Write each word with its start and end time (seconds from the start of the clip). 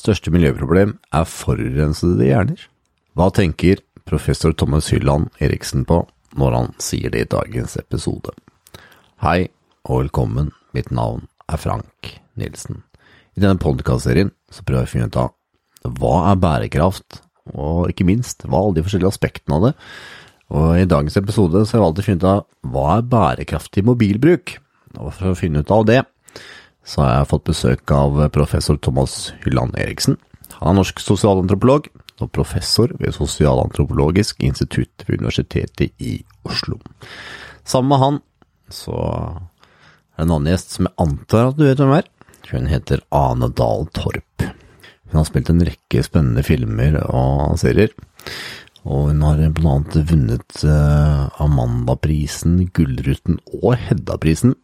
Største 0.00 0.32
miljøproblem 0.32 0.94
er 1.12 1.26
forurensede 1.28 2.24
hjerner. 2.24 2.60
Hva 3.18 3.26
tenker 3.36 3.82
professor 4.08 4.54
Thomas 4.56 4.86
Hylland 4.88 5.28
Eriksen 5.44 5.82
på 5.84 5.98
når 6.40 6.54
han 6.56 6.70
sier 6.80 7.12
det 7.12 7.24
i 7.26 7.28
dagens 7.34 7.74
episode? 7.76 8.32
Hei 9.20 9.50
og 9.84 10.06
velkommen, 10.06 10.54
mitt 10.72 10.88
navn 10.94 11.26
er 11.52 11.60
Frank 11.60 12.14
Nilsen. 12.40 12.80
I 13.36 13.42
denne 13.44 13.60
podkastserien 13.60 14.32
prøver 14.64 14.86
jeg 14.86 14.88
å 14.88 14.92
finne 14.94 15.10
ut 15.10 15.20
av 15.20 15.92
hva 16.00 16.14
er 16.30 16.40
bærekraft, 16.46 17.20
og 17.52 17.92
ikke 17.92 18.08
minst 18.08 18.46
hva 18.46 18.56
er 18.56 18.70
alle 18.70 18.78
de 18.78 18.86
forskjellige 18.86 19.12
aspektene 19.12 19.58
av 19.58 19.66
det. 19.68 19.74
Og 20.54 20.80
i 20.80 20.88
dagens 20.88 21.20
episode 21.20 21.66
så 21.66 21.76
har 21.76 21.82
jeg 21.82 21.88
valgt 21.88 22.00
å 22.00 22.06
finne 22.08 22.22
ut 22.22 22.30
av 22.30 22.72
hva 22.72 22.86
er 22.96 23.10
bærekraftig 23.18 23.84
mobilbruk. 23.84 24.56
Og 24.96 25.12
for 25.12 25.34
å 25.34 25.38
finne 25.38 25.60
ut 25.60 25.76
av 25.76 25.84
det, 25.92 26.00
så 26.90 27.04
har 27.04 27.12
jeg 27.12 27.30
fått 27.30 27.46
besøk 27.46 27.92
av 27.94 28.18
professor 28.34 28.78
Thomas 28.82 29.30
Hylland 29.44 29.76
Eriksen. 29.78 30.16
Han 30.58 30.72
er 30.72 30.80
norsk 30.80 30.98
sosialantropolog 31.02 31.86
og 32.20 32.30
professor 32.34 32.90
ved 33.00 33.14
Sosialantropologisk 33.16 34.42
institutt 34.44 35.06
ved 35.06 35.22
Universitetet 35.22 35.94
i 36.02 36.18
Oslo. 36.44 36.80
Sammen 37.64 37.92
med 37.92 38.02
han 38.02 38.18
så 38.74 38.96
er 38.98 40.18
det 40.18 40.26
en 40.26 40.34
annen 40.34 40.50
gjest 40.50 40.74
som 40.76 40.88
jeg 40.88 40.98
antar 41.06 41.50
at 41.50 41.60
du 41.60 41.64
vet 41.64 41.80
hvem 41.80 41.94
er. 41.96 42.08
Hun 42.50 42.66
heter 42.68 43.04
Ane 43.14 43.48
Dahl 43.56 43.86
Torp. 43.94 44.44
Hun 45.10 45.20
har 45.20 45.28
spilt 45.28 45.50
en 45.52 45.62
rekke 45.66 46.02
spennende 46.04 46.42
filmer 46.46 46.98
og 47.06 47.54
serier. 47.62 47.94
Og 48.82 49.10
hun 49.12 49.22
har 49.24 49.40
blant 49.54 49.94
annet 49.94 50.10
vunnet 50.10 50.62
uh, 50.64 51.30
Amandaprisen, 51.42 52.58
Gullruten 52.74 53.38
og 53.60 53.78
Hedda-prisen 53.78 54.56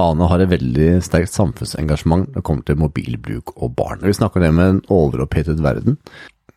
Ane 0.00 0.26
har 0.26 0.42
et 0.42 0.50
veldig 0.50 0.88
sterkt 1.06 1.30
samfunnsengasjement 1.30 2.26
når 2.26 2.40
det 2.40 2.46
kommer 2.46 2.66
til 2.66 2.78
mobilbruk 2.80 3.52
og 3.54 3.76
barn. 3.78 4.02
Vi 4.02 4.16
snakker 4.16 4.42
det 4.42 4.50
med 4.56 4.70
en 4.70 4.80
overopphetet 4.90 5.62
verden. 5.62 6.00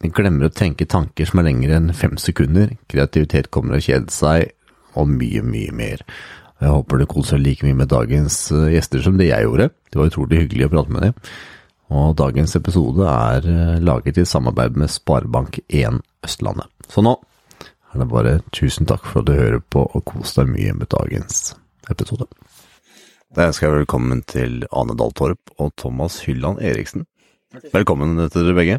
Vi 0.02 0.10
glemmer 0.14 0.48
å 0.48 0.54
tenke 0.54 0.88
tanker 0.90 1.30
som 1.30 1.42
er 1.42 1.50
lengre 1.50 1.78
enn 1.78 1.94
fem 1.94 2.18
sekunder. 2.22 2.74
Kreativitet 2.90 3.52
kommer 3.54 3.78
å 3.78 3.84
kjede 3.84 4.14
seg, 4.14 4.52
og 4.98 5.10
mye, 5.10 5.44
mye 5.46 5.74
mer. 5.76 6.02
Jeg 6.58 6.74
håper 6.74 6.98
du 6.98 7.06
koser 7.10 7.38
deg 7.38 7.46
like 7.46 7.68
mye 7.68 7.78
med 7.78 7.92
dagens 7.94 8.40
eh, 8.56 8.72
gjester 8.74 9.04
som 9.06 9.18
det 9.20 9.30
jeg 9.30 9.46
gjorde. 9.46 9.70
Det 9.92 10.00
var 10.00 10.10
utrolig 10.10 10.42
hyggelig 10.42 10.68
å 10.68 10.74
prate 10.74 10.96
med 10.96 11.06
dem. 11.06 11.20
Og 11.98 12.16
dagens 12.18 12.58
episode 12.58 13.06
er 13.06 13.46
eh, 13.54 13.78
laget 13.86 14.18
i 14.18 14.26
samarbeid 14.26 14.80
med 14.82 14.90
Sparebank1 14.90 16.02
Østlandet. 16.26 16.74
Så 16.90 17.06
nå 17.06 17.14
er 17.94 18.02
det 18.02 18.10
bare 18.10 18.40
tusen 18.50 18.90
takk 18.90 19.06
for 19.06 19.22
at 19.22 19.30
du 19.30 19.38
hører 19.38 19.62
på, 19.62 19.86
og 19.86 20.06
kos 20.10 20.34
deg 20.38 20.50
mye 20.50 20.74
med 20.78 20.90
dagens 20.94 21.52
episode. 21.94 22.26
Da 23.36 23.50
ønsker 23.50 23.68
jeg 23.68 23.82
velkommen 23.82 24.22
til 24.24 24.62
Ane 24.72 24.94
Dahl 24.96 25.12
Torp 25.12 25.52
og 25.60 25.74
Thomas 25.76 26.22
Hylland 26.24 26.62
Eriksen. 26.64 27.04
Velkommen 27.74 28.16
til 28.32 28.46
dere 28.46 28.56
begge. 28.56 28.78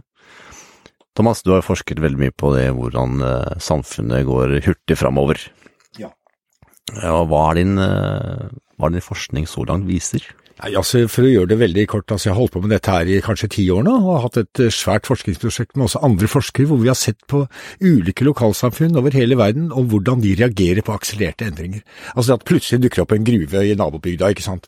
Thomas, 1.18 1.42
du 1.44 1.52
har 1.52 1.66
forsket 1.66 2.00
veldig 2.00 2.20
mye 2.22 2.32
på 2.32 2.54
det 2.54 2.70
hvordan 2.72 3.20
uh, 3.20 3.58
samfunnet 3.60 4.24
går 4.24 4.56
hurtig 4.64 4.96
framover. 4.96 5.42
Ja. 6.00 6.08
ja 6.96 7.18
hva 7.28 7.42
er 7.50 7.60
din, 7.60 7.76
uh, 7.76 8.48
hva 8.80 8.88
er 8.88 8.96
din 8.96 9.04
forskning 9.04 9.44
så 9.50 9.66
langt 9.68 9.84
viser? 9.90 10.24
Nei, 10.58 10.72
altså 10.74 11.04
For 11.06 11.22
å 11.22 11.30
gjøre 11.30 11.52
det 11.52 11.58
veldig 11.60 11.84
kort, 11.86 12.10
altså 12.10 12.28
jeg 12.28 12.34
har 12.34 12.40
holdt 12.40 12.54
på 12.56 12.60
med 12.64 12.72
dette 12.74 12.90
her 12.90 13.06
i 13.06 13.20
kanskje 13.22 13.48
ti 13.54 13.64
år 13.70 13.84
nå, 13.86 13.92
og 14.02 14.08
har 14.16 14.24
hatt 14.24 14.38
et 14.40 14.62
svært 14.74 15.06
forskningsprosjekt 15.06 15.76
med 15.78 15.84
også 15.86 16.00
andre 16.02 16.26
forskere, 16.30 16.66
hvor 16.66 16.80
vi 16.82 16.90
har 16.90 16.98
sett 16.98 17.20
på 17.30 17.44
ulike 17.78 18.26
lokalsamfunn 18.26 18.98
over 18.98 19.14
hele 19.14 19.38
verden, 19.38 19.68
og 19.70 19.92
hvordan 19.92 20.18
de 20.24 20.32
reagerer 20.40 20.82
på 20.82 20.96
akselererte 20.96 21.46
endringer. 21.46 21.84
Altså 22.16 22.34
at 22.34 22.42
plutselig 22.48 22.82
dukker 22.82 23.04
opp 23.04 23.14
en 23.14 23.28
gruve 23.28 23.62
i 23.62 23.76
nabobygda, 23.78 24.32
ikke 24.34 24.46
sant. 24.48 24.66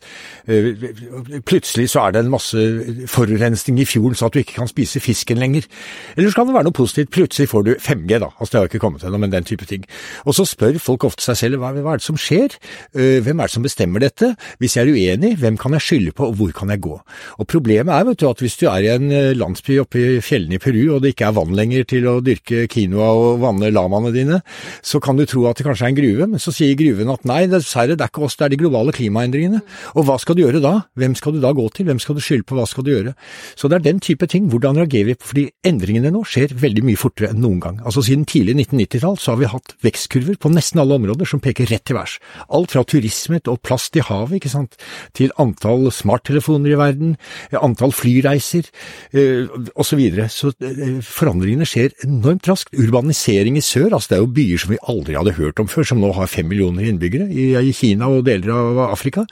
Plutselig 1.49 1.89
så 1.91 2.05
er 2.05 2.15
det 2.15 2.23
en 2.23 2.31
masse 2.31 2.63
forurensning 3.11 3.83
i 3.83 3.87
fjorden 3.89 4.15
så 4.15 4.29
at 4.29 4.37
du 4.37 4.41
ikke 4.45 4.61
kan 4.61 4.71
spise 4.71 5.03
fisken 5.03 5.43
lenger. 5.43 5.67
Eller 6.15 6.31
så 6.31 6.39
kan 6.39 6.47
det 6.47 6.55
være 6.55 6.69
noe 6.69 6.79
positivt, 6.79 7.11
plutselig 7.11 7.51
får 7.51 7.67
du 7.67 7.73
5G, 7.75 8.15
da. 8.15 8.31
Altså 8.37 8.51
det 8.53 8.61
har 8.61 8.71
ikke 8.71 8.83
kommet 8.85 9.03
ennå, 9.03 9.19
men 9.25 9.35
den 9.35 9.49
type 9.51 9.67
ting. 9.67 9.83
Og 10.23 10.39
så 10.39 10.47
spør 10.47 10.79
folk 10.79 11.03
ofte 11.11 11.27
seg 11.27 11.41
selv 11.43 11.59
hva, 11.59 11.75
er 11.75 11.99
det 11.99 12.07
som 12.07 12.15
skjer, 12.15 12.55
hvem 12.95 13.43
er 13.43 13.51
det 13.51 13.57
som 13.59 13.67
bestemmer 13.67 14.07
dette, 14.07 14.31
hvis 14.63 14.79
jeg 14.79 14.87
er 14.87 14.95
uenig, 14.95 15.35
hvem 15.43 15.59
kan 15.59 15.75
jeg 15.75 15.80
jeg 15.81 15.87
skylde 15.87 16.15
på, 16.15 16.29
og 16.29 16.37
hvor 16.39 16.53
kan 16.55 16.71
jeg 16.73 16.83
gå? 16.85 16.95
Og 17.41 17.49
Problemet 17.51 17.91
er 17.95 18.05
vet 18.07 18.21
du, 18.21 18.27
at 18.29 18.41
hvis 18.43 18.57
du 18.61 18.67
er 18.69 18.85
i 18.85 18.91
en 18.93 19.09
eh, 19.11 19.33
landsby 19.37 19.79
oppe 19.81 19.99
i 19.99 20.19
fjellene 20.23 20.55
i 20.55 20.61
Peru, 20.61 20.81
og 20.95 21.01
det 21.03 21.15
ikke 21.15 21.27
er 21.27 21.35
vann 21.35 21.55
lenger 21.57 21.87
til 21.89 22.07
å 22.07 22.15
dyrke 22.23 22.67
quinoa 22.71 23.09
og 23.17 23.41
vanne 23.43 23.71
lamaene 23.73 24.13
dine, 24.15 24.41
så 24.85 25.01
kan 25.03 25.19
du 25.19 25.25
tro 25.29 25.47
at 25.49 25.59
det 25.59 25.65
kanskje 25.67 25.87
er 25.89 25.93
en 25.93 25.99
gruve, 25.99 26.27
men 26.31 26.43
så 26.43 26.53
sier 26.55 26.77
gruven 26.79 27.11
at 27.11 27.25
nei, 27.27 27.43
dessverre, 27.51 27.97
det 27.97 28.05
er 28.05 28.13
ikke 28.13 28.25
oss, 28.27 28.37
det 28.39 28.47
er 28.47 28.53
de 28.53 28.61
globale 28.61 28.95
klimaendringene. 28.95 29.61
Og 29.97 30.07
hva 30.07 30.17
skal 30.21 30.37
du 30.37 30.43
gjøre 30.45 30.61
da? 30.63 30.73
Hvem 30.99 31.17
skal 31.19 31.35
du 31.35 31.41
da 31.43 31.53
gå 31.57 31.67
til? 31.75 31.89
Hvem 31.89 32.01
skal 32.03 32.17
du 32.17 32.23
skylde 32.23 32.47
på? 32.47 32.57
Hva 32.59 32.67
skal 32.69 32.85
du 32.85 32.93
gjøre? 32.93 33.15
Så 33.59 33.71
det 33.71 33.79
er 33.79 33.87
den 33.89 34.01
type 34.03 34.27
ting. 34.31 34.49
Hvordan 34.51 34.79
reagerer 34.79 35.11
vi 35.11 35.17
på 35.17 35.29
Fordi 35.31 35.45
endringene 35.67 36.11
nå 36.11 36.23
skjer 36.27 36.51
veldig 36.59 36.83
mye 36.83 36.99
fortere 36.99 37.31
enn 37.31 37.41
noen 37.43 37.61
gang. 37.63 37.77
Altså 37.87 38.03
Siden 38.03 38.25
tidlig 38.27 38.57
1990-tall 38.57 39.15
så 39.21 39.31
har 39.31 39.39
vi 39.39 39.51
hatt 39.51 39.75
vekstkurver 39.85 40.35
på 40.41 40.51
nesten 40.51 40.81
alle 40.83 40.97
områder 40.99 41.29
som 41.29 41.39
peker 41.43 41.69
rett 41.71 41.85
til 41.87 41.95
værs. 41.95 42.17
Alt 42.51 42.73
fra 42.75 42.83
turisme 42.83 43.39
og 43.47 43.61
plast 43.63 43.95
i 43.95 44.03
havet, 44.03 44.41
ikke 44.41 44.51
sant, 44.51 44.75
til 45.15 45.31
antall 45.39 45.70
antall 45.71 45.91
smarttelefoner 45.95 46.73
i 46.73 46.79
verden, 46.79 47.15
antall 47.57 47.93
flyreiser 47.95 48.67
eh, 49.13 49.47
osv. 49.75 49.91
Så, 49.91 49.97
videre. 49.99 50.27
så 50.31 50.51
eh, 50.63 51.01
forandringene 51.03 51.67
skjer 51.67 51.91
enormt 52.05 52.47
raskt. 52.49 52.73
Urbanisering 52.79 53.57
i 53.59 53.63
sør, 53.65 53.91
altså 53.91 54.13
det 54.13 54.17
er 54.17 54.23
jo 54.23 54.31
byer 54.37 54.61
som 54.63 54.71
vi 54.71 54.79
aldri 54.93 55.17
hadde 55.17 55.35
hørt 55.37 55.59
om 55.61 55.69
før, 55.69 55.87
som 55.87 55.99
nå 56.01 56.13
har 56.15 56.31
fem 56.31 56.47
millioner 56.47 56.87
innbyggere 56.87 57.27
i, 57.29 57.73
Kina 57.75 58.09
og 58.11 58.25
deler 58.27 58.53
av 58.55 58.79
Afrika. 58.89 59.25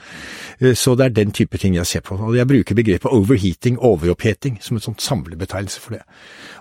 Eh, 0.59 0.75
så 0.77 0.95
det 0.99 1.07
er 1.07 1.15
den 1.21 1.33
type 1.35 1.57
ting 1.61 1.77
jeg 1.77 1.87
ser 1.87 2.03
på. 2.05 2.17
Og 2.19 2.37
jeg 2.37 2.49
bruker 2.49 2.77
begrepet 2.77 3.11
overheating, 3.11 3.79
overoppheting, 3.79 4.59
som 4.63 4.77
en 4.77 4.83
sånn 4.83 4.99
samlebetegnelse 4.99 5.83
for 5.83 5.97
det. 5.97 6.03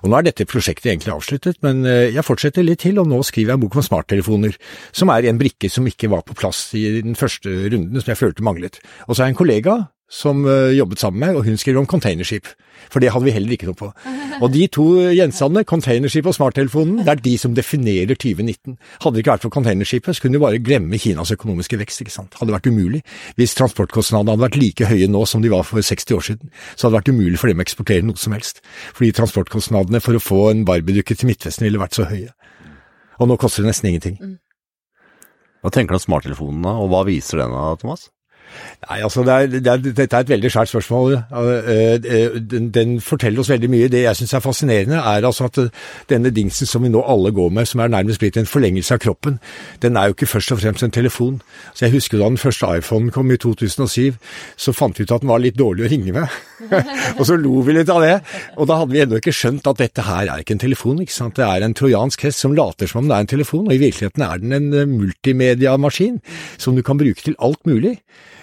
Og 0.03 0.12
nå 0.12 0.19
er 0.19 0.28
dette 0.28 0.47
prosjektet 0.49 0.93
egentlig 0.93 1.15
avsluttet, 1.17 1.59
men 1.67 1.83
jeg 1.88 2.22
fortsetter 2.22 2.62
litt 2.62 2.84
til, 2.84 3.00
og 3.03 3.09
nå 3.11 3.19
skriver 3.27 3.50
jeg 3.50 3.59
en 3.59 3.65
bok 3.65 3.75
om 3.75 3.83
smarttelefoner, 3.83 4.55
som 4.94 5.11
er 5.11 5.27
en 5.27 5.41
brikke 5.41 5.71
som 5.72 5.87
ikke 5.91 6.11
var 6.12 6.22
på 6.27 6.37
plass 6.38 6.69
i 6.78 6.84
den 7.03 7.19
første 7.19 7.50
runden, 7.72 7.99
som 7.99 8.12
jeg 8.12 8.21
følte 8.21 8.47
manglet. 8.47 8.78
Og 9.06 9.15
så 9.15 9.22
har 9.22 9.31
jeg 9.31 9.34
en 9.34 9.41
kollega 9.41 9.68
som 10.09 10.41
uh, 10.49 10.73
jobbet 10.73 11.03
sammen 11.03 11.21
med, 11.21 11.37
og 11.37 11.45
hun 11.45 11.59
skrev 11.61 11.77
om 11.77 11.87
containerskip. 11.87 12.49
For 12.89 13.03
det 13.03 13.11
hadde 13.12 13.27
vi 13.27 13.34
heller 13.34 13.53
ikke 13.53 13.69
noe 13.69 13.77
på. 13.77 13.91
Og 14.43 14.53
de 14.55 14.62
to 14.73 14.84
gjenstandene, 15.12 15.67
containership 15.69 16.29
og 16.31 16.37
smarttelefonen, 16.37 17.03
det 17.03 17.11
er 17.11 17.21
de 17.25 17.33
som 17.43 17.56
definerer 17.56 18.15
2019. 18.15 18.77
Hadde 19.03 19.17
det 19.17 19.25
ikke 19.25 19.34
vært 19.34 19.45
for 19.45 19.55
containerskipet, 19.56 20.15
så 20.15 20.23
kunne 20.23 20.39
vi 20.39 20.43
bare 20.45 20.61
glemme 20.62 21.01
Kinas 21.03 21.33
økonomiske 21.34 21.81
vekst, 21.81 22.05
ikke 22.05 22.15
sant. 22.15 22.39
Hadde 22.39 22.55
vært 22.55 22.71
umulig. 22.71 23.03
Hvis 23.37 23.56
transportkostnadene 23.59 24.37
hadde 24.37 24.47
vært 24.47 24.61
like 24.62 24.89
høye 24.89 25.11
nå 25.11 25.25
som 25.29 25.43
de 25.43 25.51
var 25.53 25.67
for 25.67 25.83
60 25.83 26.17
år 26.17 26.27
siden, 26.31 26.53
så 26.77 26.87
hadde 26.87 26.95
det 26.95 27.00
vært 27.00 27.12
umulig 27.17 27.43
for 27.43 27.50
dem 27.50 27.61
å 27.61 27.67
eksportere 27.67 28.06
noe 28.06 28.23
som 28.23 28.37
helst. 28.37 28.62
Fordi 28.95 29.11
transportkostnadene 29.19 30.00
for 30.05 30.17
å 30.17 30.23
få 30.23 30.43
en 30.53 30.62
barbiedukke 30.69 31.19
til 31.19 31.33
Midtvesten 31.33 31.67
ville 31.67 31.83
vært 31.83 31.99
så 31.99 32.06
høye. 32.09 32.31
Og 33.19 33.29
nå 33.29 33.37
koster 33.43 33.67
det 33.67 33.73
nesten 33.73 33.91
ingenting. 33.91 34.21
Hva 35.67 35.75
tenker 35.75 35.97
du 35.97 35.99
om 35.99 36.06
smarttelefonen 36.06 36.71
og 36.71 36.93
hva 36.95 37.03
viser 37.11 37.43
den 37.43 37.59
da, 37.59 37.73
Thomas? 37.83 38.06
Nei, 38.89 39.01
altså 39.03 39.25
det 39.27 39.35
er, 39.35 39.47
det 39.53 39.73
er, 39.73 39.81
Dette 39.83 40.17
er 40.17 40.25
et 40.25 40.31
veldig 40.33 40.51
skjært 40.53 40.71
spørsmål. 40.71 41.17
Eh, 41.19 42.37
den, 42.51 42.71
den, 42.75 42.97
forteller 43.05 43.43
oss 43.43 43.51
veldig 43.51 43.71
mye. 43.71 43.89
Det 43.93 44.05
jeg 44.05 44.21
syns 44.21 44.35
er 44.39 44.45
fascinerende, 44.45 45.01
er 45.01 45.27
altså 45.27 45.49
at 45.49 45.59
denne 46.11 46.31
dingsen 46.35 46.69
som 46.69 46.85
vi 46.85 46.93
nå 46.93 47.03
alle 47.03 47.33
går 47.35 47.51
med, 47.55 47.69
som 47.69 47.83
er 47.83 47.93
nærmest 47.93 48.23
blitt 48.23 48.39
en 48.41 48.49
forlengelse 48.49 48.95
av 48.95 49.03
kroppen, 49.03 49.39
den 49.83 49.99
er 49.99 50.09
jo 50.09 50.17
ikke 50.17 50.31
først 50.31 50.55
og 50.55 50.63
fremst 50.63 50.87
en 50.87 50.95
telefon. 50.95 51.41
Så 51.75 51.87
Jeg 51.87 51.97
husker 51.97 52.19
da 52.19 52.31
den 52.31 52.41
første 52.41 52.71
iPhonen 52.79 53.11
kom 53.11 53.31
i 53.31 53.37
2007, 53.37 54.17
så 54.57 54.73
fant 54.73 54.99
vi 54.99 55.05
ut 55.05 55.13
at 55.13 55.25
den 55.25 55.33
var 55.33 55.43
litt 55.43 55.59
dårlig 55.59 55.87
å 55.87 55.93
ringe 55.93 56.15
med. 56.15 56.39
og 57.19 57.25
så 57.27 57.37
lo 57.39 57.61
vi 57.67 57.77
litt 57.77 57.93
av 57.93 58.03
det. 58.05 58.17
Og 58.56 58.71
da 58.71 58.81
hadde 58.81 58.94
vi 58.94 59.03
ennå 59.05 59.21
ikke 59.21 59.35
skjønt 59.35 59.69
at 59.71 59.83
dette 59.83 60.06
her 60.06 60.27
er 60.27 60.43
ikke 60.43 60.56
en 60.56 60.65
telefon. 60.65 61.03
ikke 61.03 61.15
sant? 61.15 61.37
Det 61.37 61.47
er 61.47 61.67
en 61.67 61.77
trojansk 61.77 62.25
hest 62.29 62.44
som 62.44 62.56
later 62.56 62.91
som 62.91 63.03
om 63.03 63.11
det 63.11 63.19
er 63.19 63.27
en 63.27 63.35
telefon, 63.35 63.69
og 63.69 63.75
i 63.75 63.83
virkeligheten 63.83 64.25
er 64.25 64.43
den 64.43 64.56
en 64.56 64.73
eh, 64.75 64.89
multimediamaskin 64.89 66.19
som 66.59 66.77
du 66.77 66.83
kan 66.87 66.99
bruke 67.01 67.23
til 67.23 67.39
alt 67.39 67.65
mulig. 67.69 67.99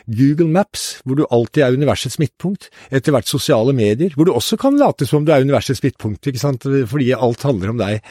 Google 0.07 0.48
Maps, 0.52 1.02
hvor 1.06 1.18
du 1.18 1.25
alltid 1.34 1.63
er 1.66 1.78
universets 1.78 2.18
midtpunkt, 2.22 2.69
etter 2.94 3.16
hvert 3.16 3.30
sosiale 3.30 3.74
medier, 3.75 4.13
hvor 4.16 4.28
du 4.28 4.34
også 4.34 4.57
kan 4.62 4.78
late 4.80 5.07
som 5.07 5.22
om 5.22 5.28
du 5.28 5.34
er 5.34 5.46
universets 5.46 5.84
midtpunkt, 5.84 6.28
ikke 6.28 6.42
sant, 6.42 6.68
fordi 6.92 7.12
alt 7.16 7.46
handler 7.48 7.74
om 7.74 7.80
deg. 7.81 8.04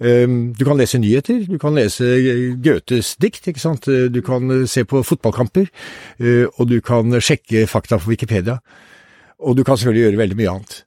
Ehm, 0.00 0.40
du 0.58 0.64
kan 0.68 0.80
lese 0.80 1.00
nyheter, 1.00 1.46
du 1.48 1.58
kan 1.60 1.76
lese 1.78 2.10
Goethes 2.64 3.14
dikt, 3.22 3.48
ikke 3.48 3.62
sant, 3.62 3.88
du 3.88 4.20
kan 4.24 4.66
se 4.68 4.84
på 4.88 5.02
fotballkamper, 5.06 5.70
eh, 6.20 6.44
og 6.58 6.68
du 6.70 6.80
kan 6.84 7.20
sjekke 7.20 7.66
fakta 7.70 7.98
på 7.98 8.12
Wikipedia. 8.12 8.58
Og 9.38 9.56
du 9.56 9.64
kan 9.64 9.78
selvfølgelig 9.78 10.08
gjøre 10.08 10.22
veldig 10.24 10.38
mye 10.38 10.54
annet. 10.56 10.84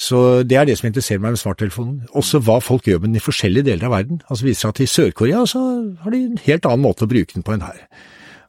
Så 0.00 0.42
det 0.48 0.56
er 0.56 0.64
det 0.64 0.78
som 0.80 0.88
interesserer 0.88 1.20
meg 1.20 1.34
med 1.34 1.42
smarttelefonen. 1.42 2.06
Også 2.16 2.40
hva 2.40 2.56
folk 2.64 2.86
gjør 2.88 3.02
med 3.02 3.10
den 3.10 3.20
i 3.20 3.24
forskjellige 3.24 3.66
deler 3.68 3.90
av 3.90 3.98
verden. 3.98 4.22
Altså 4.32 4.46
viser 4.46 4.62
seg 4.62 4.72
at 4.72 4.80
i 4.80 4.88
Sør-Korea 4.88 5.42
så 5.48 5.60
har 6.00 6.14
de 6.14 6.22
en 6.24 6.40
helt 6.46 6.68
annen 6.70 6.86
måte 6.86 7.04
å 7.04 7.10
bruke 7.10 7.36
den 7.36 7.44
på 7.44 7.52
enn 7.52 7.66
her. 7.66 7.82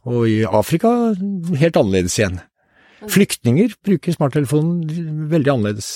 Og 0.10 0.26
i 0.30 0.40
Afrika 0.48 1.14
helt 1.62 1.78
annerledes 1.78 2.18
igjen. 2.18 2.40
Flyktninger 3.10 3.74
bruker 3.86 4.16
smarttelefonen 4.16 5.30
veldig 5.30 5.54
annerledes. 5.54 5.92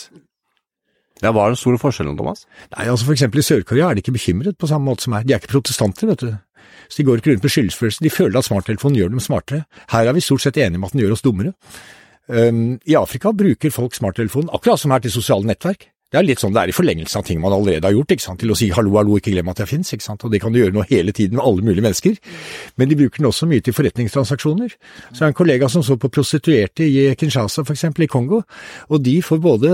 Ja, 1.23 1.31
Hva 1.31 1.45
er 1.45 1.53
den 1.53 1.59
store 1.59 1.79
forskjellen, 1.79 2.17
Thomas? 2.19 2.43
Nei, 2.75 2.89
altså 2.91 3.07
For 3.07 3.15
eksempel 3.15 3.39
i 3.39 3.45
Sør-Korea 3.45 3.89
er 3.89 3.95
de 3.97 4.03
ikke 4.03 4.17
bekymret 4.17 4.57
på 4.59 4.67
samme 4.69 4.89
måte 4.89 5.05
som 5.05 5.15
her. 5.15 5.23
De 5.23 5.33
er 5.33 5.39
ikke 5.39 5.53
protestanter, 5.53 6.09
vet 6.11 6.25
du. 6.25 6.33
Så 6.89 6.99
de 6.99 7.05
går 7.07 7.21
ikke 7.21 7.31
rundt 7.33 7.45
med 7.45 7.53
skyldfølelse. 7.53 8.03
De 8.03 8.13
føler 8.13 8.37
at 8.37 8.47
smarttelefonen 8.47 8.97
gjør 8.99 9.13
dem 9.13 9.23
smartere. 9.23 9.63
Her 9.93 10.09
er 10.09 10.17
vi 10.17 10.25
stort 10.25 10.43
sett 10.43 10.59
enige 10.59 10.81
om 10.81 10.87
at 10.87 10.93
den 10.93 11.05
gjør 11.05 11.15
oss 11.15 11.23
dummere. 11.25 11.53
Um, 12.27 12.79
I 12.89 12.97
Afrika 12.97 13.31
bruker 13.37 13.73
folk 13.73 13.95
smarttelefonen 13.95 14.51
akkurat 14.53 14.81
som 14.81 14.93
her 14.93 15.03
til 15.05 15.13
sosiale 15.13 15.47
nettverk. 15.47 15.87
Det 16.13 16.19
er 16.19 16.25
litt 16.27 16.41
sånn 16.41 16.53
det 16.53 16.61
er 16.61 16.69
i 16.69 16.75
forlengelsen 16.75 17.19
av 17.19 17.25
ting 17.25 17.39
man 17.41 17.53
allerede 17.55 17.89
har 17.89 17.95
gjort, 17.95 18.13
ikke 18.13 18.23
sant? 18.23 18.39
til 18.39 18.53
å 18.53 18.57
si 18.57 18.69
hallo, 18.75 18.93
hallo, 18.99 19.17
ikke 19.17 19.33
glem 19.33 19.49
at 19.51 19.63
jeg 19.63 19.71
finnes, 19.71 19.89
ikke 19.95 20.05
sant? 20.05 20.21
og 20.23 20.31
det 20.31 20.39
kan 20.43 20.53
du 20.53 20.59
gjøre 20.59 20.75
nå 20.75 20.85
hele 20.91 21.15
tiden 21.15 21.39
med 21.39 21.45
alle 21.47 21.65
mulige 21.65 21.83
mennesker. 21.83 22.19
Men 22.77 22.91
de 22.91 22.97
bruker 22.99 23.23
den 23.23 23.29
også 23.31 23.49
mye 23.49 23.63
til 23.65 23.73
forretningstransaksjoner. 23.73 24.75
Så 25.09 25.17
jeg 25.17 25.23
har 25.23 25.33
en 25.33 25.39
kollega 25.39 25.69
som 25.71 25.83
så 25.83 25.97
på 25.97 26.11
prostituerte 26.13 26.85
i 26.85 27.09
Kinshasa, 27.17 27.65
eksempel, 27.73 28.05
i 28.05 28.11
Kongo, 28.11 28.43
og 28.87 29.01
de 29.03 29.17
får 29.25 29.41
både 29.41 29.73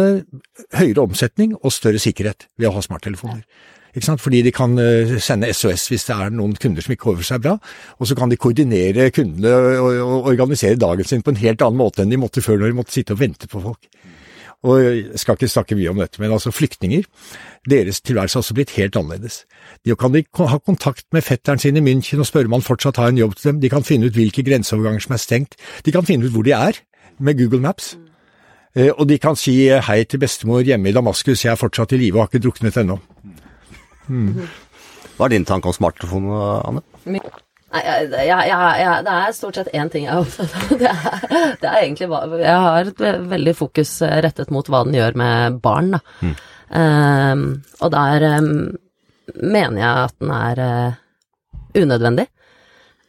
høyere 0.80 1.04
omsetning 1.04 1.54
og 1.60 1.76
større 1.76 2.00
sikkerhet 2.02 2.48
ved 2.56 2.72
å 2.72 2.76
ha 2.78 2.86
smarttelefoner. 2.86 3.44
Fordi 3.92 4.40
de 4.46 4.54
kan 4.56 4.78
eh, 4.80 5.18
sende 5.20 5.52
SOS 5.52 5.90
hvis 5.92 6.08
det 6.08 6.16
er 6.16 6.32
noen 6.32 6.56
kunder 6.56 6.86
som 6.86 6.94
ikke 6.96 7.12
overfor 7.12 7.28
seg 7.28 7.44
bra, 7.44 7.58
og 8.00 8.08
så 8.08 8.16
kan 8.16 8.32
de 8.32 8.40
koordinere 8.40 9.10
kundene 9.12 9.52
og 9.84 10.32
organisere 10.32 10.80
dagen 10.80 11.04
sin 11.04 11.22
på 11.22 11.36
en 11.36 11.42
helt 11.44 11.62
annen 11.62 11.82
måte 11.82 12.06
enn 12.06 12.14
de 12.14 12.22
måtte 12.22 12.44
før, 12.46 12.62
når 12.62 12.72
de 12.72 12.80
måtte 12.80 12.96
sitte 12.96 13.18
og 13.18 13.20
vente 13.20 13.52
på 13.52 13.60
folk. 13.60 13.92
Og 14.62 14.78
jeg 14.84 15.18
skal 15.18 15.38
ikke 15.38 15.50
snakke 15.50 15.76
mye 15.78 15.90
om 15.90 16.02
dette, 16.04 16.22
men 16.22 16.34
altså 16.36 16.52
flyktninger, 16.54 17.08
deres 17.70 18.02
tilværelse 18.06 18.38
har 18.38 18.44
også 18.44 18.54
blitt 18.58 18.76
helt 18.76 18.96
annerledes. 19.00 19.40
De 19.86 19.96
kan 19.98 20.14
de 20.14 20.22
ha 20.38 20.60
kontakt 20.62 21.08
med 21.14 21.26
fetteren 21.26 21.60
sin 21.60 21.80
i 21.80 21.82
München 21.82 22.22
og 22.22 22.30
spørre 22.30 22.46
om 22.46 22.60
han 22.60 22.66
fortsatt 22.66 23.02
har 23.02 23.10
en 23.10 23.18
jobb 23.18 23.36
til 23.36 23.52
dem, 23.52 23.62
de 23.62 23.72
kan 23.74 23.86
finne 23.88 24.06
ut 24.06 24.18
hvilke 24.18 24.46
grenseoverganger 24.46 25.02
som 25.08 25.18
er 25.18 25.24
stengt, 25.24 25.58
de 25.86 25.92
kan 25.92 26.06
finne 26.06 26.30
ut 26.30 26.36
hvor 26.36 26.46
de 26.46 26.54
er 26.54 26.78
med 27.18 27.42
Google 27.42 27.62
Maps. 27.66 27.96
Eh, 28.76 28.92
og 28.94 29.10
de 29.10 29.18
kan 29.20 29.36
si 29.36 29.56
hei 29.68 30.04
til 30.06 30.22
bestemor 30.22 30.62
hjemme 30.62 30.90
i 30.90 30.96
Damaskus, 30.96 31.46
jeg 31.46 31.56
er 31.56 31.60
fortsatt 31.60 31.98
i 31.98 32.04
live 32.06 32.20
og 32.20 32.28
har 32.28 32.32
ikke 32.32 32.46
druknet 32.46 32.78
ennå. 32.78 33.00
Mm. 34.08 34.46
Hva 35.18 35.26
er 35.26 35.34
din 35.34 35.46
tanke 35.46 35.70
om 35.70 35.74
smarttelefon, 35.76 36.30
Anne? 36.70 36.86
Nei, 37.72 37.82
jeg, 37.88 38.08
jeg, 38.28 38.56
jeg, 38.82 39.04
det 39.08 39.12
er 39.16 39.36
stort 39.36 39.58
sett 39.58 39.70
én 39.78 39.90
ting 39.92 40.04
jeg 40.04 40.12
er 40.12 40.26
opptatt 40.26 40.56
av. 40.60 40.72
Det 40.82 40.90
er, 40.92 41.54
det 41.62 41.70
er 41.70 41.78
egentlig 41.86 42.08
Jeg 42.42 42.64
har 42.66 42.90
et 42.90 43.04
veldig 43.32 43.54
fokus 43.56 43.94
rettet 44.26 44.52
mot 44.52 44.68
hva 44.68 44.82
den 44.88 44.98
gjør 44.98 45.16
med 45.20 45.62
barn, 45.64 45.94
da. 45.96 46.02
Mm. 46.20 46.34
Um, 46.72 47.46
og 47.84 47.94
der 47.94 48.26
um, 48.40 48.52
mener 49.36 49.80
jeg 49.80 50.10
at 50.10 50.18
den 50.20 50.34
er 50.36 50.62
uh, 50.66 51.00
unødvendig. 51.80 52.28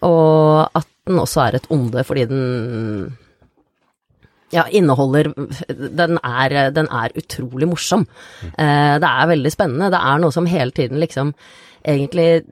Og 0.07 0.79
at 0.79 0.89
den 1.09 1.19
også 1.23 1.45
er 1.47 1.59
et 1.59 1.69
onde 1.75 2.07
fordi 2.07 2.29
den 2.31 2.43
ja, 4.53 4.67
inneholder 4.71 5.33
den 5.71 6.19
er, 6.23 6.59
den 6.71 6.87
er 6.87 7.19
utrolig 7.19 7.71
morsom. 7.71 8.07
Mm. 8.07 8.55
Uh, 8.55 8.97
det 9.03 9.11
er 9.11 9.31
veldig 9.35 9.55
spennende. 9.55 9.91
Det 9.95 10.03
er 10.07 10.23
noe 10.23 10.35
som 10.35 10.47
hele 10.47 10.71
tiden 10.71 11.03
liksom 11.03 11.35
egentlig 11.83 12.45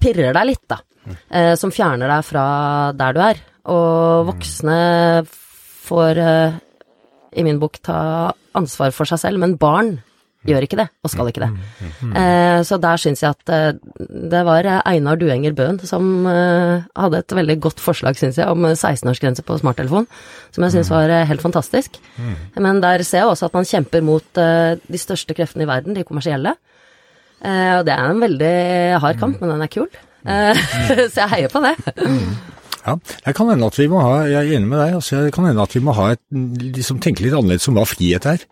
pirrer 0.00 0.32
deg 0.32 0.48
litt, 0.48 0.64
da 0.64 0.80
eh, 1.30 1.54
som 1.60 1.72
fjerner 1.74 2.08
deg 2.12 2.26
fra 2.26 2.44
der 2.96 3.16
du 3.16 3.22
er. 3.24 3.40
Og 3.70 4.26
voksne 4.30 4.78
får, 5.28 6.18
eh, 6.18 6.60
i 7.36 7.46
min 7.46 7.60
bok, 7.62 7.80
ta 7.82 8.32
ansvar 8.58 8.94
for 8.94 9.06
seg 9.08 9.20
selv, 9.22 9.38
men 9.42 9.58
barn 9.60 9.98
gjør 10.48 10.64
ikke 10.64 10.78
det, 10.78 10.86
og 11.04 11.10
skal 11.12 11.28
ikke 11.28 11.42
det. 11.42 11.50
Eh, 12.16 12.60
så 12.64 12.78
der 12.80 13.00
syns 13.00 13.20
jeg 13.20 13.34
at 13.36 13.50
eh, 13.52 13.74
det 14.32 14.40
var 14.48 14.64
Einar 14.88 15.18
Duenger 15.20 15.52
Bøhn 15.56 15.76
som 15.84 16.24
eh, 16.30 16.86
hadde 16.96 17.20
et 17.20 17.34
veldig 17.36 17.58
godt 17.60 17.82
forslag, 17.84 18.16
syns 18.16 18.38
jeg, 18.40 18.48
om 18.48 18.64
16-årsgrense 18.70 19.44
på 19.44 19.58
smarttelefon, 19.60 20.08
som 20.54 20.64
jeg 20.64 20.78
syns 20.78 20.92
var 20.94 21.12
eh, 21.12 21.26
helt 21.28 21.44
fantastisk. 21.44 22.00
Men 22.56 22.80
der 22.80 23.04
ser 23.04 23.26
jeg 23.26 23.34
også 23.34 23.50
at 23.50 23.58
man 23.58 23.68
kjemper 23.68 24.04
mot 24.04 24.40
de 24.40 25.00
største 25.00 25.36
kreftene 25.36 25.66
i 25.66 25.70
verden, 25.70 25.94
de 25.96 26.06
kommersielle. 26.08 26.56
og 27.40 27.84
det 27.86 27.92
er 27.92 28.08
en 28.10 28.20
veldig 28.24 28.54
hard 29.00 29.20
kamp, 29.20 29.40
men 29.40 29.52
den 29.52 29.62
er 29.64 29.72
kul. 29.72 29.88
Eh, 30.26 30.64
så 31.12 31.24
jeg 31.24 31.30
heier 31.34 31.52
på 31.52 31.62
det. 31.64 31.76
Ja, 32.80 32.94
jeg 33.26 33.36
kan 33.36 33.50
hende 33.52 33.68
at 33.68 33.76
vi 33.76 33.88
må 33.92 34.00
ha, 34.00 34.22
jeg 34.24 34.38
er 34.40 34.54
enig 34.56 34.70
med 34.70 34.80
deg, 34.80 34.94
altså 34.96 35.24
jeg 35.26 35.34
kan 35.36 35.46
hende 35.50 35.64
at 35.64 35.74
vi 35.76 35.82
må 35.84 35.92
ha 35.98 36.14
et, 36.14 36.22
liksom 36.32 37.00
tenke 37.04 37.24
litt 37.24 37.36
annerledes 37.36 37.68
om 37.68 37.76
hva 37.76 37.84
frihet 37.88 38.28
er. 38.30 38.46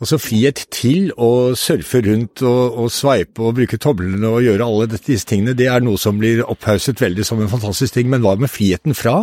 Altså 0.00 0.18
frihet 0.20 0.62
til 0.72 1.10
å 1.16 1.54
surfe 1.56 2.02
rundt 2.04 2.42
og, 2.44 2.80
og 2.82 2.90
sveipe 2.92 3.44
og 3.44 3.56
bruke 3.56 3.78
toblene 3.80 4.28
og 4.28 4.44
gjøre 4.44 4.66
alle 4.66 4.88
disse 4.92 5.28
tingene, 5.28 5.56
det 5.56 5.68
er 5.72 5.84
noe 5.84 6.00
som 6.00 6.20
blir 6.20 6.44
opphauset 6.44 7.00
veldig 7.00 7.24
som 7.24 7.40
en 7.40 7.52
fantastisk 7.52 7.96
ting, 7.96 8.10
men 8.12 8.24
hva 8.24 8.36
med 8.40 8.52
friheten 8.52 8.96
fra? 8.96 9.22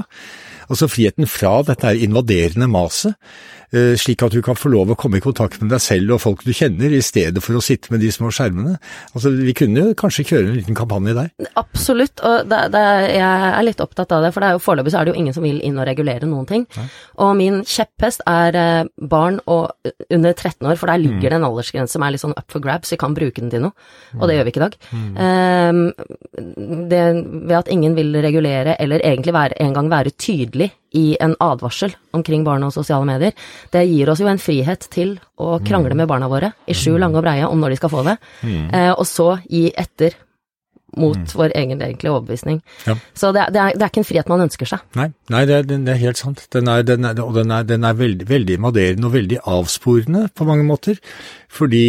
Altså 0.69 0.89
friheten 0.91 1.29
fra 1.29 1.59
dette 1.67 1.95
invaderende 2.05 2.69
maset. 2.71 3.17
Eh, 3.73 3.95
slik 3.97 4.21
at 4.21 4.33
du 4.35 4.41
kan 4.45 4.57
få 4.57 4.69
lov 4.69 4.91
å 4.93 4.97
komme 4.99 5.17
i 5.17 5.23
kontakt 5.23 5.57
med 5.63 5.71
deg 5.73 5.81
selv 5.81 6.13
og 6.13 6.21
folk 6.21 6.43
du 6.45 6.51
kjenner, 6.53 6.93
i 6.93 7.01
stedet 7.01 7.41
for 7.41 7.57
å 7.57 7.63
sitte 7.63 7.89
med 7.89 8.03
de 8.03 8.11
små 8.13 8.29
skjermene. 8.29 8.75
Altså, 9.15 9.31
Vi 9.33 9.53
kunne 9.57 9.87
jo 9.87 9.95
kanskje 9.97 10.27
kjøre 10.29 10.51
en 10.51 10.57
liten 10.59 10.77
kampanje 10.77 11.15
der? 11.17 11.31
Absolutt, 11.57 12.21
og 12.21 12.45
det, 12.51 12.59
det, 12.75 12.83
jeg 13.15 13.47
er 13.49 13.65
litt 13.65 13.81
opptatt 13.81 14.13
av 14.13 14.27
det. 14.27 14.29
For 14.35 14.43
det 14.43 14.49
er 14.51 14.57
jo 14.57 14.61
foreløpig 14.61 14.93
så 14.93 14.99
er 14.99 15.07
det 15.07 15.15
jo 15.15 15.21
ingen 15.23 15.33
som 15.33 15.45
vil 15.47 15.57
inn 15.65 15.79
og 15.81 15.87
regulere 15.89 16.29
noen 16.29 16.45
ting. 16.49 16.67
Nei. 16.77 16.85
Og 17.25 17.33
min 17.39 17.63
kjepphest 17.65 18.21
er 18.29 18.59
eh, 18.61 18.91
barn 19.09 19.41
og 19.49 19.73
under 20.13 20.37
13 20.37 20.69
år, 20.69 20.77
for 20.77 20.93
der 20.93 21.01
ligger 21.01 21.17
mm. 21.17 21.31
det 21.33 21.39
en 21.39 21.49
aldersgrense 21.49 21.97
som 21.97 22.05
er 22.05 22.13
litt 22.13 22.21
sånn 22.21 22.37
up 22.37 22.53
for 22.53 22.61
grabs, 22.61 22.93
vi 22.93 23.01
kan 23.01 23.17
bruke 23.17 23.41
den 23.41 23.49
til 23.49 23.65
noe. 23.65 23.73
Og 24.19 24.27
det 24.27 24.35
mm. 24.35 24.37
gjør 24.37 24.45
vi 24.45 24.53
ikke 24.53 24.61
i 24.61 24.65
dag. 24.67 24.77
Mm. 24.93 25.17
Um, 25.17 26.87
det, 26.93 27.03
ved 27.49 27.57
at 27.63 27.73
ingen 27.73 27.97
vil 27.97 28.21
regulere, 28.21 28.77
eller 28.77 29.01
egentlig 29.01 29.33
være, 29.33 29.57
en 29.65 29.73
gang 29.73 29.89
være 29.89 30.13
tydelig 30.13 30.52
i 30.93 31.05
en 31.23 31.33
advarsel 31.41 31.95
omkring 32.13 32.43
barn 32.45 32.65
og 32.67 32.73
sosiale 32.75 33.07
medier. 33.09 33.33
Det 33.73 33.85
gir 33.89 34.11
oss 34.13 34.21
jo 34.21 34.29
en 34.29 34.41
frihet 34.41 34.85
til 34.93 35.15
å 35.41 35.57
krangle 35.65 35.97
med 35.97 36.09
barna 36.09 36.29
våre 36.31 36.53
i 36.69 36.75
sju 36.77 36.93
lange 37.01 37.17
og 37.17 37.25
breie 37.25 37.47
om 37.49 37.59
når 37.59 37.73
de 37.73 37.79
skal 37.81 37.93
få 37.93 38.05
det, 38.05 38.19
mm. 38.43 38.69
eh, 38.69 38.91
og 38.93 39.07
så 39.09 39.33
gi 39.49 39.65
etter 39.73 40.15
mot 40.97 41.17
mm. 41.17 41.31
vår 41.33 41.53
egen 41.57 41.81
egentlige 41.81 42.11
overbevisning. 42.13 42.61
Ja. 42.85 42.95
Så 43.17 43.31
det, 43.33 43.47
det, 43.53 43.61
er, 43.61 43.73
det, 43.73 43.81
er, 43.81 43.89
ikke 43.89 44.03
en 44.03 44.09
frihet 44.09 44.29
man 44.29 44.45
ønsker 44.45 44.69
seg. 44.69 44.83
Nei, 44.99 45.09
nei 45.33 45.43
det, 45.49 45.59
er, 45.59 45.67
det, 45.71 45.79
er, 45.89 46.01
helt 46.03 46.21
sant. 46.21 46.45
Den 46.53 46.69
er, 46.69 46.85
den 46.85 47.07
er, 47.09 47.21
og 47.23 47.33
den 47.37 47.53
er, 47.53 47.65
den 47.67 47.87
er 47.87 47.97
veldig, 47.97 48.27
veldig 48.29 48.59
invaderende 48.59 49.09
og 49.09 49.15
veldig 49.15 49.41
avsporende 49.55 50.27
på 50.35 50.47
mange 50.49 50.67
måter. 50.67 51.01
Fordi 51.53 51.85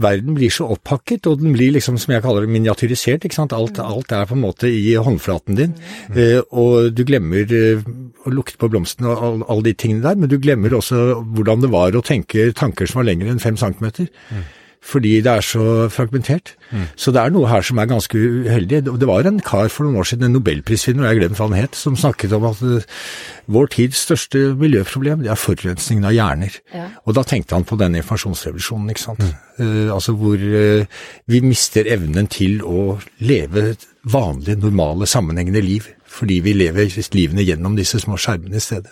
verden 0.00 0.36
blir 0.36 0.52
så 0.54 0.68
opphakket, 0.74 1.28
og 1.30 1.40
den 1.42 1.54
blir 1.56 1.74
liksom, 1.76 1.98
som 2.00 2.14
jeg 2.14 2.24
kaller 2.24 2.46
det, 2.46 2.52
miniatyrisert. 2.54 3.24
ikke 3.24 3.38
sant? 3.38 3.54
Alt, 3.56 3.80
alt 3.82 4.14
er 4.16 4.28
på 4.28 4.36
en 4.38 4.44
måte 4.44 4.70
i 4.70 4.94
håndflaten 4.96 5.58
din, 5.58 5.74
mm. 6.10 6.20
eh, 6.20 6.38
og 6.50 6.94
du 6.96 7.04
glemmer 7.08 7.56
eh, 7.56 7.82
å 8.26 8.34
lukte 8.34 8.60
på 8.60 8.70
blomstene 8.72 9.12
og 9.12 9.44
alle 9.48 9.70
de 9.70 9.76
tingene 9.76 10.04
der, 10.06 10.20
men 10.20 10.32
du 10.32 10.38
glemmer 10.42 10.76
også 10.76 11.20
hvordan 11.20 11.64
det 11.64 11.72
var 11.72 11.96
å 11.96 12.04
tenke 12.04 12.50
tanker 12.56 12.88
som 12.88 13.02
var 13.02 13.10
lengre 13.10 13.32
enn 13.32 13.42
fem 13.42 13.60
centimeter. 13.60 14.10
Mm 14.30 14.48
fordi 14.80 15.18
det 15.20 15.32
er 15.32 15.44
så 15.44 15.64
fragmentert. 15.92 16.54
Mm. 16.70 16.86
Så 16.96 17.12
det 17.12 17.20
er 17.20 17.32
noe 17.34 17.48
her 17.50 17.64
som 17.66 17.78
er 17.78 17.88
ganske 17.90 18.16
uheldig. 18.16 18.80
Det 18.88 19.08
var 19.08 19.28
en 19.28 19.40
kar 19.44 19.68
for 19.68 19.84
noen 19.84 20.00
år 20.00 20.08
siden, 20.08 20.28
en 20.28 20.38
nobelprisvinner, 20.38 21.04
og 21.04 21.06
jeg 21.06 21.12
har 21.12 21.20
glemt 21.20 21.40
hva 21.40 21.48
han 21.50 21.58
het, 21.58 21.76
som 21.76 21.98
snakket 22.00 22.32
om 22.36 22.46
at 22.48 22.62
uh, 22.64 23.04
vår 23.52 23.70
tids 23.76 24.06
største 24.06 24.42
miljøproblem 24.60 25.24
det 25.24 25.32
er 25.34 25.40
forurensningen 25.40 26.08
av 26.08 26.16
hjerner. 26.16 26.58
Ja. 26.72 26.88
Og 27.04 27.18
da 27.18 27.26
tenkte 27.28 27.58
han 27.58 27.68
på 27.68 27.78
denne 27.80 28.00
informasjonsrevolusjonen, 28.00 28.90
ikke 28.94 29.04
sant. 29.04 29.24
Mm. 29.26 29.36
Uh, 29.60 29.94
altså 29.98 30.16
hvor 30.16 30.40
uh, 30.40 31.04
vi 31.30 31.44
mister 31.44 31.88
evnen 31.90 32.30
til 32.32 32.64
å 32.64 32.96
leve 33.20 33.74
vanlige, 34.08 34.56
normale, 34.64 35.06
sammenhengende 35.06 35.64
liv. 35.64 35.92
Fordi 36.10 36.40
vi 36.42 36.56
lever 36.56 36.90
livene 37.14 37.44
gjennom 37.46 37.76
disse 37.78 38.00
små 38.02 38.16
skjermene 38.18 38.58
i 38.58 38.64
stedet. 38.64 38.90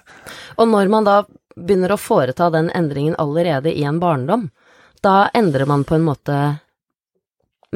Og 0.61 0.69
når 0.71 0.93
man 0.93 1.09
da 1.09 1.17
begynner 1.59 1.95
å 1.95 1.99
foreta 1.99 2.47
den 2.55 2.71
endringen 2.77 3.17
allerede 3.19 3.73
i 3.75 3.83
en 3.89 3.99
barndom, 4.03 4.47
da 5.05 5.29
endrer 5.35 5.69
man 5.69 5.85
på 5.89 5.97
en 5.97 6.07
måte 6.07 6.39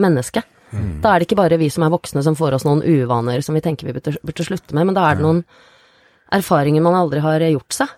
mennesket. 0.01 0.49
Mm. 0.73 1.01
Da 1.05 1.13
er 1.13 1.21
det 1.21 1.29
ikke 1.29 1.41
bare 1.43 1.59
vi 1.61 1.69
som 1.73 1.85
er 1.85 1.93
voksne 1.93 2.23
som 2.25 2.37
får 2.39 2.57
oss 2.57 2.65
noen 2.65 2.81
uvaner 2.85 3.43
som 3.45 3.57
vi 3.57 3.61
tenker 3.65 3.89
vi 3.89 3.97
burde, 3.99 4.15
burde 4.25 4.47
slutte 4.47 4.77
med, 4.77 4.89
men 4.89 4.97
da 4.97 5.05
er 5.11 5.19
det 5.19 5.27
noen 5.27 5.43
erfaringer 6.33 6.85
man 6.85 6.97
aldri 6.97 7.21
har 7.21 7.45
gjort 7.45 7.77
seg. 7.77 7.93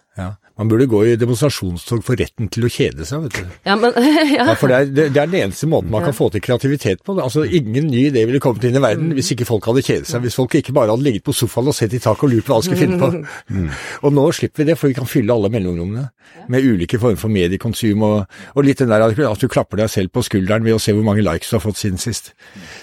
Man 0.55 0.69
burde 0.71 0.87
gå 0.87 1.01
i 1.03 1.15
demonstrasjonstog 1.19 2.05
for 2.07 2.21
retten 2.21 2.47
til 2.55 2.69
å 2.69 2.71
kjede 2.71 3.07
seg, 3.09 3.25
vet 3.25 3.39
du. 3.41 3.55
Ja, 3.67 3.75
men, 3.75 3.91
ja. 4.37 4.45
ja 4.51 4.55
for 4.59 4.71
det 4.71 4.77
er, 4.77 4.91
det 4.95 5.07
er, 5.09 5.27
den 5.27 5.49
eneste 5.49 5.67
måten 5.71 5.91
man 5.91 6.05
kan 6.07 6.15
få 6.15 6.29
til 6.31 6.45
kreativitet 6.45 7.03
på. 7.03 7.17
Altså, 7.19 7.43
Ingen 7.45 7.89
ny 7.91 8.05
idé 8.13 8.23
ville 8.29 8.39
kommet 8.43 8.63
inn 8.69 8.79
i 8.79 8.83
verden 8.83 9.11
mm. 9.11 9.17
hvis 9.19 9.33
ikke 9.35 9.49
folk 9.49 9.67
hadde 9.67 9.83
kjedet 9.83 10.07
seg. 10.11 10.23
Hvis 10.23 10.39
folk 10.39 10.55
ikke 10.61 10.75
bare 10.77 10.95
hadde 10.95 11.07
ligget 11.09 11.27
på 11.27 11.35
sofaen 11.35 11.73
og 11.73 11.75
sett 11.75 11.97
i 11.99 12.03
taket 12.03 12.29
og 12.29 12.35
lurt 12.37 12.47
på 12.47 12.55
hva 12.55 12.61
de 12.63 12.69
skulle 12.69 12.83
finne 12.85 13.01
på. 13.03 13.11
Mm. 13.51 13.67
Og 14.07 14.15
nå 14.15 14.29
slipper 14.39 14.63
vi 14.63 14.69
det, 14.71 14.79
for 14.79 14.93
vi 14.93 14.99
kan 15.01 15.11
fylle 15.11 15.35
alle 15.35 15.51
mellomrommene 15.57 16.07
med 16.51 16.67
ulike 16.67 16.99
former 17.03 17.19
for 17.19 17.33
mediekonsum, 17.33 18.03
og, 18.07 18.39
og, 18.55 18.63
litt 18.67 18.81
den 18.83 18.91
der 18.93 19.05
at 19.05 19.43
du 19.43 19.49
klapper 19.51 19.81
deg 19.81 19.91
selv 19.93 20.13
på 20.15 20.23
skulderen 20.25 20.65
ved 20.67 20.77
å 20.77 20.81
se 20.83 20.95
hvor 20.95 21.07
mange 21.07 21.25
likes 21.25 21.51
du 21.51 21.57
har 21.59 21.65
fått 21.65 21.81
siden 21.81 22.01
sist. 22.01 22.33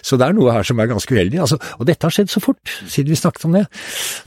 Så 0.06 0.20
det 0.20 0.28
er 0.28 0.36
noe 0.38 0.54
her 0.56 0.68
som 0.68 0.80
er 0.82 0.92
ganske 0.92 1.16
uheldig. 1.16 1.40
Altså, 1.44 1.60
og 1.80 1.88
dette 1.90 2.08
har 2.08 2.16
skjedd 2.16 2.32
så 2.34 2.44
fort, 2.44 2.76
siden 2.84 3.14
vi 3.14 3.20
snakket 3.20 3.48
om 3.48 3.58
det. 3.58 3.66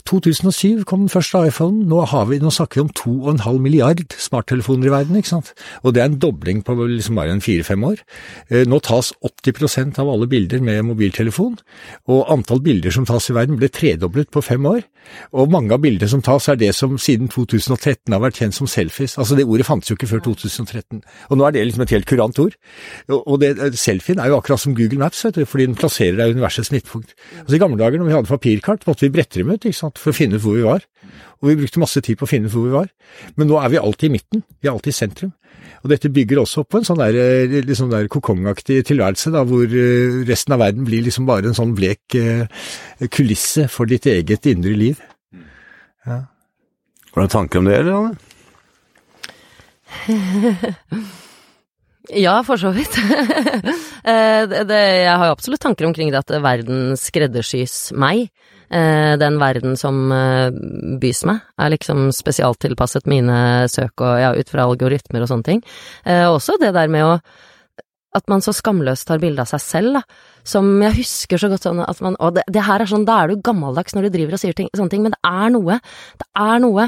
2007 0.09 0.85
kom 0.87 1.05
den 1.05 1.13
første 1.13 1.45
iPhonen. 1.49 1.85
Nå, 1.91 2.01
vi, 2.31 2.41
nå 2.41 2.53
snakker 2.53 2.81
vi 2.81 2.85
om 2.87 2.93
2,5 3.35 3.59
milliard 3.61 4.01
smarttelefoner 4.19 4.89
i 4.89 4.93
verden, 4.93 5.19
ikke 5.19 5.33
sant. 5.33 5.53
Og 5.83 5.95
det 5.95 6.01
er 6.01 6.09
en 6.09 6.19
dobling 6.21 6.63
på 6.65 6.75
liksom 6.79 7.19
bare 7.19 7.35
en 7.35 7.43
fire-fem 7.43 7.83
år. 7.83 8.01
Eh, 8.49 8.65
nå 8.67 8.79
tas 8.83 9.11
80% 9.25 9.99
av 10.01 10.09
alle 10.11 10.27
bilder 10.31 10.63
med 10.63 10.83
mobiltelefon, 10.87 11.57
og 12.07 12.31
antall 12.31 12.61
bilder 12.65 12.93
som 12.93 13.07
tas 13.07 13.29
i 13.29 13.35
verden 13.35 13.59
ble 13.59 13.69
tredoblet 13.73 14.31
på 14.31 14.43
fem 14.45 14.65
år. 14.69 14.83
Og 15.37 15.51
mange 15.53 15.73
av 15.75 15.81
bildene 15.83 16.09
som 16.09 16.23
tas 16.25 16.47
er 16.49 16.57
det 16.59 16.71
som 16.77 16.97
siden 17.01 17.29
2013 17.31 18.13
har 18.13 18.23
vært 18.23 18.39
kjent 18.41 18.57
som 18.57 18.69
selfies. 18.69 19.17
Altså 19.21 19.37
det 19.37 19.45
ordet 19.45 19.67
fantes 19.67 19.91
jo 19.91 19.97
ikke 19.97 20.09
før 20.09 20.23
2013. 20.31 21.03
Og 21.29 21.37
nå 21.37 21.45
er 21.45 21.55
det 21.55 21.65
liksom 21.67 21.85
et 21.85 21.93
helt 21.95 22.09
kurant 22.09 22.41
ord. 22.41 22.57
Og 23.15 23.37
det, 23.41 23.53
selfien 23.79 24.21
er 24.21 24.31
jo 24.31 24.39
akkurat 24.39 24.61
som 24.61 24.75
Google 24.77 25.01
Maps, 25.03 25.21
vet 25.27 25.37
du, 25.37 25.45
fordi 25.49 25.69
den 25.69 25.77
plasserer 25.77 26.17
deg 26.19 26.33
i 26.33 26.37
universets 26.39 26.71
midtpunkt. 26.73 27.15
Altså 27.43 27.57
I 27.57 27.61
gamle 27.61 27.79
dager 27.81 28.01
når 28.01 28.09
vi 28.09 28.17
hadde 28.17 28.31
papirkart, 28.31 28.87
måtte 28.89 29.05
vi 29.05 29.13
brette 29.13 29.41
dem 29.41 29.53
ut 29.53 29.61
ikke 29.61 29.77
sant, 29.77 30.01
for 30.01 30.13
å 30.13 30.17
finne 30.17 30.39
ut 30.39 30.45
hvor 30.45 30.57
vi 30.57 30.65
var. 30.65 30.85
Og 31.41 31.49
vi 31.49 31.57
brukte 31.59 31.81
masse 31.81 32.01
tid 32.03 32.17
på 32.19 32.25
å 32.27 32.29
finne 32.29 32.47
ut 32.49 32.53
hvor 32.55 32.67
vi 32.67 32.75
var. 32.75 32.87
Men 33.39 33.49
nå 33.49 33.55
er 33.61 33.69
vi 33.73 33.81
alltid 33.81 34.07
i 34.09 34.15
midten, 34.17 34.43
vi 34.59 34.69
er 34.69 34.73
alltid 34.75 34.93
i 34.93 34.99
sentrum. 34.99 35.33
Og 35.83 35.91
dette 35.91 36.09
bygger 36.13 36.41
også 36.41 36.63
opp 36.63 36.69
på 36.73 36.79
en 36.81 36.87
sånn 36.87 37.01
der, 37.01 37.13
liksom 37.65 37.91
der 37.91 38.07
kokongaktig 38.11 38.79
tilværelse, 38.89 39.29
da, 39.35 39.43
hvor 39.47 39.65
eh, 39.69 40.21
resten 40.25 40.55
av 40.55 40.63
verden 40.63 40.87
blir 40.87 41.05
liksom 41.05 41.27
bare 41.29 41.51
en 41.51 41.57
sånn 41.57 41.75
blek 41.77 42.15
eh, 42.17 42.45
kulisse 43.13 43.67
for 43.71 43.85
ditt 43.89 44.05
eget 44.09 44.49
indre 44.49 44.73
liv. 44.77 45.03
Ja. 46.05 46.23
Har 47.15 47.21
du 47.21 47.31
tanker 47.31 47.61
om 47.61 47.69
det, 47.69 47.77
eller? 47.83 47.93
Anne? 47.99 48.15
Ja, 52.13 52.43
for 52.45 52.61
så 52.61 52.73
vidt. 52.75 52.97
Eh, 54.05 54.43
det, 54.45 54.67
det, 54.69 54.77
jeg 55.01 55.17
har 55.17 55.25
jo 55.25 55.33
absolutt 55.33 55.63
tanker 55.63 55.87
omkring 55.87 56.11
det 56.13 56.19
at 56.19 56.29
verden 56.43 56.91
skreddersys 56.93 57.89
meg. 57.97 58.27
Eh, 58.69 59.15
Den 59.21 59.39
verden 59.41 59.75
som 59.79 60.11
eh, 60.11 60.49
bys 61.01 61.23
meg, 61.29 61.41
er 61.59 61.73
liksom 61.73 62.07
spesialtilpasset 62.15 63.09
mine 63.09 63.67
søk 63.71 64.01
og 64.01 64.15
ja, 64.21 64.31
ut 64.35 64.49
fra 64.51 64.65
algoritmer 64.65 65.25
og 65.25 65.31
sånne 65.31 65.49
ting. 65.49 65.61
Eh, 66.05 66.25
Også 66.29 66.57
det 66.61 66.73
der 66.75 66.91
med 66.91 67.05
å 67.05 67.19
at 68.15 68.29
man 68.31 68.39
så 68.39 68.53
skamløst 68.55 69.09
tar 69.09 69.19
bilde 69.19 69.43
av 69.43 69.49
seg 69.49 69.59
selv, 69.59 69.97
da. 69.97 70.01
Som 70.47 70.69
jeg 70.79 71.01
husker 71.01 71.41
så 71.41 71.49
godt 71.51 71.65
sånn 71.65 71.81
at 71.83 71.99
man 72.05 72.15
Og 72.23 72.37
det, 72.37 72.45
det 72.47 72.61
her 72.63 72.79
er 72.79 72.87
sånn, 72.87 73.03
da 73.03 73.17
er 73.23 73.33
du 73.33 73.41
gammeldags 73.43 73.95
når 73.95 74.07
du 74.07 74.13
driver 74.13 74.37
og 74.37 74.39
sier 74.39 74.55
ting, 74.55 74.69
sånne 74.71 74.93
ting, 74.93 75.03
men 75.03 75.11
det 75.11 75.19
er 75.27 75.51
noe. 75.51 75.81
Det 76.21 76.29
er 76.39 76.61
noe 76.63 76.85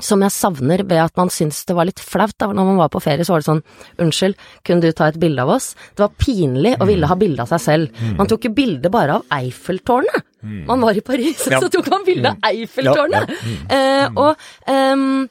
som 0.00 0.22
jeg 0.22 0.30
savner 0.32 0.84
ved 0.86 1.00
at 1.02 1.16
man 1.18 1.28
syns 1.34 1.64
det 1.66 1.74
var 1.76 1.84
litt 1.88 1.98
flaut. 2.00 2.32
da, 2.38 2.46
Når 2.54 2.68
man 2.68 2.76
var 2.78 2.88
på 2.94 3.00
ferie, 3.02 3.24
så 3.26 3.34
var 3.34 3.42
det 3.42 3.48
sånn 3.48 3.62
Unnskyld, 4.00 4.36
kunne 4.64 4.80
du 4.86 4.92
ta 4.96 5.08
et 5.10 5.18
bilde 5.20 5.42
av 5.42 5.50
oss? 5.56 5.74
Det 5.96 6.04
var 6.04 6.14
pinlig 6.16 6.76
å 6.80 6.86
ville 6.88 7.08
ha 7.10 7.16
bilde 7.18 7.42
av 7.42 7.50
seg 7.50 7.60
selv. 7.64 7.98
Man 8.16 8.30
tok 8.30 8.46
jo 8.48 8.52
bilde 8.54 8.88
bare 8.92 9.18
av 9.18 9.26
Eiffeltårnet. 9.40 10.24
Man 10.70 10.80
var 10.80 10.96
i 10.96 11.02
Paris, 11.04 11.42
Ja. 11.50 11.58
så 11.64 11.68
tok 11.68 11.90
man 11.90 12.06
bilde 12.06 12.32
av 12.32 12.48
Eiffeltårnet. 12.52 13.28
Ja, 13.28 13.76
Eh, 13.76 14.08
og 14.16 14.36
ehm, 14.70 15.28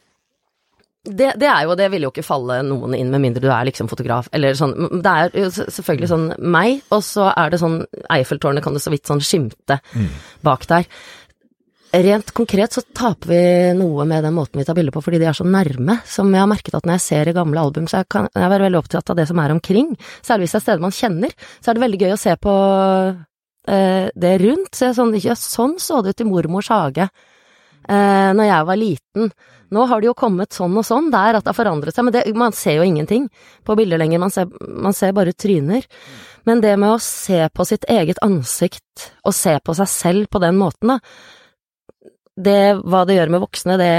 det, 1.10 1.32
det 1.40 1.48
er 1.48 1.64
jo, 1.66 1.74
det 1.80 1.88
vil 1.94 2.04
jo 2.06 2.10
ikke 2.12 2.24
falle 2.28 2.60
noen 2.68 2.94
inn 2.94 3.10
med 3.10 3.24
mindre 3.24 3.42
du 3.42 3.48
er 3.50 3.66
liksom 3.70 3.88
fotograf, 3.90 4.28
eller 4.36 4.54
sånn. 4.60 4.76
Det 5.02 5.14
er 5.24 5.32
jo 5.40 5.48
selvfølgelig 5.56 6.10
sånn 6.12 6.26
meg, 6.44 6.82
og 6.94 7.02
så 7.08 7.30
er 7.32 7.50
det 7.54 7.60
sånn 7.64 7.80
Eiffeltårnet 8.12 8.64
kan 8.66 8.76
du 8.76 8.82
så 8.84 8.92
vidt 8.94 9.08
sånn 9.10 9.24
skimte 9.24 9.80
bak 10.46 10.68
der. 10.70 10.86
Rent 11.90 12.32
konkret 12.38 12.76
så 12.76 12.84
taper 12.94 13.32
vi 13.32 13.42
noe 13.80 14.06
med 14.06 14.22
den 14.22 14.36
måten 14.38 14.62
vi 14.62 14.66
tar 14.68 14.76
bilder 14.78 14.94
på 14.94 15.02
fordi 15.02 15.18
de 15.24 15.26
er 15.32 15.38
så 15.38 15.46
nærme, 15.48 15.96
som 16.06 16.30
jeg 16.30 16.44
har 16.44 16.50
merket 16.52 16.76
at 16.78 16.86
når 16.86 17.00
jeg 17.00 17.06
ser 17.08 17.32
i 17.32 17.34
gamle 17.34 17.64
album, 17.64 17.88
så 17.90 18.04
jeg 18.04 18.10
kan 18.14 18.28
jeg 18.30 18.52
være 18.52 18.68
veldig 18.68 18.82
opptatt 18.84 19.10
av 19.10 19.18
det 19.18 19.26
som 19.30 19.42
er 19.42 19.56
omkring. 19.56 19.96
Særlig 20.22 20.46
hvis 20.46 20.54
det 20.54 20.60
er 20.60 20.66
steder 20.68 20.86
man 20.86 20.94
kjenner, 20.94 21.34
så 21.58 21.72
er 21.72 21.78
det 21.78 21.84
veldig 21.86 22.02
gøy 22.04 22.14
å 22.14 22.22
se 22.22 22.36
på 22.46 22.54
eh, 23.74 24.06
det 24.14 24.36
rundt. 24.44 24.70
Så 24.78 24.92
sånn, 25.00 25.16
ja, 25.18 25.38
sånn 25.40 25.80
så 25.82 26.04
det 26.06 26.14
ut 26.14 26.22
i 26.22 26.30
mormors 26.30 26.70
hage 26.70 27.08
eh, 27.08 28.30
når 28.38 28.52
jeg 28.52 28.70
var 28.70 28.82
liten. 28.84 29.34
Nå 29.74 29.88
har 29.90 30.02
det 30.02 30.12
jo 30.12 30.16
kommet 30.18 30.54
sånn 30.54 30.78
og 30.78 30.86
sånn 30.86 31.10
der 31.14 31.40
at 31.40 31.46
det 31.46 31.54
har 31.56 31.58
forandret 31.58 31.98
seg, 31.98 32.06
men 32.06 32.14
det, 32.14 32.24
man 32.38 32.54
ser 32.54 32.78
jo 32.78 32.86
ingenting 32.86 33.26
på 33.66 33.78
bilder 33.78 34.02
lenger, 34.02 34.22
man 34.22 34.34
ser, 34.34 34.54
man 34.62 34.94
ser 34.98 35.18
bare 35.18 35.34
tryner. 35.34 35.90
Men 36.46 36.62
det 36.62 36.78
med 36.78 36.96
å 36.96 37.02
se 37.02 37.44
på 37.50 37.66
sitt 37.68 37.90
eget 37.90 38.22
ansikt, 38.26 39.10
og 39.26 39.34
se 39.34 39.58
på 39.58 39.74
seg 39.78 39.90
selv 39.90 40.30
på 40.30 40.42
den 40.42 40.58
måten, 40.62 40.94
da, 40.94 41.02
det, 42.40 42.60
hva 42.88 43.06
det 43.08 43.20
gjør 43.20 43.32
med 43.36 43.44
voksne, 43.44 43.78
det 43.80 43.94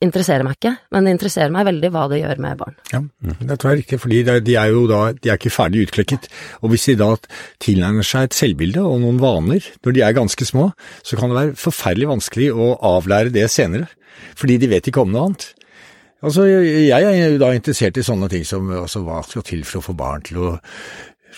interesserer 0.00 0.44
meg 0.46 0.56
ikke, 0.56 0.72
men 0.94 1.04
det 1.04 1.12
interesserer 1.14 1.52
meg 1.52 1.66
veldig 1.68 1.90
hva 1.92 2.06
det 2.08 2.22
gjør 2.22 2.40
med 2.40 2.60
barn. 2.60 2.76
Ja, 2.88 3.02
det 3.50 3.58
tror 3.60 3.74
jeg 3.74 3.84
ikke, 3.84 3.98
fordi 4.00 4.22
de 4.46 4.56
er 4.56 4.72
jo 4.72 4.86
da 4.88 5.00
de 5.12 5.28
er 5.28 5.36
ikke 5.36 5.52
ferdig 5.52 5.84
utklekket. 5.84 6.30
Og 6.64 6.72
hvis 6.72 6.88
de 6.88 6.96
da 7.02 7.10
tilnærmer 7.60 8.06
seg 8.06 8.30
et 8.30 8.38
selvbilde 8.38 8.80
og 8.80 9.02
noen 9.02 9.20
vaner 9.20 9.66
når 9.84 9.96
de 9.96 10.04
er 10.06 10.16
ganske 10.16 10.48
små, 10.48 10.70
så 11.04 11.20
kan 11.20 11.32
det 11.32 11.40
være 11.40 11.56
forferdelig 11.60 12.08
vanskelig 12.14 12.48
å 12.54 12.72
avlære 12.94 13.34
det 13.34 13.44
senere, 13.52 13.90
fordi 14.40 14.56
de 14.62 14.72
vet 14.72 14.88
ikke 14.88 15.04
om 15.04 15.12
noe 15.12 15.28
annet. 15.28 15.50
Altså, 16.20 16.44
jeg 16.48 16.92
er 16.92 17.32
jo 17.32 17.40
da 17.40 17.52
interessert 17.56 17.96
i 17.96 18.04
sånne 18.04 18.28
ting 18.32 18.42
som 18.44 18.68
altså, 18.76 19.04
hva 19.04 19.22
skal 19.24 19.44
til 19.44 19.64
for 19.68 19.80
å 19.80 19.86
få 19.86 19.96
barn 19.96 20.24
til 20.24 20.40
å 20.40 20.50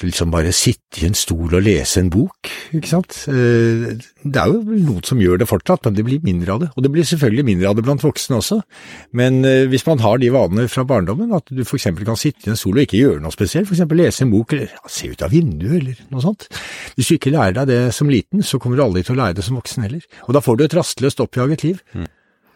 liksom 0.00 0.30
bare 0.32 0.52
sitte 0.56 1.02
i 1.02 1.06
en 1.08 1.14
stol 1.16 1.52
og 1.52 1.62
lese 1.62 2.00
en 2.00 2.08
bok, 2.12 2.48
ikke 2.72 2.88
sant. 2.88 3.16
Eh, 3.28 3.92
Det 4.22 4.38
er 4.38 4.46
jo 4.52 4.62
noen 4.62 5.02
som 5.04 5.18
gjør 5.18 5.40
det 5.42 5.48
fortsatt, 5.50 5.84
men 5.84 5.94
det 5.94 6.04
blir 6.06 6.22
mindre 6.22 6.52
av 6.54 6.60
det. 6.62 6.68
Og 6.76 6.82
det 6.84 6.90
blir 6.94 7.04
selvfølgelig 7.04 7.44
mindre 7.44 7.68
av 7.68 7.76
det 7.76 7.84
blant 7.84 8.02
voksne 8.02 8.38
også. 8.38 8.60
Men 9.12 9.44
eh, 9.44 9.66
hvis 9.66 9.84
man 9.86 9.98
har 9.98 10.18
de 10.22 10.30
vanene 10.32 10.68
fra 10.70 10.84
barndommen, 10.86 11.32
at 11.34 11.50
du 11.50 11.62
eksempel 11.62 12.06
kan 12.06 12.16
sitte 12.16 12.46
i 12.46 12.52
en 12.54 12.56
stol 12.56 12.78
og 12.78 12.84
ikke 12.86 13.00
gjøre 13.02 13.20
noe 13.20 13.34
spesielt, 13.34 13.70
eksempel 13.70 13.98
lese 13.98 14.22
en 14.24 14.32
bok 14.32 14.52
eller 14.54 14.70
se 14.88 15.10
ut 15.12 15.22
av 15.26 15.30
vinduet 15.34 15.80
eller 15.80 16.02
noe 16.10 16.22
sånt. 16.24 16.48
Hvis 16.96 17.10
du 17.10 17.14
ikke 17.18 17.34
lærer 17.34 17.58
deg 17.60 17.70
det 17.72 17.80
som 17.94 18.08
liten, 18.08 18.42
så 18.46 18.58
kommer 18.62 18.78
du 18.78 18.84
aldri 18.86 19.02
til 19.04 19.16
å 19.16 19.22
lære 19.24 19.40
det 19.40 19.44
som 19.44 19.58
voksen 19.58 19.82
heller. 19.88 20.04
Og 20.28 20.34
da 20.36 20.40
får 20.44 20.58
du 20.58 20.64
et 20.64 20.76
rastløst 20.78 21.20
oppjaget 21.24 21.64
liv. 21.66 21.82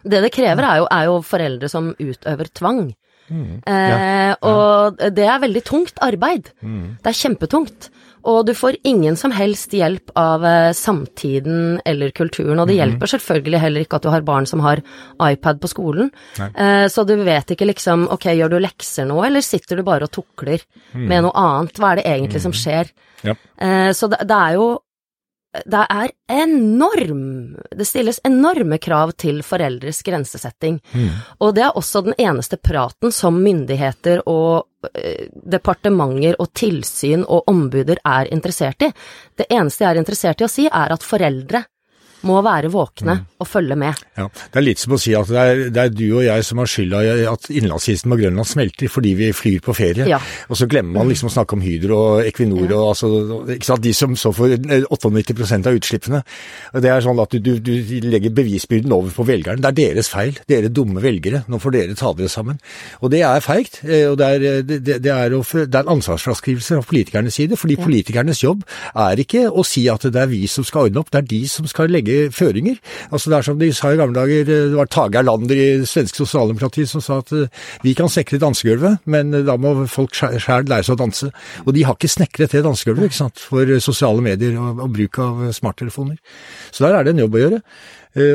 Det 0.06 0.22
det 0.22 0.30
krever 0.32 0.62
er 0.62 0.78
jo, 0.78 0.86
er 0.92 1.08
jo 1.10 1.18
foreldre 1.26 1.68
som 1.68 1.90
utøver 1.98 2.50
tvang. 2.54 2.94
Mm. 3.28 3.60
Eh, 3.66 4.32
og 4.46 5.04
det 5.16 5.26
er 5.26 5.42
veldig 5.42 5.62
tungt 5.66 6.02
arbeid. 6.04 6.52
Mm. 6.62 6.96
Det 7.02 7.12
er 7.12 7.20
kjempetungt. 7.20 7.90
Og 8.26 8.40
du 8.46 8.52
får 8.58 8.80
ingen 8.86 9.14
som 9.18 9.30
helst 9.34 9.74
hjelp 9.76 10.10
av 10.18 10.44
eh, 10.46 10.72
samtiden 10.74 11.78
eller 11.86 12.10
kulturen, 12.14 12.58
og 12.58 12.66
det 12.66 12.78
hjelper 12.80 13.12
selvfølgelig 13.12 13.60
heller 13.62 13.86
ikke 13.86 14.00
at 14.00 14.06
du 14.06 14.10
har 14.10 14.26
barn 14.26 14.48
som 14.50 14.62
har 14.64 14.82
iPad 15.22 15.60
på 15.62 15.70
skolen. 15.70 16.10
Eh, 16.42 16.86
så 16.90 17.06
du 17.06 17.14
vet 17.22 17.54
ikke 17.54 17.68
liksom, 17.70 18.08
ok, 18.16 18.32
gjør 18.34 18.56
du 18.56 18.58
lekser 18.64 19.06
nå, 19.06 19.20
eller 19.28 19.46
sitter 19.46 19.78
du 19.78 19.86
bare 19.86 20.08
og 20.08 20.14
tukler 20.16 20.64
med 20.96 21.22
noe 21.28 21.36
annet? 21.38 21.78
Hva 21.78 21.92
er 21.92 22.02
det 22.02 22.08
egentlig 22.16 22.42
som 22.42 22.56
skjer? 22.56 22.90
Mm. 22.90 23.30
Ja. 23.30 23.36
Eh, 23.62 23.92
så 23.96 24.10
det, 24.10 24.24
det 24.26 24.40
er 24.42 24.58
jo 24.58 24.66
det 25.64 25.82
er 25.90 26.10
enorm 26.32 27.56
Det 27.76 27.86
stilles 27.86 28.20
enorme 28.24 28.78
krav 28.82 29.12
til 29.18 29.42
foreldres 29.46 30.02
grensesetting. 30.02 30.80
Og 31.40 31.54
det 31.54 31.64
er 31.64 31.76
også 31.76 32.02
den 32.06 32.16
eneste 32.18 32.56
praten 32.56 33.12
som 33.12 33.38
myndigheter 33.42 34.22
og 34.28 34.66
eh, 34.94 35.28
departementer 35.32 36.36
og 36.42 36.52
tilsyn 36.54 37.24
og 37.24 37.48
ombuder 37.48 38.00
er 38.04 38.32
interessert 38.32 38.82
i. 38.82 38.92
Det 39.36 39.48
eneste 39.50 39.84
jeg 39.84 39.94
er 39.94 40.02
interessert 40.02 40.40
i 40.40 40.48
å 40.48 40.50
si, 40.50 40.66
er 40.66 40.92
at 40.92 41.06
foreldre 41.06 41.64
må 42.26 42.40
være 42.44 42.70
våkne 42.72 43.14
og 43.40 43.46
følge 43.48 43.76
med. 43.78 43.94
Ja, 44.18 44.26
Det 44.28 44.60
er 44.60 44.64
litt 44.66 44.80
som 44.82 44.94
å 44.96 44.98
si 45.00 45.14
at 45.16 45.28
det 45.30 45.36
er, 45.42 45.62
det 45.70 45.82
er 45.84 45.92
du 45.94 46.04
og 46.18 46.24
jeg 46.26 46.44
som 46.44 46.58
har 46.62 46.70
skylda 46.70 47.00
i 47.06 47.24
at 47.30 47.48
innlandsisen 47.50 48.10
på 48.12 48.18
Grønland 48.20 48.48
smelter 48.50 48.90
fordi 48.92 49.14
vi 49.18 49.30
flyr 49.36 49.60
på 49.64 49.74
ferie. 49.76 50.06
Ja. 50.10 50.18
Og 50.50 50.56
så 50.60 50.68
glemmer 50.70 50.98
man 51.00 51.10
liksom 51.12 51.30
å 51.30 51.34
snakke 51.36 51.56
om 51.56 51.62
Hydro 51.64 51.98
og 52.16 52.26
Equinor 52.26 52.66
og 52.76 52.86
altså, 52.94 53.78
de 53.86 53.92
som 53.96 54.16
står 54.16 54.36
for 54.36 54.56
98% 54.56 55.66
av 55.70 55.76
utslippene. 55.78 56.22
Det 56.82 56.90
er 56.92 57.04
sånn 57.04 57.20
at 57.22 57.34
du, 57.36 57.50
du, 57.60 57.76
du 57.86 58.08
legger 58.10 58.34
bevisbyrden 58.36 58.92
over 58.96 59.12
på 59.14 59.26
velgerne. 59.28 59.60
Det 59.62 59.70
er 59.72 59.78
deres 59.94 60.10
feil. 60.12 60.38
Dere 60.50 60.70
dumme 60.72 61.02
velgere. 61.04 61.44
Nå 61.50 61.60
får 61.62 61.76
dere 61.76 61.96
ta 61.98 62.12
dere 62.16 62.30
sammen. 62.32 62.58
Og 63.02 63.10
det 63.12 63.22
er 63.26 63.44
feigt. 63.44 63.80
eh, 63.86 64.06
Og 64.10 64.16
det 64.20 64.26
er, 64.26 64.38
det, 64.62 64.80
det- 64.86 65.02
det 65.06 65.12
er, 65.12 65.30
det 65.66 65.74
er 65.80 65.90
ansvarsfraskrivelse 65.92 66.78
fra 66.80 66.86
politikernes 66.88 67.34
side. 67.38 67.56
Fordi 67.60 67.76
politikernes 67.80 68.40
jobb 68.42 68.64
er 68.96 69.20
ikke 69.22 69.46
å 69.50 69.64
si 69.66 69.86
at 69.92 70.06
det 70.08 70.22
er 70.22 70.30
vi 70.30 70.44
som 70.50 70.64
skal 70.66 70.88
ordne 70.88 71.02
opp, 71.02 71.10
det 71.12 71.22
er 71.22 71.28
de 71.30 71.42
som 71.50 71.66
skal 71.70 71.90
legge 71.92 72.15
føringer. 72.34 72.78
Altså 73.10 73.30
Det 73.30 73.38
er 73.38 73.46
som 73.48 73.58
de 73.60 73.70
sa 73.74 73.92
i 73.92 73.98
gamle 73.98 74.16
dager, 74.16 74.40
eh, 74.44 74.68
det 74.70 74.78
var 74.78 74.90
Tage 74.92 75.20
Erlander 75.20 75.56
i 75.56 75.68
svenske 75.88 76.22
sosialdemokrati 76.22 76.86
som 76.88 77.04
sa 77.04 77.20
at 77.22 77.32
eh, 77.36 77.50
vi 77.82 77.94
kan 77.98 78.10
snekre 78.12 78.40
dansegulvet, 78.42 79.02
men 79.04 79.34
eh, 79.34 79.44
da 79.46 79.56
må 79.60 79.74
folk 79.90 80.14
sjæl 80.16 80.68
lære 80.68 80.86
seg 80.86 80.96
å 80.96 81.02
danse. 81.04 81.30
Og 81.66 81.74
de 81.76 81.84
har 81.86 81.98
ikke 81.98 82.12
snekret 82.12 82.56
det 82.56 82.64
dansegulvet 82.66 83.10
ikke 83.10 83.22
sant, 83.22 83.42
for 83.42 83.76
sosiale 83.82 84.24
medier 84.24 84.56
og, 84.60 84.82
og 84.86 84.96
bruk 84.96 85.20
av 85.22 85.46
smarttelefoner. 85.56 86.18
Så 86.70 86.86
der 86.86 86.98
er 86.98 87.06
det 87.06 87.14
en 87.14 87.24
jobb 87.26 87.36
å 87.36 87.44
gjøre. 87.44 87.62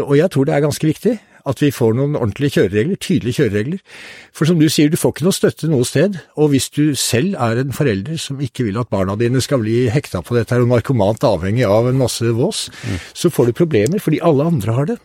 Og 0.06 0.14
jeg 0.14 0.30
tror 0.30 0.46
det 0.46 0.54
er 0.54 0.62
ganske 0.62 0.86
viktig 0.86 1.16
at 1.50 1.62
vi 1.64 1.72
får 1.74 1.96
noen 1.98 2.18
ordentlige 2.20 2.58
kjøreregler, 2.58 3.00
tydelige 3.02 3.40
kjøreregler. 3.42 3.84
For 4.36 4.50
som 4.50 4.60
du 4.62 4.68
sier, 4.72 4.92
du 4.92 5.00
får 5.00 5.16
ikke 5.16 5.28
noe 5.28 5.38
støtte 5.38 5.72
noe 5.72 5.88
sted, 5.88 6.20
og 6.38 6.52
hvis 6.54 6.70
du 6.76 6.84
selv 7.00 7.38
er 7.42 7.62
en 7.62 7.76
forelder 7.76 8.20
som 8.22 8.42
ikke 8.44 8.68
vil 8.68 8.82
at 8.82 8.92
barna 8.92 9.18
dine 9.20 9.42
skal 9.44 9.64
bli 9.64 9.86
hekta 9.94 10.24
på 10.26 10.38
dette 10.38 10.56
her 10.56 10.66
og 10.66 10.72
narkomant 10.74 11.24
avhengig 11.28 11.66
av 11.68 11.90
en 11.90 12.00
masse 12.02 12.36
vås, 12.38 12.68
så 13.14 13.34
får 13.34 13.50
du 13.50 13.58
problemer 13.64 14.04
fordi 14.04 14.22
alle 14.26 14.48
andre 14.52 14.78
har 14.78 14.94
det. 14.94 15.02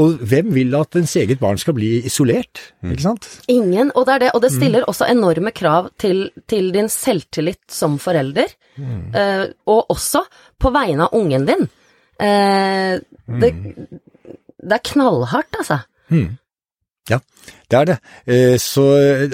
Og 0.00 0.20
hvem 0.30 0.52
vil 0.54 0.74
at 0.78 0.96
ens 0.96 1.16
eget 1.18 1.40
barn 1.42 1.58
skal 1.60 1.74
bli 1.76 1.90
isolert, 2.06 2.60
ikke 2.86 3.04
sant? 3.04 3.26
Ingen, 3.52 3.90
og 3.98 4.06
det 4.06 4.14
er 4.14 4.22
det, 4.24 4.30
og 4.36 4.44
det 4.44 4.52
stiller 4.54 4.86
også 4.88 5.08
enorme 5.10 5.52
krav 5.52 5.90
til, 6.00 6.28
til 6.48 6.70
din 6.74 6.88
selvtillit 6.88 7.60
som 7.74 7.98
forelder, 8.00 8.54
eh, 8.78 9.44
og 9.66 9.90
også 9.92 10.22
på 10.60 10.72
vegne 10.72 11.08
av 11.08 11.18
ungen 11.18 11.48
din. 11.48 11.66
Eh, 12.20 13.00
det, 13.42 13.50
det 14.62 14.72
er 14.72 14.84
knallhardt, 14.84 15.56
altså. 15.58 15.78
Ja. 17.10 17.18
Det 17.70 17.78
er 17.78 17.84
det. 17.86 17.96
Eh, 18.26 18.56
Så 18.58 18.82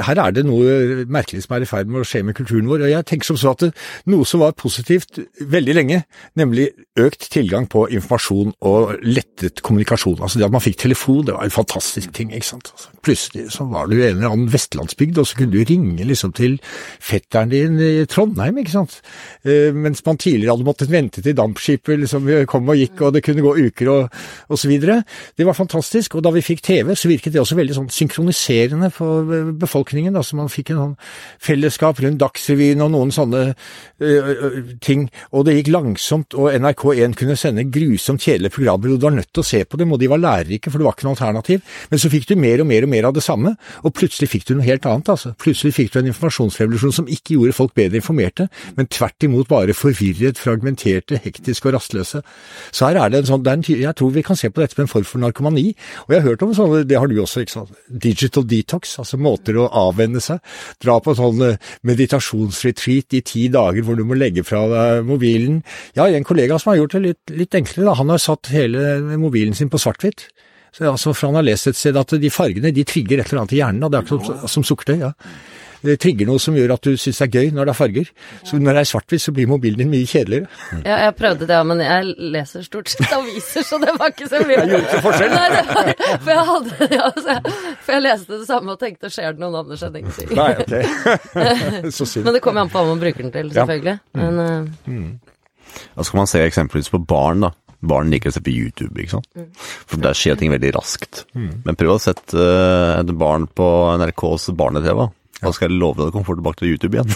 her 0.04 0.18
er 0.21 0.30
det 0.37 0.45
noe 0.45 1.04
merkelig 1.09 1.42
som 1.45 1.54
er 1.56 1.64
i 1.64 1.68
ferd 1.68 1.88
med 1.88 2.02
å 2.02 2.06
skje 2.06 2.21
med 2.25 2.37
kulturen 2.37 2.68
vår. 2.68 2.83
Og 2.85 2.90
jeg 2.92 3.06
tenker 3.09 3.25
som 3.30 3.37
så 3.40 3.52
at 3.56 3.64
noe 4.12 4.26
som 4.28 4.42
var 4.45 4.52
positivt 4.52 5.18
veldig 5.40 5.75
lenge, 5.75 6.02
nemlig 6.37 6.66
økt 7.00 7.30
tilgang 7.33 7.64
på 7.73 7.87
informasjon 7.97 8.52
og 8.68 9.00
lettet 9.04 9.62
kommunikasjon. 9.64 10.21
Altså 10.21 10.38
det 10.38 10.47
at 10.49 10.52
man 10.52 10.61
fikk 10.64 10.76
telefon, 10.85 11.25
det 11.26 11.35
var 11.37 11.45
en 11.49 11.54
fantastisk 11.54 12.12
ting. 12.16 12.33
ikke 12.37 12.47
sant? 12.50 12.71
Altså, 12.76 12.92
plutselig 13.02 13.47
så 13.56 13.64
var 13.73 13.88
du 13.88 13.97
i 13.97 14.04
en 14.11 14.18
eller 14.21 14.28
annen 14.37 14.52
vestlandsbygd, 14.52 15.18
og 15.18 15.26
så 15.26 15.40
kunne 15.40 15.52
du 15.56 15.64
ringe 15.73 16.04
liksom 16.04 16.33
til 16.37 16.59
fetteren 17.00 17.50
din 17.52 17.80
i 17.80 18.04
Trondheim, 18.04 18.61
ikke 18.61 18.76
sant. 18.76 19.00
Eh, 19.45 19.73
Mens 19.73 20.04
man 20.06 20.21
tidligere 20.21 20.52
hadde 20.56 20.68
måttet 20.68 20.92
vente 20.92 21.23
til 21.25 21.35
dampskipet 21.37 21.99
liksom 22.04 22.28
kom 22.47 22.68
og 22.68 22.76
gikk, 22.76 23.00
og 23.00 23.16
det 23.16 23.25
kunne 23.25 23.42
gå 23.45 23.56
uker 23.71 23.88
og, 23.92 24.11
og 24.49 24.59
så 24.61 24.68
videre. 24.68 25.00
Det 25.37 25.47
var 25.49 25.56
fantastisk. 25.56 26.14
Og 26.16 26.23
da 26.23 26.30
vi 26.37 26.45
fikk 26.45 26.62
TV, 26.62 26.92
så 26.95 27.09
virket 27.09 27.33
det 27.33 27.40
også 27.40 27.56
veldig 27.56 27.65
sånn 27.75 27.88
synkroniserende 27.92 28.90
for 28.94 29.26
befolkningen. 29.58 30.16
Altså 30.16 30.38
man 30.38 30.50
fikk 30.52 30.70
en 30.75 30.80
sånn 30.82 30.94
fellesskap 31.42 32.00
rundt 32.04 32.20
Dagsrevyen 32.23 32.85
og 32.85 32.92
noen 32.94 33.12
sånne 33.14 33.42
ø, 33.52 34.12
ting. 34.85 35.08
Og 35.32 35.46
det 35.49 35.56
gikk 35.58 35.73
langsomt, 35.75 36.37
og 36.38 36.52
NRK1 36.54 37.16
kunne 37.18 37.37
sende 37.38 37.66
grusomt 37.73 38.23
kjedelige 38.23 38.54
programmer, 38.58 38.92
og 38.92 39.00
du 39.00 39.08
var 39.08 39.16
nødt 39.16 39.32
til 39.32 39.42
å 39.42 39.49
se 39.49 39.62
på 39.64 39.80
dem, 39.80 39.92
og 39.92 40.00
de 40.02 40.11
var 40.11 40.23
lærerike, 40.23 40.70
for 40.70 40.78
det 40.78 40.87
var 40.87 40.96
ikke 40.96 41.08
noe 41.08 41.16
alternativ. 41.16 41.75
Men 41.90 42.02
så 42.02 42.11
fikk 42.12 42.28
du 42.30 42.37
mer 42.40 42.62
og 42.62 42.70
mer 42.70 42.87
og 42.87 42.92
mer 42.92 43.11
av 43.11 43.16
det 43.16 43.25
samme, 43.26 43.56
og 43.82 43.94
plutselig 43.96 44.30
fikk 44.32 44.49
du 44.49 44.54
noe 44.56 44.66
helt 44.66 44.87
annet, 44.88 45.11
altså. 45.16 45.35
Plutselig 45.42 45.75
fikk 45.76 45.92
du 45.94 46.00
en 46.00 46.11
informasjonsrevolusjon 46.12 46.96
som 47.00 47.11
ikke 47.11 47.37
gjorde 47.37 47.56
folk 47.56 47.75
bedre 47.76 48.00
informerte, 48.00 48.49
men 48.76 48.90
tvert 48.92 49.26
imot 49.26 49.50
bare 49.50 49.76
forvirret, 49.76 50.40
fragmenterte, 50.40 51.20
hektiske 51.25 51.70
og 51.70 51.76
rastløse. 51.78 52.23
Så 52.70 52.88
her 52.88 53.00
er 53.00 53.12
det 53.12 53.23
en 53.23 53.30
sånn, 53.32 53.44
det 53.46 53.54
en, 53.56 53.66
jeg 53.66 53.94
tror 53.99 54.12
vi 54.14 54.25
kan 54.26 54.38
se 54.38 54.50
på 54.50 54.62
dette 54.62 54.76
som 54.76 54.85
en 54.85 54.90
form 54.90 55.06
for 55.06 55.23
narkomani, 55.23 55.70
og 56.06 56.14
jeg 56.14 56.23
har 56.23 56.30
hørt 56.30 56.44
om 56.46 56.54
sånne, 56.56 56.85
det 56.88 56.99
har 57.00 57.11
du 57.11 57.16
også, 57.23 57.44
ikke 57.44 57.54
sant, 57.54 57.55
digital 57.88 58.46
detox, 58.48 58.96
altså 59.02 59.18
måter 59.20 59.58
å 59.60 59.68
avvenne 59.86 60.22
seg, 60.22 60.40
dra 60.82 60.98
på 61.02 61.14
sånn 61.18 61.44
eh, 61.46 61.60
meditasjonsretreat 61.88 63.18
i 63.18 63.22
ti 63.26 63.46
dager 63.52 63.86
hvor 63.86 63.98
du 63.98 64.04
må 64.08 64.18
legge 64.18 64.44
fra 64.46 64.64
deg 64.70 65.06
mobilen. 65.08 65.62
Jeg 65.94 66.02
har 66.02 66.16
en 66.16 66.28
kollega 66.28 66.58
som 66.60 66.72
har 66.72 66.80
gjort 66.82 66.96
det 66.98 67.04
litt, 67.06 67.36
litt 67.36 67.58
enklere, 67.58 67.90
da. 67.90 67.98
han 68.00 68.12
har 68.14 68.22
satt 68.22 68.52
hele 68.54 69.18
mobilen 69.20 69.56
sin 69.56 69.72
på 69.72 69.80
svart-hvitt. 69.82 70.28
Altså, 70.76 71.14
for 71.14 71.30
han 71.30 71.38
har 71.38 71.46
lest 71.46 71.70
et 71.70 71.78
sted 71.78 71.96
at 71.96 72.12
de 72.20 72.30
fargene 72.32 72.72
de 72.75 72.84
trigger 72.84 73.22
et 73.22 73.30
eller 73.30 73.44
annet 73.44 73.54
i 73.56 73.60
hjernen, 73.62 73.86
og 73.86 73.92
det 73.92 73.98
er 73.98 74.04
akkurat 74.04 74.26
som, 74.28 74.58
som 74.58 74.66
sukkertøy. 74.75 74.98
ja. 75.06 75.14
Det 75.85 75.99
trigger 76.00 76.26
noe 76.30 76.40
som 76.42 76.54
gjør 76.56 76.73
at 76.76 76.83
du 76.87 76.97
syns 76.97 77.18
det 77.21 77.26
er 77.26 77.33
gøy 77.40 77.50
når 77.56 77.68
det 77.68 77.73
er 77.75 77.78
farger. 77.78 78.09
Så 78.47 78.59
når 78.59 78.78
det 78.78 78.83
er 78.85 78.88
svart-hvitt, 78.90 79.23
så 79.23 79.33
blir 79.37 79.49
mobilen 79.50 79.83
din 79.83 79.90
mye 79.92 80.06
kjedeligere. 80.09 80.49
Ja, 80.85 80.97
jeg 81.04 81.16
prøvde 81.18 81.49
det, 81.50 81.59
men 81.68 81.83
jeg 81.85 82.14
leser 82.37 82.64
stort 82.66 82.88
sett 82.92 83.12
aviser, 83.12 83.66
så 83.66 83.78
det 83.83 83.92
var 83.99 84.14
ikke 84.14 84.28
så 84.30 84.40
mye. 84.47 84.62
gjorde 84.62 84.80
ikke 84.87 85.02
forskjell. 85.04 85.35
Nei, 85.37 85.49
det 85.52 85.62
var, 85.68 85.92
for, 86.25 86.30
jeg 86.33 86.47
hadde, 86.50 86.88
ja, 87.00 87.11
jeg, 87.28 87.54
for 87.87 87.97
jeg 87.97 88.04
leste 88.06 88.33
det 88.40 88.49
samme 88.49 88.75
og 88.76 88.80
tenkte 88.83 89.12
skjer 89.12 89.37
det 89.37 89.45
noen 89.45 89.61
andre 89.62 89.78
skjedde 89.80 90.02
ingenting. 90.02 90.33
Nei, 90.38 90.50
ok. 90.64 90.75
så 91.99 92.09
synd. 92.09 92.25
Men 92.26 92.38
det 92.38 92.42
kommer 92.47 92.64
an 92.66 92.73
på 92.73 92.80
hva 92.83 92.90
man 92.95 93.02
bruker 93.04 93.26
den 93.26 93.35
til, 93.35 93.52
Ja. 93.52 93.62
selvfølgelig. 93.66 93.99
Men 94.16 94.42
eh, 94.47 95.30
Da 95.97 96.04
skal 96.06 96.18
man 96.23 96.28
se 96.30 96.40
eksempelvis 96.47 96.90
på 96.95 97.02
barn, 97.04 97.45
da. 97.47 97.52
Barn 97.87 98.09
liker 98.11 98.33
å 98.33 98.35
se 98.35 98.40
på 98.42 98.50
YouTube, 98.50 98.97
ikke 99.02 99.18
sant. 99.18 99.28
For 99.87 100.00
der 100.00 100.16
skjer 100.16 100.38
ting 100.40 100.50
veldig 100.50 100.71
raskt. 100.75 101.26
Men 101.37 101.76
prøv 101.76 101.92
å 101.99 102.00
sette 102.02 102.40
eh, 102.40 103.00
et 103.02 103.12
barn 103.21 103.45
på 103.52 103.66
NRKs 104.00 104.49
barne-TV. 104.56 105.04
Da 105.43 105.52
skal 105.52 105.69
jeg 105.69 105.76
love 105.81 106.00
deg 106.00 106.09
å 106.09 106.14
komme 106.14 106.25
fort 106.25 106.38
tilbake 106.40 106.62
til 106.62 106.71
YouTube 106.73 106.97
igjen. 106.97 107.11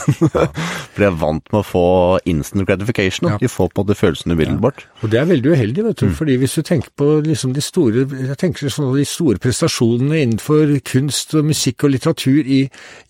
For 0.92 1.04
jeg 1.04 1.08
er 1.08 1.18
vant 1.22 1.46
med 1.48 1.60
å 1.62 1.64
få 1.64 1.84
instant 2.28 2.66
gratification. 2.68 3.30
Ja. 3.32 3.38
De 3.40 3.48
får 3.48 3.70
på 3.72 3.80
en 3.80 3.86
måte 3.86 3.96
følelsen 3.96 4.34
umiddelbart. 4.34 4.84
Og 5.00 5.12
det 5.12 5.20
er 5.22 5.30
veldig 5.30 5.54
uheldig, 5.54 5.84
vet 5.86 6.02
du, 6.02 6.10
fordi 6.16 6.36
hvis 6.42 6.58
du 6.58 6.62
tenker 6.66 6.92
på 7.00 7.08
liksom 7.24 7.54
de 7.56 7.64
store 7.64 8.04
jeg 8.04 8.36
tenker 8.40 8.72
sånn 8.72 8.90
de 8.92 9.06
store 9.08 9.40
prestasjonene 9.40 10.20
innenfor 10.24 10.74
kunst 10.86 11.32
og 11.38 11.48
musikk 11.48 11.86
og 11.86 11.94
litteratur 11.94 12.44
i, 12.44 12.60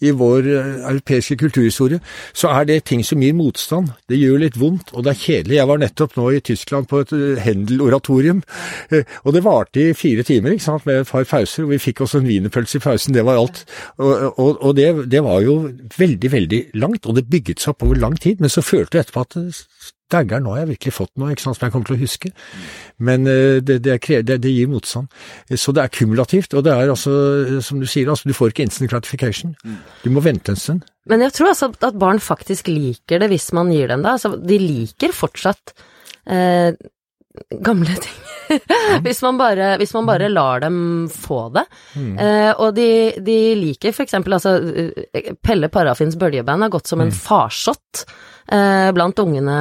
i 0.05 0.13
vår 0.15 0.49
eh, 0.51 0.71
europeiske 0.93 1.37
kulturhistorie, 1.41 2.01
så 2.33 2.53
er 2.55 2.69
det 2.69 2.79
ting 2.91 3.03
som 3.07 3.23
gir 3.23 3.35
motstand. 3.37 3.91
Det 4.11 4.19
gjør 4.21 4.45
litt 4.45 4.59
vondt, 4.61 4.95
og 4.95 5.05
det 5.07 5.15
er 5.15 5.21
kjedelig. 5.25 5.59
Jeg 5.59 5.71
var 5.71 5.83
nettopp 5.83 6.17
nå 6.19 6.29
i 6.37 6.43
Tyskland 6.53 6.89
på 6.91 7.03
et 7.05 7.15
eh, 7.17 7.43
Händel-oratorium, 7.45 8.43
eh, 8.95 9.19
og 9.25 9.35
det 9.37 9.45
varte 9.47 9.89
i 9.89 9.97
fire 9.99 10.25
timer, 10.27 10.55
ikke 10.55 10.69
sant, 10.69 10.87
med 10.87 11.03
et 11.03 11.11
par 11.11 11.27
pauser, 11.29 11.67
og 11.67 11.75
vi 11.75 11.83
fikk 11.83 12.05
også 12.07 12.23
en 12.23 12.31
wienerpølse 12.31 12.79
i 12.79 12.85
pausen, 12.85 13.17
det 13.17 13.27
var 13.27 13.41
alt. 13.41 13.65
Og, 13.99 14.13
og, 14.31 14.61
og 14.61 14.77
det, 14.79 14.89
det 15.07 15.23
var 15.25 15.41
jo 15.45 15.57
veldig, 15.97 16.33
veldig 16.33 16.61
langt, 16.83 17.07
og 17.07 17.17
det 17.17 17.29
bygget 17.31 17.63
seg 17.63 17.75
opp 17.75 17.87
over 17.87 18.01
lang 18.01 18.19
tid, 18.21 18.41
men 18.41 18.53
så 18.53 18.65
følte 18.65 18.99
jeg 18.99 19.07
etterpå 19.07 19.25
at 19.27 19.37
dægger'n, 20.11 20.45
nå 20.45 20.55
har 20.55 20.65
jeg 20.65 20.71
virkelig 20.73 20.95
fått 20.97 21.13
noe 21.21 21.33
ikke 21.35 21.45
sant, 21.45 21.59
som 21.59 21.67
jeg 21.67 21.75
kommer 21.75 21.91
til 21.91 21.97
å 21.97 22.01
huske. 22.01 22.31
Men 23.09 23.27
eh, 23.31 23.59
det, 23.63 23.81
det, 23.85 23.97
er, 23.97 24.25
det, 24.27 24.39
det 24.45 24.53
gir 24.53 24.71
motstand. 24.71 25.11
Så 25.55 25.75
det 25.77 25.85
er 25.85 25.93
kumulativt, 25.95 26.55
og 26.59 26.65
det 26.67 26.75
er 26.75 26.91
altså, 26.91 27.15
som 27.65 27.83
du 27.83 27.87
sier, 27.87 28.11
altså, 28.11 28.29
du 28.29 28.37
får 28.37 28.53
ikke 28.53 28.67
instant 28.67 28.91
gratification. 28.91 29.55
Du 30.05 30.11
må 30.15 30.25
vente 30.25 30.53
en 30.53 30.61
stund. 30.61 30.87
Men 31.11 31.25
jeg 31.25 31.35
tror 31.37 31.53
altså 31.53 31.71
at 31.73 31.99
barn 31.99 32.21
faktisk 32.23 32.71
liker 32.71 33.23
det 33.23 33.31
hvis 33.33 33.51
man 33.57 33.71
gir 33.75 33.91
dem 33.91 34.03
det. 34.07 34.17
Altså, 34.19 34.35
de 34.37 34.59
liker 34.63 35.15
fortsatt 35.17 35.75
eh, 36.27 36.75
gamle 37.51 37.95
ting. 38.03 38.19
hvis, 39.05 39.23
man 39.23 39.39
bare, 39.39 39.77
hvis 39.79 39.95
man 39.95 40.09
bare 40.09 40.29
lar 40.29 40.61
dem 40.65 41.09
få 41.13 41.45
det. 41.55 41.65
Eh, 41.97 42.51
og 42.51 42.75
de, 42.75 42.91
de 43.23 43.39
liker 43.59 43.95
for 43.95 44.07
eksempel 44.07 44.35
altså 44.37 44.57
eh, 44.59 45.31
Pelle 45.39 45.71
Parafins 45.71 46.19
bøljeband 46.19 46.67
har 46.67 46.73
gått 46.73 46.91
som 46.91 47.03
en 47.03 47.15
farsott 47.15 48.05
eh, 48.51 48.91
blant 48.97 49.23
ungene 49.23 49.59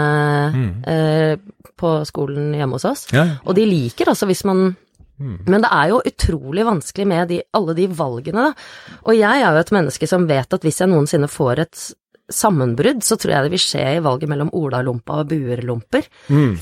eh, 0.89 1.33
på 1.79 1.95
skolen 2.09 2.53
hjemme 2.57 2.79
hos 2.79 2.87
oss. 2.89 3.07
Ja. 3.13 3.27
Og 3.45 3.57
de 3.57 3.67
liker 3.69 4.11
altså 4.13 4.29
hvis 4.29 4.45
man 4.49 4.71
men 5.19 5.59
det 5.59 5.67
er 5.67 5.89
jo 5.91 5.97
utrolig 6.07 6.63
vanskelig 6.63 7.05
med 7.11 7.25
de, 7.27 7.41
alle 7.51 7.73
de 7.75 7.89
valgene, 7.91 8.45
da. 8.45 8.99
Og 9.03 9.17
jeg 9.17 9.41
er 9.43 9.51
jo 9.51 9.59
et 9.59 9.73
menneske 9.75 10.07
som 10.07 10.29
vet 10.29 10.55
at 10.55 10.63
hvis 10.63 10.79
jeg 10.79 10.87
noensinne 10.87 11.27
får 11.27 11.59
et 11.65 11.81
sammenbrudd, 12.29 13.01
så 13.03 13.17
tror 13.19 13.33
jeg 13.33 13.47
det 13.47 13.51
vil 13.55 13.61
skje 13.63 13.83
i 13.97 14.01
valget 14.05 14.29
mellom 14.31 14.51
Ola-lompa 14.53 15.19
og 15.23 15.29
buerlomper. 15.31 16.07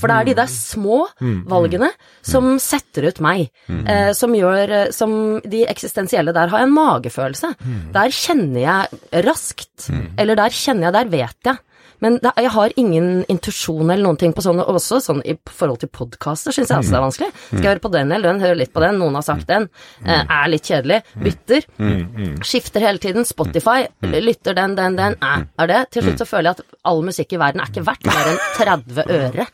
For 0.00 0.08
det 0.08 0.16
er 0.16 0.28
de 0.30 0.34
der 0.40 0.50
små 0.52 1.00
valgene 1.50 1.90
som 2.24 2.58
setter 2.62 3.08
ut 3.10 3.20
meg. 3.24 3.48
Eh, 3.68 4.12
som 4.16 4.32
gjør 4.34 4.70
eh, 4.70 4.90
Som 4.94 5.40
de 5.44 5.64
eksistensielle 5.68 6.32
der 6.32 6.48
har 6.48 6.62
jeg 6.64 6.68
en 6.68 6.74
magefølelse. 6.76 7.54
Der 7.94 8.08
kjenner 8.10 8.60
jeg 8.60 9.24
raskt. 9.28 9.90
Eller 10.18 10.34
der 10.38 10.48
kjenner 10.50 10.88
jeg, 10.88 10.94
der 10.98 11.12
vet 11.12 11.50
jeg. 11.52 11.58
Men 12.04 12.18
det, 12.22 12.32
jeg 12.38 12.52
har 12.54 12.74
ingen 12.80 13.08
intuisjon 13.30 13.88
eller 13.90 14.04
noen 14.04 14.18
ting 14.20 14.32
på 14.36 14.42
sånne, 14.44 14.64
også 14.70 15.00
sånn 15.02 15.22
i 15.26 15.34
forhold 15.48 15.80
til 15.82 15.90
podkaster 15.92 16.54
syns 16.54 16.70
jeg 16.70 16.78
også 16.82 16.92
det 16.94 16.98
er 16.98 17.04
vanskelig. 17.06 17.30
Skal 17.48 17.62
jeg 17.64 17.70
høre 17.72 17.82
på 17.84 17.92
den 17.94 18.12
eller 18.14 18.30
den, 18.32 18.42
høre 18.44 18.58
litt 18.60 18.72
på 18.74 18.82
den, 18.84 18.98
noen 19.00 19.18
har 19.18 19.26
sagt 19.26 19.48
den, 19.50 19.68
eh, 20.04 20.22
er 20.22 20.50
litt 20.52 20.68
kjedelig, 20.68 21.00
bytter, 21.24 21.66
skifter 22.46 22.84
hele 22.86 23.02
tiden, 23.02 23.26
Spotify, 23.28 23.86
lytter 24.02 24.54
den, 24.58 24.76
den, 24.78 24.96
den, 24.98 25.16
eh, 25.22 25.42
er 25.58 25.66
det? 25.72 25.80
Til 25.96 26.06
slutt 26.06 26.22
så 26.22 26.28
føler 26.28 26.50
jeg 26.52 26.58
at 26.58 26.78
all 26.88 27.02
musikk 27.06 27.32
i 27.34 27.40
verden 27.42 27.60
er 27.64 27.72
ikke 27.72 27.86
verdt 27.88 28.06
mer 28.08 28.30
enn 28.32 28.38
30 28.58 29.02
øre, 29.18 29.48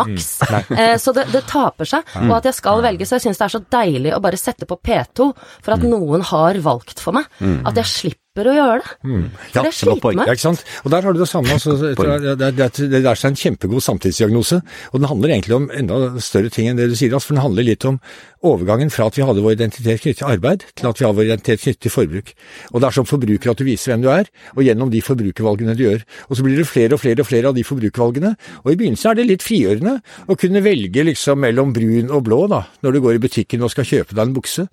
maks. 0.00 0.30
Eh, 0.70 0.96
så 1.02 1.12
det, 1.16 1.26
det 1.32 1.44
taper 1.50 1.84
seg, 1.88 2.16
og 2.26 2.34
at 2.38 2.48
jeg 2.50 2.54
skal 2.54 2.82
velge, 2.84 3.06
så 3.06 3.18
jeg 3.18 3.28
syns 3.28 3.38
det 3.40 3.46
er 3.48 3.54
så 3.58 3.62
deilig 3.76 4.14
å 4.16 4.22
bare 4.24 4.40
sette 4.40 4.66
på 4.70 4.78
P2 4.80 5.30
for 5.60 5.76
at 5.76 5.84
noen 5.84 6.24
har 6.30 6.58
valgt 6.64 7.00
for 7.02 7.12
meg, 7.16 7.28
at 7.66 7.76
jeg 7.76 7.84
slipper 7.90 8.18
å 8.38 8.52
gjøre 8.54 8.78
det. 8.78 8.90
For 9.02 9.58
Ja, 9.58 9.62
det 9.66 9.72
sliter 9.74 10.14
meg. 10.14 10.28
Ja, 10.28 10.34
ikke 10.36 10.44
sant? 10.44 10.60
Og 10.84 10.92
der 10.94 11.02
har 11.02 11.12
du 11.12 11.18
det 11.18 11.26
samme. 11.26 11.50
Altså, 11.50 11.74
det, 11.74 11.96
det, 11.98 12.36
det, 12.38 12.50
det, 12.78 12.90
det 12.92 13.00
er 13.02 13.24
en 13.26 13.38
kjempegod 13.40 13.82
samtidsdiagnose, 13.82 14.60
og 14.92 15.00
den 15.00 15.08
handler 15.10 15.34
egentlig 15.34 15.56
om 15.56 15.66
enda 15.74 15.98
større 16.22 16.52
ting 16.54 16.70
enn 16.70 16.78
det 16.78 16.86
du 16.92 16.94
sier, 16.94 17.10
altså, 17.10 17.32
for 17.32 17.34
den 17.40 17.42
handler 17.42 17.66
litt 17.66 17.84
om 17.90 17.98
overgangen 18.46 18.90
fra 18.92 19.06
at 19.10 19.16
vi 19.18 19.24
hadde 19.26 19.42
vår 19.44 19.56
identitet 19.56 20.02
knyttet 20.02 20.20
til 20.22 20.28
arbeid, 20.30 20.64
til 20.78 20.88
at 20.88 21.00
vi 21.00 21.06
har 21.06 21.14
vår 21.16 21.28
identitet 21.28 21.62
knyttet 21.64 21.82
til 21.84 21.92
forbruk. 21.92 22.32
Og 22.72 22.80
det 22.80 22.88
er 22.88 22.96
som 22.96 23.08
forbruker 23.08 23.52
at 23.52 23.60
du 23.60 23.66
viser 23.66 23.92
hvem 23.92 24.04
du 24.04 24.08
er, 24.12 24.30
og 24.56 24.62
gjennom 24.64 24.92
de 24.92 25.02
forbrukervalgene 25.04 25.76
du 25.76 25.84
gjør. 25.84 26.04
Og 26.28 26.38
så 26.38 26.46
blir 26.46 26.60
det 26.60 26.68
flere 26.70 26.96
og 26.96 27.02
flere 27.02 27.24
og 27.24 27.28
flere 27.28 27.52
av 27.52 27.58
de 27.58 27.66
forbrukervalgene, 27.66 28.32
og 28.64 28.72
i 28.72 28.78
begynnelsen 28.80 29.12
er 29.12 29.20
det 29.20 29.28
litt 29.28 29.46
frigjørende 29.46 29.96
å 30.30 30.38
kunne 30.40 30.64
velge 30.64 31.06
liksom 31.10 31.44
mellom 31.44 31.74
brun 31.76 32.10
og 32.10 32.24
blå, 32.28 32.40
da, 32.52 32.64
når 32.84 32.96
du 32.96 33.02
går 33.04 33.18
i 33.18 33.22
butikken 33.26 33.66
og 33.66 33.74
skal 33.74 33.88
kjøpe 33.92 34.16
deg 34.16 34.24
en 34.24 34.36
bukse. 34.36 34.66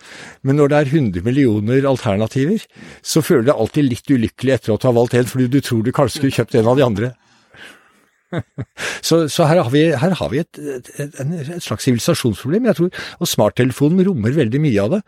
Men 0.47 0.62
når 0.62 0.71
det 0.71 0.82
er 0.82 0.91
100 0.95 1.27
millioner 1.27 1.88
alternativer, 1.91 2.63
så 3.03 3.23
føler 3.25 3.47
du 3.47 3.51
deg 3.51 3.63
alltid 3.63 3.89
litt 3.91 4.12
ulykkelig 4.12 4.58
etter 4.58 4.75
at 4.75 4.84
du 4.84 4.89
har 4.89 4.99
valgt 4.99 5.17
en, 5.19 5.27
fordi 5.27 5.51
du 5.51 5.62
tror 5.62 5.84
du 5.84 5.91
kanskje 5.95 6.21
skulle 6.21 6.38
kjøpt 6.39 6.62
en 6.62 6.71
av 6.71 6.80
de 6.80 6.88
andre. 6.88 7.15
Så, 9.08 9.22
så 9.32 9.46
her 9.48 9.62
har 9.63 9.70
vi, 9.72 9.86
her 9.96 10.13
har 10.20 10.30
vi 10.34 10.42
et, 10.42 10.58
et, 10.60 10.90
et, 11.00 11.20
et 11.56 11.63
slags 11.63 11.86
sivilisasjonsproblem, 11.88 12.66
jeg 12.68 12.76
tror, 12.80 12.90
og 13.24 13.30
smarttelefonen 13.30 14.04
rommer 14.08 14.36
veldig 14.36 14.60
mye 14.63 14.84
av 14.84 14.96
det. 14.98 15.00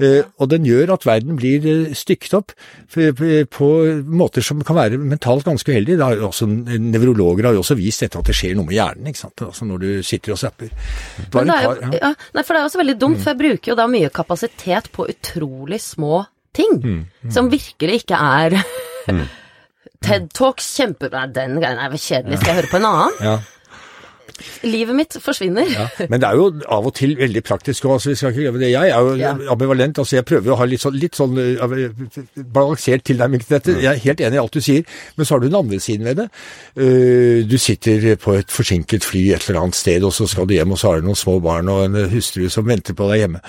Eh, 0.00 0.30
og 0.40 0.48
den 0.52 0.64
gjør 0.64 0.94
at 0.94 1.04
verden 1.04 1.36
blir 1.36 1.66
eh, 1.68 1.92
stykket 1.98 2.36
opp 2.38 2.54
på 3.52 3.68
måter 4.08 4.44
som 4.46 4.62
kan 4.64 4.78
være 4.78 5.00
mentalt 5.00 5.44
ganske 5.48 5.68
uheldige. 5.68 5.98
Det 6.00 6.06
har 6.06 6.24
også, 6.30 6.48
nevrologer 6.48 7.50
har 7.50 7.58
jo 7.58 7.62
også 7.64 7.76
vist 7.78 8.06
dette 8.06 8.20
at 8.22 8.30
det 8.30 8.36
skjer 8.38 8.56
noe 8.56 8.68
med 8.70 8.78
hjernen, 8.78 9.10
ikke 9.12 9.22
sant? 9.26 9.44
Altså 9.44 9.68
når 9.68 9.84
du 9.84 9.90
sitter 10.06 10.32
og 10.36 10.40
zapper. 10.40 10.72
Det 10.72 11.44
er 11.44 11.66
jo, 11.66 11.74
par- 11.76 11.98
ja. 11.98 12.12
nei, 12.32 12.46
for 12.46 12.54
det 12.56 12.62
er 12.62 12.70
også 12.70 12.82
veldig 12.82 12.96
dumt, 13.04 13.20
for 13.22 13.34
jeg 13.34 13.42
bruker 13.44 13.74
jo 13.74 13.78
da 13.82 13.88
mye 13.90 14.12
kapasitet 14.14 14.88
på 14.96 15.08
utrolig 15.12 15.80
små 15.84 16.24
ting, 16.56 16.80
som 17.32 17.52
virkelig 17.52 18.02
ikke 18.02 18.18
er 18.18 18.58
TED 20.02 20.30
Talks, 20.36 20.68
kjempe... 20.76 21.10
Nei, 21.12 21.26
den 21.34 21.58
greien 21.62 21.78
er 21.80 21.90
vel 21.92 22.00
kjedelig, 22.02 22.38
skal 22.42 22.54
jeg 22.54 22.62
høre 22.62 22.72
på 22.74 22.80
en 22.82 22.88
annen? 22.92 23.18
Ja. 23.22 23.38
Livet 24.64 24.96
mitt 24.96 25.14
forsvinner. 25.22 25.68
Ja, 25.70 25.84
men 26.10 26.18
det 26.22 26.26
er 26.26 26.38
jo 26.38 26.46
av 26.72 26.86
og 26.88 26.94
til 26.98 27.12
veldig 27.18 27.42
praktisk 27.46 27.84
òg. 27.86 27.92
Altså, 27.98 28.10
vi 28.10 28.16
skal 28.18 28.32
ikke 28.32 28.44
glemme 28.46 28.62
det. 28.62 28.70
Jeg 28.72 28.88
er 28.90 29.04
jo 29.06 29.12
Ja. 29.20 29.32
ambivalent. 29.52 29.98
altså 30.00 30.16
Jeg 30.16 30.24
prøver 30.26 30.54
å 30.54 30.56
ha 30.58 30.64
litt 30.66 30.82
sånn, 30.82 30.96
litt 30.98 31.14
sånn 31.14 31.36
uh, 31.38 32.42
balansert 32.54 33.04
tilnærming 33.06 33.44
til 33.44 33.54
dette. 33.58 33.76
Jeg 33.82 33.90
er 33.92 34.02
helt 34.02 34.20
enig 34.24 34.38
i 34.38 34.42
alt 34.42 34.56
du 34.56 34.60
sier, 34.64 34.82
men 35.16 35.26
så 35.28 35.34
har 35.36 35.40
du 35.44 35.46
den 35.48 35.58
andre 35.60 35.78
siden 35.84 36.08
ved 36.08 36.16
det. 36.22 36.28
Uh, 36.74 37.44
du 37.46 37.56
sitter 37.60 38.16
på 38.16 38.34
et 38.40 38.50
forsinket 38.50 39.04
fly 39.06 39.28
et 39.36 39.46
eller 39.48 39.60
annet 39.62 39.78
sted, 39.78 40.02
og 40.02 40.12
så 40.16 40.26
skal 40.26 40.48
du 40.48 40.54
hjem, 40.56 40.72
og 40.74 40.78
så 40.80 40.90
har 40.90 41.00
du 41.02 41.06
noen 41.06 41.22
små 41.22 41.38
barn 41.44 41.68
og 41.68 41.84
en 41.84 42.00
hustru 42.10 42.48
som 42.50 42.66
venter 42.66 42.94
på 42.98 43.12
deg 43.12 43.22
hjemme. 43.26 43.44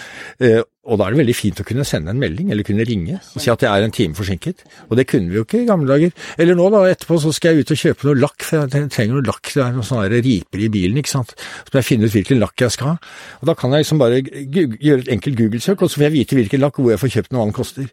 Og 0.84 1.00
da 1.00 1.06
er 1.06 1.14
det 1.14 1.22
veldig 1.22 1.36
fint 1.38 1.60
å 1.62 1.64
kunne 1.64 1.86
sende 1.88 2.12
en 2.12 2.20
melding, 2.20 2.50
eller 2.52 2.66
kunne 2.68 2.84
ringe 2.84 3.16
og 3.16 3.40
si 3.40 3.52
at 3.52 3.62
jeg 3.64 3.72
er 3.72 3.86
en 3.86 3.94
time 3.96 4.18
forsinket. 4.18 4.66
Og 4.90 4.98
det 5.00 5.06
kunne 5.08 5.32
vi 5.32 5.40
jo 5.40 5.46
ikke 5.46 5.62
i 5.62 5.68
gamle 5.70 5.88
dager. 5.88 6.12
Eller 6.36 6.58
nå, 6.60 6.66
da, 6.74 6.82
etterpå 6.92 7.22
så 7.24 7.32
skal 7.36 7.54
jeg 7.54 7.64
ut 7.64 7.72
og 7.72 7.80
kjøpe 7.80 8.10
noe 8.10 8.20
lakk, 8.20 8.44
for 8.44 8.66
jeg 8.66 8.90
trenger 8.92 9.16
noe 9.16 9.28
lakk. 9.30 9.48
Det 9.48 9.64
er 9.64 9.78
noen 9.78 9.88
sånne 9.88 10.24
riper 10.26 10.66
i 10.66 10.72
bilen, 10.74 11.00
ikke 11.00 11.14
sant. 11.14 11.32
Så 11.38 11.72
må 11.72 11.80
jeg 11.80 11.88
finne 11.88 12.10
ut 12.10 12.18
hvilken 12.18 12.44
lakk 12.44 12.66
jeg 12.66 12.76
skal 12.76 12.92
ha. 12.92 13.14
Og 13.40 13.48
da 13.48 13.56
kan 13.60 13.72
jeg 13.72 13.86
liksom 13.86 14.04
bare 14.04 14.20
gjøre 14.20 15.06
et 15.06 15.14
enkelt 15.16 15.40
Google-søk, 15.40 15.86
og 15.86 15.88
så 15.88 16.02
får 16.02 16.10
jeg 16.10 16.16
vite 16.18 16.40
hvilken 16.42 16.66
lakk, 16.66 16.82
hvor 16.82 16.92
jeg 16.92 17.04
får 17.06 17.16
kjøpt 17.16 17.32
noe 17.32 17.46
annet 17.48 17.60
koster. 17.62 17.88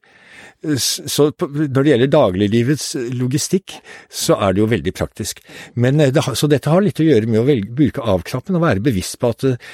Så 0.61 1.31
når 1.41 1.79
det 1.79 1.93
gjelder 1.93 2.11
dagliglivets 2.13 2.91
logistikk, 3.17 3.79
så 4.13 4.37
er 4.45 4.53
det 4.53 4.61
jo 4.61 4.69
veldig 4.69 4.93
praktisk. 4.93 5.41
Men 5.81 6.03
eh, 6.05 6.13
Så 6.35 6.51
dette 6.53 6.69
har 6.69 6.85
litt 6.85 7.01
å 7.01 7.07
gjøre 7.07 7.31
med 7.31 7.41
å 7.41 7.47
velge, 7.49 7.73
bruke 7.73 8.05
avknappen 8.05 8.59
og 8.59 8.67
være 8.67 8.85
bevisst 8.85 9.17
på 9.23 9.31
at 9.33 9.47
eh, 9.49 9.71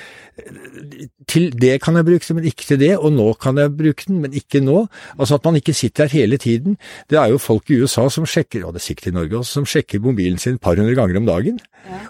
til 1.31 1.49
det 1.57 1.79
kan 1.83 1.97
jeg 1.99 2.05
bruke 2.07 2.27
den, 2.29 2.37
men 2.39 2.47
ikke 2.51 2.67
til 2.69 2.79
det, 2.81 2.91
og 2.99 3.13
nå 3.15 3.27
kan 3.41 3.57
jeg 3.61 3.73
bruke 3.77 4.05
den, 4.09 4.19
men 4.25 4.35
ikke 4.37 4.61
nå. 4.65 4.83
Altså 5.19 5.39
at 5.39 5.45
man 5.49 5.57
ikke 5.59 5.75
sitter 5.77 6.07
her 6.13 6.21
hele 6.27 6.37
tiden. 6.43 6.77
Det 7.11 7.19
er 7.21 7.31
jo 7.33 7.39
folk 7.41 7.71
i 7.73 7.79
USA 7.83 8.05
som 8.13 8.27
sjekker, 8.29 8.65
og 8.69 8.75
det 8.77 8.83
er 8.83 8.87
sikkert 8.87 9.09
i 9.11 9.15
Norge 9.17 9.39
også, 9.41 9.59
som 9.61 9.69
sjekker 9.71 10.03
mobilen 10.05 10.39
sin 10.43 10.59
et 10.59 10.63
par 10.63 10.77
hundre 10.77 10.95
ganger 10.99 11.17
om 11.23 11.27
dagen. 11.29 11.61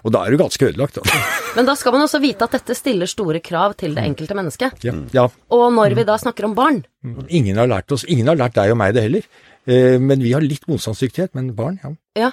Og 0.03 0.11
da 0.13 0.25
er 0.25 0.33
du 0.35 0.41
ganske 0.41 0.67
ødelagt, 0.69 0.97
altså. 1.01 1.21
Men 1.57 1.65
da 1.69 1.75
skal 1.79 1.95
man 1.95 2.03
også 2.05 2.19
vite 2.21 2.43
at 2.47 2.57
dette 2.59 2.75
stiller 2.77 3.09
store 3.09 3.39
krav 3.45 3.73
til 3.79 3.95
det 3.97 4.03
enkelte 4.05 4.35
mennesket. 4.37 4.83
Ja, 4.85 4.93
ja. 5.15 5.27
Og 5.53 5.67
når 5.73 5.95
vi 5.97 6.03
da 6.07 6.17
snakker 6.21 6.49
om 6.49 6.55
barn, 6.57 6.83
Ingen 7.29 7.55
har 7.55 7.69
lært 7.71 7.91
oss, 7.95 8.03
ingen 8.09 8.27
har 8.27 8.35
lært 8.35 8.57
deg 8.57 8.73
og 8.73 8.77
meg 8.81 8.91
det 8.97 9.05
heller. 9.05 9.23
Eh, 9.67 9.95
Men 9.99 10.19
vi 10.19 10.33
har 10.35 10.43
litt 10.43 10.65
motstandsdyktighet, 10.67 11.31
men 11.37 11.53
barn, 11.55 11.77
ja. 11.83 11.93
ja, 12.19 12.31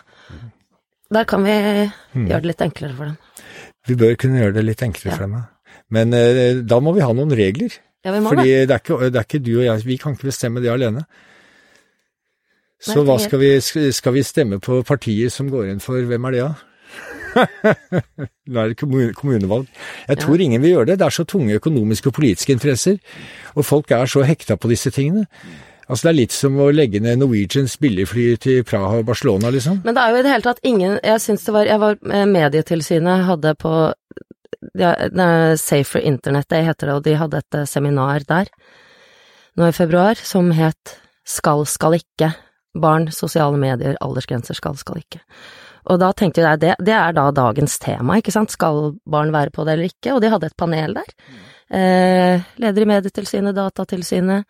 der 1.14 1.24
kan 1.30 1.44
vi 1.46 1.54
gjøre 1.54 2.40
det 2.42 2.48
litt 2.50 2.64
enklere 2.64 2.96
for 2.96 3.12
dem. 3.12 3.16
Vi 3.87 3.94
bør 4.00 4.16
kunne 4.18 4.40
gjøre 4.42 4.57
det 4.57 4.64
litt 4.66 4.83
enklere 4.83 5.12
Ja. 5.12 5.16
for 5.16 5.26
dem. 5.28 5.37
ja. 5.38 5.44
Men 5.94 6.14
eh, 6.16 6.60
da 6.64 6.80
må 6.82 6.94
vi 6.96 7.04
ha 7.04 7.12
noen 7.16 7.34
regler. 7.37 7.76
Ja, 8.04 8.12
vi 8.12 8.20
må 8.20 8.34
Fordi 8.34 8.50
det. 8.50 8.68
det 8.68 8.76
er, 8.76 8.82
ikke, 8.82 8.98
det 9.08 9.20
er 9.20 9.28
ikke 9.28 9.44
du 9.44 9.54
og 9.58 9.64
jeg, 9.64 9.87
vi 9.87 9.96
kan 10.00 10.16
ikke 10.16 10.28
bestemme 10.28 10.62
det 10.64 10.72
alene. 10.72 11.06
Så 12.84 13.00
hva 13.06 13.16
skal 13.22 13.40
vi, 13.40 13.50
skal 13.64 14.12
vi 14.12 14.22
stemme 14.26 14.60
på 14.60 14.82
partier 14.84 15.32
som 15.32 15.48
går 15.48 15.70
inn 15.72 15.80
for, 15.80 16.04
hvem 16.04 16.28
er 16.28 16.34
det 16.34 16.42
da? 16.44 16.54
Nå 18.52 18.60
er 18.60 18.72
det 18.72 18.76
kommunevalg. 18.78 19.70
Jeg 20.08 20.20
tror 20.20 20.42
ingen 20.42 20.62
vil 20.62 20.76
gjøre 20.76 20.90
det. 20.92 20.98
Det 21.00 21.06
er 21.06 21.16
så 21.16 21.24
tunge 21.24 21.56
økonomiske 21.58 22.12
og 22.12 22.18
politiske 22.20 22.52
interesser, 22.52 22.98
og 23.54 23.64
folk 23.64 23.90
er 23.90 24.10
så 24.10 24.22
hekta 24.26 24.58
på 24.60 24.70
disse 24.70 24.92
tingene. 24.94 25.24
Altså 25.88 26.06
Det 26.06 26.10
er 26.12 26.16
litt 26.16 26.32
som 26.32 26.60
å 26.60 26.70
legge 26.72 27.00
ned 27.04 27.20
Norwegians 27.20 27.76
billigfly 27.80 28.37
til 28.40 28.62
Praha 28.64 29.02
og 29.02 29.08
Barcelona, 29.08 29.50
liksom. 29.52 29.82
Men 29.84 29.96
det 29.96 30.04
er 30.04 30.12
jo 30.12 30.20
i 30.20 30.22
det 30.24 30.30
hele 30.32 30.46
tatt 30.46 30.62
ingen 30.64 30.94
Jeg 30.96 31.20
syns 31.20 31.44
det 31.44 31.52
var 31.52 31.68
Jeg 31.68 31.80
var 31.82 31.98
eh, 32.08 32.24
Medietilsynet 32.24 33.26
hadde 33.28 33.52
på 33.60 33.72
ja, 33.92 34.34
Safer 35.61 36.00
Internet 36.00 36.48
Day 36.48 36.64
heter 36.64 36.88
det, 36.88 36.94
og 36.94 37.05
de 37.05 37.16
hadde 37.20 37.40
et 37.42 37.59
eh, 37.59 37.68
seminar 37.68 38.24
der 38.29 38.50
nå 39.55 39.68
i 39.68 39.74
februar 39.74 40.18
som 40.18 40.50
het 40.55 40.98
Skal, 41.24 41.62
skal 41.64 41.94
ikke. 41.96 42.35
Barn, 42.77 43.07
sosiale 43.09 43.57
medier, 43.57 43.94
aldersgrenser, 44.05 44.53
skal, 44.59 44.74
skal 44.77 44.98
ikke. 45.00 45.22
Og 45.88 45.96
da 46.03 46.11
tenkte 46.12 46.42
jeg 46.42 46.61
det, 46.61 46.74
det 46.85 46.92
er 46.92 47.14
da 47.16 47.31
dagens 47.33 47.79
tema, 47.81 48.18
ikke 48.20 48.35
sant, 48.35 48.53
skal 48.53 48.90
barn 49.09 49.33
være 49.33 49.53
på 49.55 49.64
det 49.64 49.72
eller 49.72 49.88
ikke, 49.88 50.12
og 50.12 50.20
de 50.20 50.29
hadde 50.35 50.50
et 50.50 50.57
panel 50.61 50.98
der. 50.98 51.14
Eh, 51.81 52.44
leder 52.61 52.85
i 52.85 52.88
Medietilsynet, 52.90 53.57
Datatilsynet, 53.57 54.44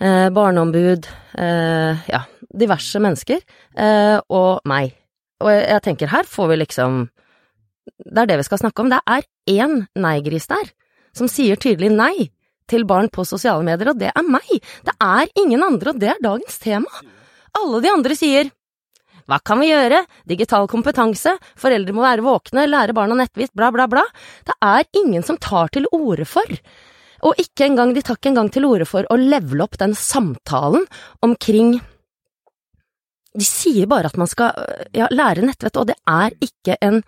eh, 0.00 0.26
barneombud, 0.34 1.06
eh, 1.38 2.02
ja, 2.10 2.24
diverse 2.50 2.98
mennesker, 2.98 3.46
eh, 3.76 4.18
og 4.34 4.66
meg. 4.66 4.96
Og 5.46 5.52
jeg, 5.54 5.68
jeg 5.76 5.86
tenker, 5.86 6.10
her 6.10 6.26
får 6.26 6.50
vi 6.50 6.60
liksom 6.64 7.04
Det 7.84 8.24
er 8.24 8.30
det 8.30 8.40
vi 8.40 8.46
skal 8.48 8.62
snakke 8.62 8.84
om. 8.84 8.90
Det 8.92 9.00
er 9.04 9.26
én 9.50 9.84
nei-gris 10.00 10.48
der, 10.50 10.72
som 11.16 11.30
sier 11.30 11.60
tydelig 11.60 11.92
nei 11.94 12.30
til 12.70 12.86
barn 12.88 13.10
på 13.12 13.26
sosiale 13.28 13.64
medier, 13.66 13.92
og 13.92 14.00
det 14.00 14.10
er 14.10 14.26
meg. 14.26 14.50
Det 14.86 14.94
er 15.02 15.30
ingen 15.40 15.62
andre, 15.66 15.92
og 15.92 16.00
det 16.00 16.14
er 16.14 16.22
dagens 16.24 16.60
tema. 16.62 17.04
Alle 17.54 17.82
de 17.84 17.92
andre 17.92 18.16
sier 18.18 18.52
hva 19.24 19.38
kan 19.40 19.56
vi 19.62 19.70
gjøre? 19.70 20.02
Digital 20.28 20.66
kompetanse, 20.68 21.32
foreldre 21.56 21.94
må 21.96 22.02
være 22.04 22.24
våkne, 22.24 22.66
lære 22.68 22.92
barna 22.96 23.16
nettvis, 23.16 23.52
bla, 23.56 23.70
bla, 23.72 23.86
bla. 23.88 24.02
Det 24.44 24.56
er 24.60 24.84
ingen 25.00 25.24
som 25.24 25.38
tar 25.40 25.72
til 25.72 25.88
orde 25.96 26.26
for. 26.28 26.50
Og 27.24 27.40
ikke 27.40 27.64
engang, 27.70 27.94
de 27.96 28.02
tar 28.04 28.18
ikke 28.18 28.34
engang 28.34 28.50
til 28.52 28.66
orde 28.68 28.84
for 28.88 29.08
å 29.08 29.16
levele 29.16 29.64
opp 29.64 29.78
den 29.80 29.96
samtalen 29.96 30.84
omkring 31.24 31.78
De 33.34 33.42
sier 33.42 33.88
bare 33.90 34.06
at 34.12 34.18
man 34.20 34.28
skal 34.30 34.52
ja, 34.94 35.08
lære 35.10 35.42
nettvett, 35.42 35.74
og 35.80 35.88
det 35.88 35.96
er 36.06 36.36
ikke 36.44 36.76
en 36.84 37.00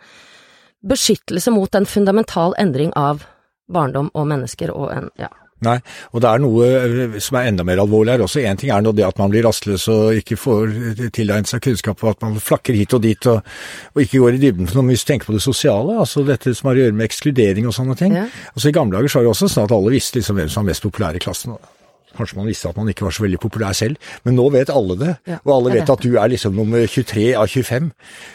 beskyttelse 0.88 1.53
mot 1.55 1.75
en 1.75 1.88
fundamental 1.88 2.55
endring 2.59 2.92
av 2.96 3.25
barndom 3.72 4.12
og 4.14 4.31
mennesker 4.31 4.72
og 4.75 4.92
en 4.94 5.11
ja. 5.20 5.33
Nei, 5.64 5.79
og 6.12 6.20
det 6.20 6.29
er 6.29 6.40
noe 6.44 6.66
eh, 6.68 7.14
som 7.25 7.38
er 7.40 7.46
enda 7.49 7.64
mer 7.64 7.81
alvorlig 7.81 8.12
her 8.12 8.25
også. 8.27 8.42
Én 8.44 8.59
ting 8.61 8.68
er 8.75 8.83
nå 8.85 8.92
det 8.92 9.07
at 9.07 9.16
man 9.16 9.31
blir 9.33 9.46
rastløs 9.46 9.87
og 9.88 10.18
ikke 10.18 10.37
får 10.37 10.75
tilegnet 11.16 11.49
seg 11.49 11.62
kunnskap, 11.64 12.03
og 12.05 12.12
at 12.12 12.27
man 12.27 12.37
flakker 12.44 12.77
hit 12.77 12.92
og 12.92 13.01
dit 13.07 13.29
og, 13.33 13.40
og 13.94 14.03
ikke 14.05 14.20
går 14.20 14.37
i 14.37 14.42
dybden 14.42 14.68
for 14.68 14.83
noe. 14.83 14.90
Hvis 14.92 15.07
du 15.07 15.14
tenker 15.14 15.31
på 15.31 15.38
det 15.38 15.40
sosiale, 15.44 15.96
altså 16.05 16.27
dette 16.29 16.53
som 16.53 16.68
har 16.68 16.77
å 16.77 16.85
gjøre 16.85 16.99
med 16.99 17.09
ekskludering 17.09 17.70
og 17.70 17.77
sånne 17.79 17.96
ting. 17.96 18.18
Ja. 18.20 18.27
Altså 18.53 18.68
I 18.68 18.77
gamle 18.77 18.99
dager 18.99 19.14
så 19.14 19.22
var 19.22 19.31
det 19.31 19.33
også 19.33 19.51
sånn 19.55 19.70
at 19.70 19.75
alle 19.79 19.96
visste 19.96 20.20
liksom 20.20 20.37
hvem 20.37 20.53
som 20.53 20.62
var 20.62 20.75
mest 20.75 20.85
populær 20.85 21.16
i 21.16 21.25
klassen. 21.25 21.57
og 21.57 21.76
Kanskje 22.16 22.38
man 22.38 22.48
visste 22.48 22.70
at 22.70 22.79
man 22.79 22.88
ikke 22.90 23.07
var 23.07 23.14
så 23.16 23.24
veldig 23.26 23.40
populær 23.42 23.76
selv, 23.76 23.96
men 24.24 24.37
nå 24.38 24.48
vet 24.55 24.72
alle 24.72 24.96
det. 25.00 25.14
Ja, 25.29 25.38
og 25.44 25.52
alle 25.59 25.74
vet 25.76 25.92
at 25.92 26.05
du 26.05 26.16
er 26.16 26.31
liksom 26.33 26.57
nummer 26.57 26.87
23 26.87 27.26
av 27.37 27.48
25, 27.52 27.90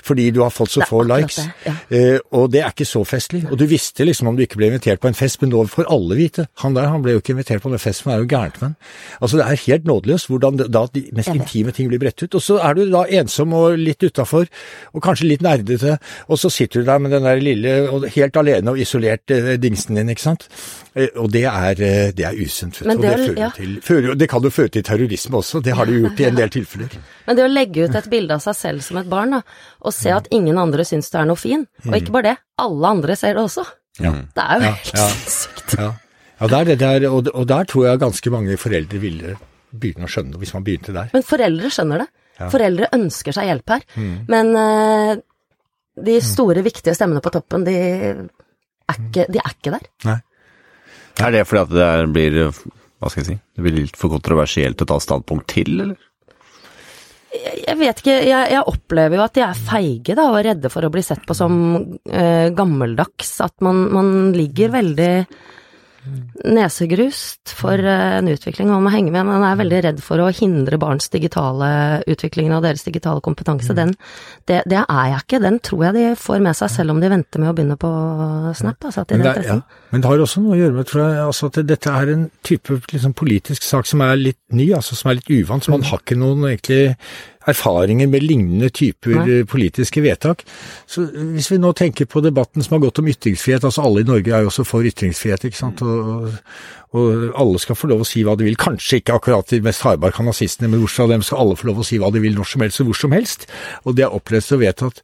fordi 0.08 0.30
du 0.36 0.42
har 0.44 0.54
fått 0.54 0.74
så 0.76 0.86
få 0.88 1.04
likes. 1.08 1.42
det, 1.42 1.48
ja. 1.66 1.76
Eh, 1.90 2.20
og 2.38 2.52
det 2.54 2.64
er 2.64 2.74
ikke 2.74 2.88
så 2.88 3.04
festlig. 3.08 3.44
Og 3.50 3.58
du 3.60 3.66
visste 3.70 4.06
liksom 4.08 4.32
om 4.32 4.38
du 4.38 4.46
ikke 4.46 4.60
ble 4.62 4.72
invitert 4.72 5.02
på 5.02 5.10
en 5.10 5.18
fest, 5.18 5.42
men 5.42 5.54
nå 5.54 5.64
får 5.72 5.90
alle 5.92 6.18
vite. 6.20 6.48
Han 6.64 6.78
der 6.78 6.90
han 6.92 7.04
ble 7.04 7.16
jo 7.16 7.24
ikke 7.24 7.36
invitert 7.36 7.64
på 7.64 7.72
den 7.74 7.82
festen, 7.82 8.12
han 8.12 8.20
er 8.20 8.26
jo 8.26 8.32
gærent 8.32 8.62
med. 8.62 8.78
Altså 9.20 9.40
det 9.40 9.46
er 9.48 9.64
helt 9.66 9.90
nådeløst 9.90 10.32
hvordan 10.32 10.62
det, 10.62 10.70
da 10.74 10.86
de 10.94 11.04
mest 11.18 11.34
intime 11.34 11.74
ting 11.76 11.90
blir 11.92 12.02
bredt 12.02 12.24
ut. 12.24 12.38
Og 12.38 12.44
så 12.44 12.60
er 12.62 12.78
du 12.78 12.86
da 12.92 13.04
ensom 13.22 13.56
og 13.58 13.78
litt 13.80 14.04
utafor, 14.04 14.50
og 14.94 15.04
kanskje 15.04 15.30
litt 15.30 15.46
nerdete, 15.46 15.98
og 16.28 16.40
så 16.42 16.52
sitter 16.54 16.82
du 16.82 16.92
der 16.92 17.02
med 17.04 17.16
den 17.16 17.28
der 17.28 17.42
lille, 17.44 17.76
og 17.90 18.08
helt 18.16 18.38
alene 18.38 18.74
og 18.74 18.82
isolert 18.82 19.34
eh, 19.34 19.56
dingsen 19.62 20.00
din, 20.00 20.12
ikke 20.14 20.26
sant. 20.26 20.48
Eh, 20.92 21.08
og 21.16 21.30
det 21.32 21.46
er, 21.48 21.80
eh, 21.80 22.10
det 22.12 22.26
er 22.28 22.36
usunt, 22.36 22.82
vet 22.82 22.90
Og 22.92 23.02
det, 23.02 23.12
det 23.12 23.28
fører 23.28 23.38
ja. 23.40 23.50
til, 23.56 23.76
fører, 23.86 24.16
det 24.20 24.28
kan 24.32 24.44
jo 24.44 24.50
føre 24.52 24.72
til 24.76 24.84
terrorisme 24.84 25.40
også, 25.40 25.62
det 25.64 25.76
har 25.78 25.88
det 25.88 26.00
gjort 26.02 26.20
i 26.20 26.26
en 26.28 26.40
del 26.40 26.50
tilfeller. 26.52 26.96
Men 27.28 27.38
det 27.38 27.46
å 27.46 27.52
legge 27.52 27.86
ut 27.86 27.96
et 27.96 28.10
bilde 28.12 28.36
av 28.36 28.44
seg 28.44 28.58
selv 28.60 28.84
som 28.84 29.00
et 29.00 29.12
barn, 29.12 29.38
da, 29.38 29.40
og 29.88 29.96
se 29.96 30.12
at 30.12 30.28
ingen 30.36 30.60
andre 30.60 30.84
syns 30.88 31.08
du 31.14 31.16
er 31.22 31.30
noe 31.30 31.40
fin, 31.40 31.64
og 31.88 31.96
ikke 31.96 32.16
bare 32.18 32.34
det, 32.34 32.34
alle 32.60 32.92
andre 32.98 33.16
ser 33.20 33.38
det 33.38 33.46
også. 33.46 33.64
Ja. 34.04 34.12
Det 34.36 34.44
er 34.44 34.60
jo 34.60 34.66
Ja, 34.66 34.74
helt 34.82 34.98
ja. 34.98 35.06
sinnssykt. 35.14 35.76
Ja, 35.80 35.88
ja 36.42 36.50
det 36.52 36.76
er 36.76 36.82
der, 36.82 37.06
og, 37.12 37.30
og 37.32 37.48
der 37.48 37.70
tror 37.72 37.88
jeg 37.88 38.02
ganske 38.02 38.34
mange 38.34 38.58
foreldre 38.60 39.00
ville 39.00 39.36
begynne 39.72 40.10
å 40.10 40.12
skjønne, 40.12 40.40
hvis 40.42 40.52
man 40.58 40.66
begynte 40.68 40.96
der. 40.96 41.14
Men 41.16 41.24
foreldre 41.24 41.72
skjønner 41.72 42.04
det. 42.04 42.10
Foreldre 42.52 42.90
ønsker 42.98 43.36
seg 43.38 43.48
hjelp 43.48 43.70
her. 43.70 43.84
Men 44.32 44.48
uh, 44.58 45.12
de 46.04 46.16
store, 46.26 46.64
viktige 46.66 46.96
stemmene 46.98 47.22
på 47.24 47.32
toppen, 47.32 47.64
de 47.68 47.76
er 47.78 48.98
ikke, 48.98 49.28
de 49.32 49.40
er 49.40 49.54
ikke 49.54 49.74
der. 49.78 49.88
Nei. 50.10 50.18
Er 51.20 51.34
det 51.36 51.44
fordi 51.50 51.66
at 51.66 51.74
det 51.76 52.14
blir 52.14 52.40
hva 53.02 53.10
skal 53.10 53.24
jeg 53.24 53.30
si, 53.32 53.38
det 53.58 53.66
blir 53.66 53.78
litt 53.80 53.98
for 53.98 54.14
kontroversielt 54.14 54.82
å 54.84 54.88
ta 54.92 55.00
standpunkt 55.02 55.48
til, 55.50 55.74
eller? 55.82 56.08
Jeg, 57.32 57.78
vet 57.80 58.02
ikke, 58.02 58.18
jeg, 58.28 58.50
jeg 58.52 58.68
opplever 58.68 59.18
jo 59.18 59.24
at 59.24 59.38
de 59.38 59.44
er 59.46 59.62
feige 59.70 60.16
da, 60.20 60.28
og 60.30 60.44
redde 60.46 60.70
for 60.70 60.86
å 60.86 60.92
bli 60.94 61.02
sett 61.06 61.24
på 61.26 61.34
som 61.38 61.56
eh, 62.12 62.52
gammeldags. 62.54 63.32
At 63.42 63.56
man, 63.66 63.86
man 63.96 64.12
ligger 64.36 64.74
veldig 64.76 65.14
nesegrust 66.48 67.54
for 67.54 67.78
eh, 67.78 68.18
en 68.18 68.30
utvikling, 68.32 68.70
man 68.72 68.84
må 68.86 68.92
henge 68.94 69.14
med. 69.14 69.26
Man 69.28 69.46
er 69.46 69.60
veldig 69.60 69.82
redd 69.86 70.00
for 70.04 70.22
å 70.24 70.30
hindre 70.34 70.80
barns 70.82 71.12
digitale 71.14 72.02
utviklingen 72.10 72.56
av 72.58 72.66
deres 72.66 72.86
digitale 72.88 73.22
kompetanse. 73.24 73.76
Den, 73.78 73.94
det, 74.50 74.64
det 74.70 74.82
er 74.82 75.12
jeg 75.12 75.26
ikke. 75.26 75.42
Den 75.44 75.60
tror 75.64 75.86
jeg 75.88 75.98
de 75.98 76.06
får 76.20 76.42
med 76.44 76.58
seg, 76.58 76.74
selv 76.74 76.96
om 76.96 77.02
de 77.04 77.12
venter 77.12 77.44
med 77.44 77.52
å 77.52 77.56
begynne 77.58 77.78
på 77.82 77.92
Snap. 78.58 78.90
Altså, 78.90 79.06
Men 79.12 79.26
det, 79.28 79.36
ja. 79.48 79.60
Men 79.92 80.04
det 80.04 80.10
har 80.10 80.26
også 80.26 80.44
noe 80.44 80.56
å 80.56 80.62
gjøre 80.62 80.78
med 80.80 80.90
tror 80.90 81.04
jeg, 81.04 81.20
altså 81.26 81.52
at 81.52 81.62
dette 81.70 81.98
er 82.02 82.14
en 82.16 82.26
type 82.48 82.80
liksom, 82.92 83.14
politisk 83.18 83.68
sak 83.68 83.90
som 83.90 84.04
er 84.06 84.18
litt 84.20 84.42
ny, 84.56 84.72
altså 84.78 84.98
som 84.98 85.12
er 85.12 85.20
litt 85.20 85.30
uvant. 85.32 85.66
Så 85.66 85.74
man 85.74 85.86
har 85.88 86.02
ikke 86.02 86.20
noen 86.20 86.50
egentlig 86.50 86.96
erfaringer 87.50 88.08
med 88.08 88.26
lignende 88.26 88.70
typer 88.70 89.16
Nei. 89.18 89.40
eh, 89.40 89.46
politiske 89.50 90.04
vedtak. 90.04 90.44
Så 90.90 91.08
hvis 91.10 91.52
vi 91.52 91.58
nå 91.62 91.74
tenker 91.78 92.10
på 92.10 92.22
debatten 92.22 92.62
som 92.62 92.78
har 92.78 92.86
gått 92.86 93.02
om 93.02 93.10
ytringsfrihet, 93.10 93.66
altså 93.66 93.86
alle 93.86 94.04
i 94.04 94.10
Norge 94.10 94.34
er 94.34 94.46
jo 94.46 94.52
også 94.52 94.68
for 94.68 94.86
ytringsfrihet, 94.86 95.48
ikke 95.50 95.58
sant. 95.58 95.82
Og, 95.82 96.30
Og 96.92 97.30
alle 97.40 97.60
skal 97.64 97.78
få 97.80 97.88
lov 97.88 98.02
å 98.04 98.08
si 98.08 98.20
hva 98.28 98.34
de 98.36 98.44
vil. 98.44 98.58
Kanskje 98.60 98.98
ikke 99.00 99.16
akkurat 99.16 99.48
de 99.54 99.62
mest 99.64 99.84
hardbarka 99.86 100.26
nazistene, 100.28 100.68
men 100.68 100.82
bortsett 100.84 101.00
fra 101.06 101.08
dem 101.14 101.22
skal 101.24 101.40
alle 101.40 101.56
få 101.56 101.70
lov 101.70 101.80
å 101.80 101.86
si 101.88 102.00
hva 102.02 102.10
de 102.12 102.20
vil 102.20 102.36
når 102.36 102.50
som 102.52 102.64
helst 102.66 102.82
og 102.84 102.90
hvor 102.90 102.98
som 103.00 103.14
helst. 103.16 103.46
Og 103.88 103.96
det 103.96 104.04
er 104.04 104.16
opplest 104.18 104.52
og 104.52 104.60
vedtatt. 104.60 105.00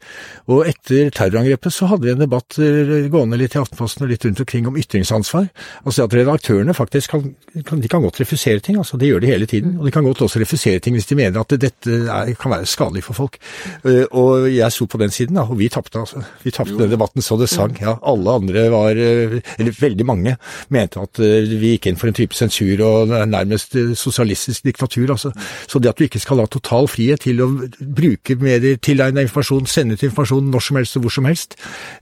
Og 0.51 0.67
etter 0.67 1.07
terrorangrepet 1.15 1.71
så 1.71 1.87
hadde 1.87 2.03
vi 2.03 2.11
en 2.11 2.23
debatt 2.25 2.57
eh, 2.59 3.07
gående 3.13 3.39
litt 3.39 3.55
i 3.55 3.61
Aftenposten 3.61 4.03
og 4.03 4.11
litt 4.11 4.27
rundt 4.27 4.41
omkring 4.43 4.67
om 4.67 4.75
ytringsansvar. 4.81 5.47
Altså 5.87 6.03
at 6.09 6.17
redaktørene 6.19 6.75
faktisk 6.75 7.13
kan, 7.15 7.29
kan, 7.69 7.79
de 7.79 7.91
kan 7.93 8.03
godt 8.03 8.19
refusere 8.19 8.59
ting, 8.67 8.81
altså 8.83 8.99
det 8.99 9.13
gjør 9.13 9.23
de 9.23 9.31
hele 9.31 9.47
tiden. 9.47 9.77
Og 9.79 9.87
de 9.87 9.95
kan 9.95 10.03
godt 10.09 10.25
også 10.27 10.43
refusere 10.43 10.83
ting 10.83 10.97
hvis 10.99 11.07
de 11.07 11.19
mener 11.21 11.39
at 11.39 11.55
dette 11.55 12.01
er, 12.03 12.33
kan 12.35 12.51
være 12.51 12.67
skadelig 12.67 13.05
for 13.07 13.21
folk. 13.23 13.39
Eh, 13.87 14.03
Og 14.11 14.49
jeg 14.51 14.75
sto 14.75 14.89
på 14.91 14.99
den 14.99 15.15
siden, 15.15 15.39
da, 15.39 15.47
og 15.47 15.55
vi 15.63 15.71
tapte 15.71 16.03
altså. 16.03 16.25
Vi 16.43 16.51
tapte 16.51 16.75
den 16.83 16.91
debatten 16.91 17.23
så 17.23 17.39
det 17.39 17.47
sang. 17.53 17.79
Ja, 17.79 17.95
alle 18.03 18.35
andre 18.41 18.67
var, 18.75 18.91
eh, 18.99 19.39
eller 19.55 19.79
veldig 19.79 20.05
mange, 20.11 20.35
mente 20.73 20.99
at 20.99 21.23
vi 21.23 21.76
gikk 21.77 21.89
inn 21.91 21.99
for 21.99 22.09
en 22.09 22.17
type 22.17 22.35
sensur 22.37 22.81
og 22.85 23.13
nærmest 23.29 23.77
eh, 23.77 23.93
sosialistisk 23.97 24.65
diktatur. 24.67 25.07
Altså. 25.13 25.31
Så 25.69 25.79
det 25.79 25.91
at 25.91 25.99
du 25.99 26.05
ikke 26.07 26.21
skal 26.21 26.41
ha 26.41 26.47
total 26.51 26.89
frihet 26.91 27.23
til 27.25 27.41
å 27.43 27.49
bruke 27.79 28.37
medier, 28.41 28.79
tilegne 28.83 29.25
informasjon, 29.27 29.69
sende 29.69 29.97
ut 29.97 30.05
informasjon 30.07 30.51
når 30.51 30.67
som 30.67 30.79
helst 30.81 30.99
og 30.99 31.05
hvor 31.05 31.15
som 31.17 31.29
helst, 31.29 31.57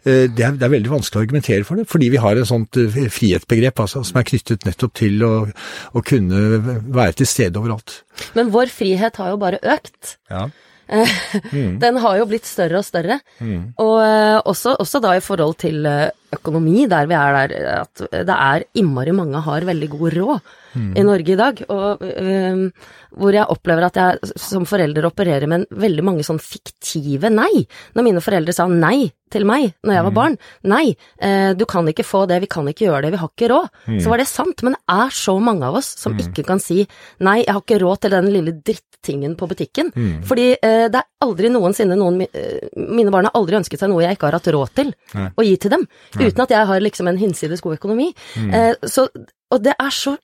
eh, 0.05 0.25
det 0.31 0.47
er, 0.47 0.57
det 0.57 0.67
er 0.67 0.75
veldig 0.75 0.93
vanskelig 0.95 1.21
å 1.21 1.25
argumentere 1.25 1.67
for 1.67 1.79
det. 1.79 1.87
Fordi 1.91 2.11
vi 2.13 2.21
har 2.21 2.39
et 2.39 2.49
sånt 2.49 2.81
eh, 2.81 2.99
frihetsbegrep 3.13 3.85
altså, 3.85 4.03
som 4.07 4.21
er 4.21 4.29
knyttet 4.31 4.67
nettopp 4.67 4.95
til 5.01 5.25
å, 5.25 5.33
å 5.93 6.05
kunne 6.05 6.45
være 6.85 7.21
til 7.21 7.29
stede 7.29 7.61
overalt. 7.61 8.01
Men 8.37 8.53
vår 8.53 8.71
frihet 8.73 9.19
har 9.21 9.33
jo 9.33 9.41
bare 9.41 9.61
økt. 9.61 10.17
Ja. 10.31 10.47
Den 11.81 11.97
har 11.97 12.19
jo 12.19 12.27
blitt 12.29 12.45
større 12.45 12.81
og 12.81 12.85
større. 12.85 13.19
Og 13.81 13.95
eh, 14.03 14.37
også, 14.45 14.75
også 14.79 15.01
da 15.03 15.15
i 15.17 15.23
forhold 15.23 15.57
til 15.63 15.81
økonomi, 16.37 16.85
der 16.91 17.09
vi 17.09 17.17
er 17.17 17.39
der 17.39 17.55
at 17.81 18.05
det 18.11 18.35
er 18.35 18.67
innmari 18.77 19.15
mange 19.15 19.41
har 19.45 19.67
veldig 19.67 19.89
god 19.95 20.15
råd 20.19 20.53
i 20.75 21.03
Norge 21.07 21.31
i 21.33 21.39
dag. 21.39 21.61
Og 21.71 22.01
um, 22.03 22.63
hvor 23.15 23.35
jeg 23.35 23.47
opplever 23.51 23.87
at 23.87 23.99
jeg 23.99 24.33
som 24.39 24.65
forelder 24.67 25.07
opererer 25.07 25.47
med 25.49 25.67
veldig 25.71 26.03
mange 26.03 26.25
sånn 26.27 26.41
fiktive 26.43 27.31
nei. 27.31 27.63
Når 27.95 28.07
mine 28.09 28.23
foreldre 28.23 28.55
sa 28.55 28.67
nei 28.67 29.07
til 29.31 29.45
meg 29.47 29.71
når 29.85 29.95
jeg 29.97 30.05
var 30.07 30.15
barn. 30.15 30.35
Nei, 30.69 30.95
eh, 31.17 31.51
du 31.57 31.65
kan 31.69 31.87
ikke 31.89 32.05
få 32.05 32.25
det, 32.29 32.41
vi 32.43 32.49
kan 32.51 32.67
ikke 32.69 32.85
gjøre 32.87 33.05
det, 33.07 33.13
vi 33.15 33.21
har 33.21 33.31
ikke 33.31 33.49
råd. 33.51 33.69
Så 34.03 34.11
var 34.11 34.21
det 34.21 34.27
sant, 34.29 34.63
men 34.63 34.75
det 34.77 34.83
er 34.95 35.15
så 35.15 35.37
mange 35.43 35.65
av 35.67 35.79
oss 35.79 35.89
som 35.99 36.15
ikke 36.19 36.45
kan 36.47 36.61
si 36.61 36.83
nei, 37.25 37.39
jeg 37.43 37.53
har 37.55 37.63
ikke 37.63 37.81
råd 37.81 38.03
til 38.05 38.15
den 38.15 38.29
lille 38.33 38.53
drittingen 38.65 39.35
på 39.39 39.47
butikken. 39.49 39.91
Fordi 40.27 40.47
eh, 40.55 40.85
det 40.91 41.01
er 41.01 41.09
aldri 41.25 41.49
noensinne 41.53 41.97
noen 41.97 42.21
eh, 42.27 42.69
Mine 42.75 43.11
barn 43.13 43.27
har 43.29 43.35
aldri 43.37 43.57
ønsket 43.57 43.81
seg 43.81 43.89
noe 43.91 44.03
jeg 44.03 44.17
ikke 44.17 44.29
har 44.29 44.37
hatt 44.37 44.51
råd 44.53 44.75
til 44.77 44.93
Nei. 45.15 45.29
å 45.35 45.45
gi 45.45 45.55
til 45.57 45.73
dem. 45.73 45.87
Uten 46.27 46.45
at 46.45 46.53
jeg 46.55 46.69
har 46.71 46.83
liksom 46.83 47.09
en 47.11 47.19
hinsides 47.21 47.63
god 47.63 47.77
økonomi. 47.77 48.11
Eh, 48.35 48.73
så, 48.89 49.07
og 49.51 49.63
det 49.63 49.75
er 49.79 49.93
så 49.93 50.15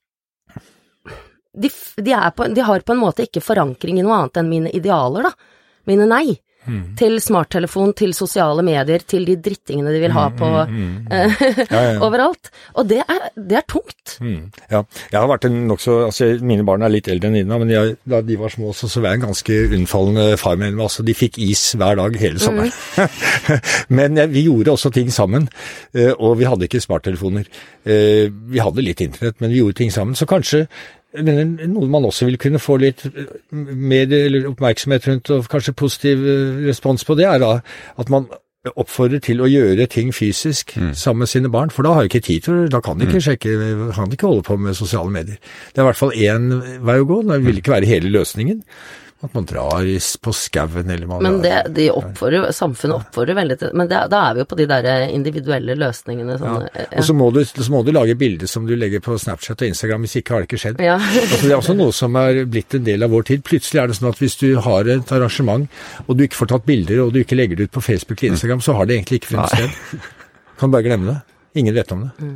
de, 1.52 1.70
de, 1.98 2.12
er 2.16 2.30
på, 2.32 2.48
de 2.48 2.64
har 2.64 2.84
på 2.86 2.96
en 2.96 3.02
måte 3.02 3.26
ikke 3.28 3.44
forankring 3.44 4.00
i 4.00 4.06
noe 4.06 4.22
annet 4.22 4.40
enn 4.40 4.52
mine 4.52 4.72
idealer, 4.76 5.28
da. 5.28 5.60
Mine 5.90 6.08
nei. 6.08 6.38
Til 7.00 7.18
smarttelefon, 7.24 7.94
til 7.98 8.14
sosiale 8.14 8.62
medier, 8.66 9.02
til 9.02 9.26
de 9.26 9.34
drittingene 9.42 9.94
de 9.94 10.02
vil 10.04 10.14
ha 10.14 10.28
på 10.38 10.50
mm, 10.70 10.76
mm, 10.78 11.08
ja, 11.10 11.82
ja. 11.82 11.96
overalt. 12.06 12.52
Og 12.78 12.86
det 12.92 13.00
er, 13.02 13.24
det 13.36 13.58
er 13.58 13.66
tungt. 13.70 14.16
Mm, 14.22 14.52
ja. 14.70 14.84
Jeg 15.10 15.18
har 15.18 15.30
vært 15.32 15.48
en 15.50 15.58
nokså 15.70 15.98
altså, 16.10 16.30
Mine 16.46 16.66
barn 16.68 16.86
er 16.86 16.94
litt 16.94 17.10
eldre 17.12 17.32
enn 17.32 17.40
Nina, 17.40 17.58
men 17.62 17.74
jeg, 17.74 17.98
da 18.06 18.22
de 18.26 18.38
var 18.40 18.54
små, 18.54 18.76
så, 18.78 18.90
så 18.92 19.02
var 19.02 19.16
jeg 19.16 19.22
en 19.22 19.28
ganske 19.32 19.60
unnfallende 19.80 20.38
far 20.42 20.62
med 20.62 20.76
dem. 20.76 20.86
Altså, 20.86 21.06
de 21.08 21.18
fikk 21.18 21.42
is 21.42 21.64
hver 21.80 21.98
dag 22.00 22.22
hele 22.22 22.42
sommeren. 22.42 22.72
men 23.98 24.22
ja, 24.22 24.30
vi 24.30 24.46
gjorde 24.46 24.78
også 24.78 24.94
ting 24.94 25.12
sammen, 25.14 25.50
eh, 25.98 26.14
og 26.14 26.38
vi 26.40 26.50
hadde 26.50 26.70
ikke 26.70 26.84
smarttelefoner. 26.84 27.50
Eh, 27.90 28.30
vi 28.30 28.62
hadde 28.62 28.86
litt 28.86 29.02
internett, 29.02 29.40
men 29.42 29.54
vi 29.54 29.64
gjorde 29.64 29.82
ting 29.82 29.94
sammen. 29.94 30.18
Så 30.18 30.30
kanskje 30.30 30.68
noe 31.20 31.90
man 31.92 32.06
også 32.08 32.28
vil 32.30 32.38
kunne 32.42 32.62
få 32.62 32.78
litt 32.82 33.04
eh, 33.10 33.34
mer 33.52 34.14
eller 34.16 34.48
oppmerksomhet 34.52 35.08
rundt, 35.10 35.34
og 35.34 35.50
kanskje 35.52 35.76
positiv 35.78 36.24
eh, 36.24 36.62
respons 36.70 37.06
på 37.08 37.18
det, 37.20 37.28
er 37.28 37.42
da 37.44 37.58
at 38.00 38.14
man 38.14 38.30
oppfordrer 38.78 39.18
til 39.26 39.42
å 39.42 39.50
gjøre 39.50 39.88
ting 39.90 40.12
fysisk 40.14 40.76
sammen 40.94 41.24
med 41.24 41.32
sine 41.32 41.50
barn, 41.50 41.72
for 41.74 41.82
da 41.82 41.96
har 41.96 42.06
de 42.06 42.12
ikke 42.12 42.28
tid 42.28 42.44
til 42.46 42.60
det. 42.60 42.68
Da 42.76 42.82
kan 42.86 43.00
de 43.00 43.08
ikke 43.08 43.24
sjekke, 43.26 43.56
kan 43.96 44.12
de 44.12 44.20
ikke 44.20 44.30
holde 44.30 44.46
på 44.46 44.58
med 44.62 44.78
sosiale 44.78 45.10
medier. 45.10 45.40
Det 45.74 45.82
er 45.82 45.88
i 45.88 45.88
hvert 45.88 45.98
fall 45.98 46.14
én 46.14 46.52
vei 46.86 47.00
å 47.02 47.08
gå. 47.10 47.24
Det 47.26 47.40
vil 47.42 47.58
ikke 47.58 47.74
være 47.74 47.90
hele 47.90 48.14
løsningen. 48.14 48.62
At 49.22 49.36
man 49.38 49.46
drar 49.46 49.86
på 50.26 50.32
skauen 50.34 50.90
eller 50.90 51.06
man 51.06 51.22
Men 51.22 51.36
det, 51.44 51.54
de 51.76 51.84
oppfordrer, 51.94 52.48
samfunnet 52.58 53.04
oppfordrer 53.04 53.38
veldig 53.38 53.58
til 53.62 53.76
Men 53.78 53.90
det, 53.92 54.00
da 54.10 54.22
er 54.30 54.38
vi 54.38 54.42
jo 54.42 54.48
på 54.50 54.58
de 54.58 54.66
der 54.72 54.88
individuelle 55.14 55.76
løsningene. 55.78 56.38
Sånn, 56.42 56.64
ja. 56.66 56.86
Og 56.98 57.06
så 57.06 57.16
må, 57.18 57.28
du, 57.36 57.42
så 57.46 57.68
må 57.74 57.84
du 57.86 57.92
lage 57.94 58.16
bilder 58.18 58.50
som 58.50 58.66
du 58.66 58.74
legger 58.74 59.04
på 59.06 59.18
Snapchat 59.22 59.62
og 59.62 59.70
Instagram, 59.70 60.08
hvis 60.08 60.18
ikke 60.22 60.34
har 60.34 60.42
det 60.42 60.50
ikke 60.50 60.62
skjedd. 60.64 60.82
ja. 60.82 60.98
Altså, 61.22 61.44
det 61.46 61.52
er 61.52 61.60
også 61.60 61.76
noe 61.78 61.94
som 61.96 62.18
er 62.20 62.42
blitt 62.50 62.74
en 62.78 62.88
del 62.88 63.06
av 63.06 63.14
vår 63.14 63.28
tid. 63.30 63.44
Plutselig 63.46 63.84
er 63.84 63.92
det 63.92 64.00
sånn 64.00 64.10
at 64.10 64.22
hvis 64.22 64.38
du 64.42 64.48
har 64.66 64.90
et 64.90 65.14
arrangement, 65.14 65.68
og 66.08 66.18
du 66.18 66.26
ikke 66.26 66.40
får 66.42 66.52
tatt 66.56 66.66
bilder, 66.68 67.04
og 67.06 67.14
du 67.14 67.22
ikke 67.22 67.38
legger 67.38 67.60
det 67.62 67.70
ut 67.70 67.76
på 67.78 67.84
Facebook 67.86 68.24
eller 68.24 68.36
Instagram, 68.36 68.64
så 68.66 68.76
har 68.80 68.90
det 68.90 68.98
egentlig 68.98 69.22
ikke 69.22 69.36
funnet 69.36 69.54
sted. 69.54 70.10
Kan 70.62 70.74
bare 70.74 70.86
glemme 70.90 71.14
det. 71.14 71.20
Ingen 71.62 71.78
vet 71.78 71.94
om 71.94 72.08
det. 72.08 72.32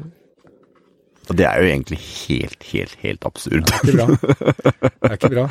Og 1.30 1.38
det 1.38 1.46
er 1.48 1.62
jo 1.62 1.70
egentlig 1.70 1.98
helt, 2.00 2.64
helt, 2.72 2.98
helt 3.02 3.26
absurd. 3.26 3.66
Det 3.66 3.74
er 3.74 3.88
ikke 3.88 3.98
bra. 3.98 4.08
Det 5.06 5.10
er 5.10 5.18
ikke 5.18 5.34
bra. 5.34 5.46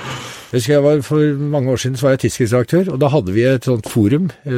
Jeg 0.55 0.61
husker 0.61 0.75
jeg 0.75 0.85
var, 0.85 1.01
For 1.03 1.39
mange 1.55 1.73
år 1.73 1.81
siden 1.83 1.97
så 1.97 2.07
var 2.07 2.15
jeg 2.15 2.21
tidsskriftsredaktør, 2.25 2.93
og 2.95 3.01
da 3.03 3.11
hadde 3.11 3.35
vi 3.35 3.43
et 3.49 3.67
sånt 3.67 3.89
forum 3.91 4.29
eh, 4.47 4.51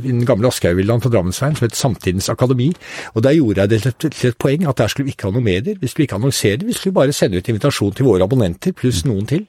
i 0.00 0.12
den 0.12 0.24
gamle 0.28 0.48
Aschehougvillaen 0.48 1.02
på 1.04 1.12
Drammensveien 1.12 1.58
som 1.58 1.66
het 1.66 1.76
Samtidens 1.76 2.28
Akademi. 2.32 2.70
Og 3.14 3.22
Der 3.22 3.36
gjorde 3.36 3.60
jeg 3.60 3.70
det 3.70 3.94
til 4.00 4.30
et, 4.30 4.38
poeng 4.38 4.66
at 4.68 4.78
der 4.78 4.92
skulle 4.92 5.10
vi 5.10 5.16
ikke 5.16 5.28
ha 5.28 5.34
noen 5.34 5.44
medier. 5.44 5.76
Vi 5.80 5.90
skulle 5.90 6.06
ikke 6.08 6.18
annonsere, 6.20 6.64
vi 6.64 6.72
skulle 6.76 6.94
bare 6.94 7.12
sende 7.12 7.40
ut 7.40 7.48
invitasjon 7.48 7.92
til 7.96 8.08
våre 8.08 8.24
abonnenter, 8.24 8.72
pluss 8.72 9.04
noen 9.04 9.26
til. 9.26 9.44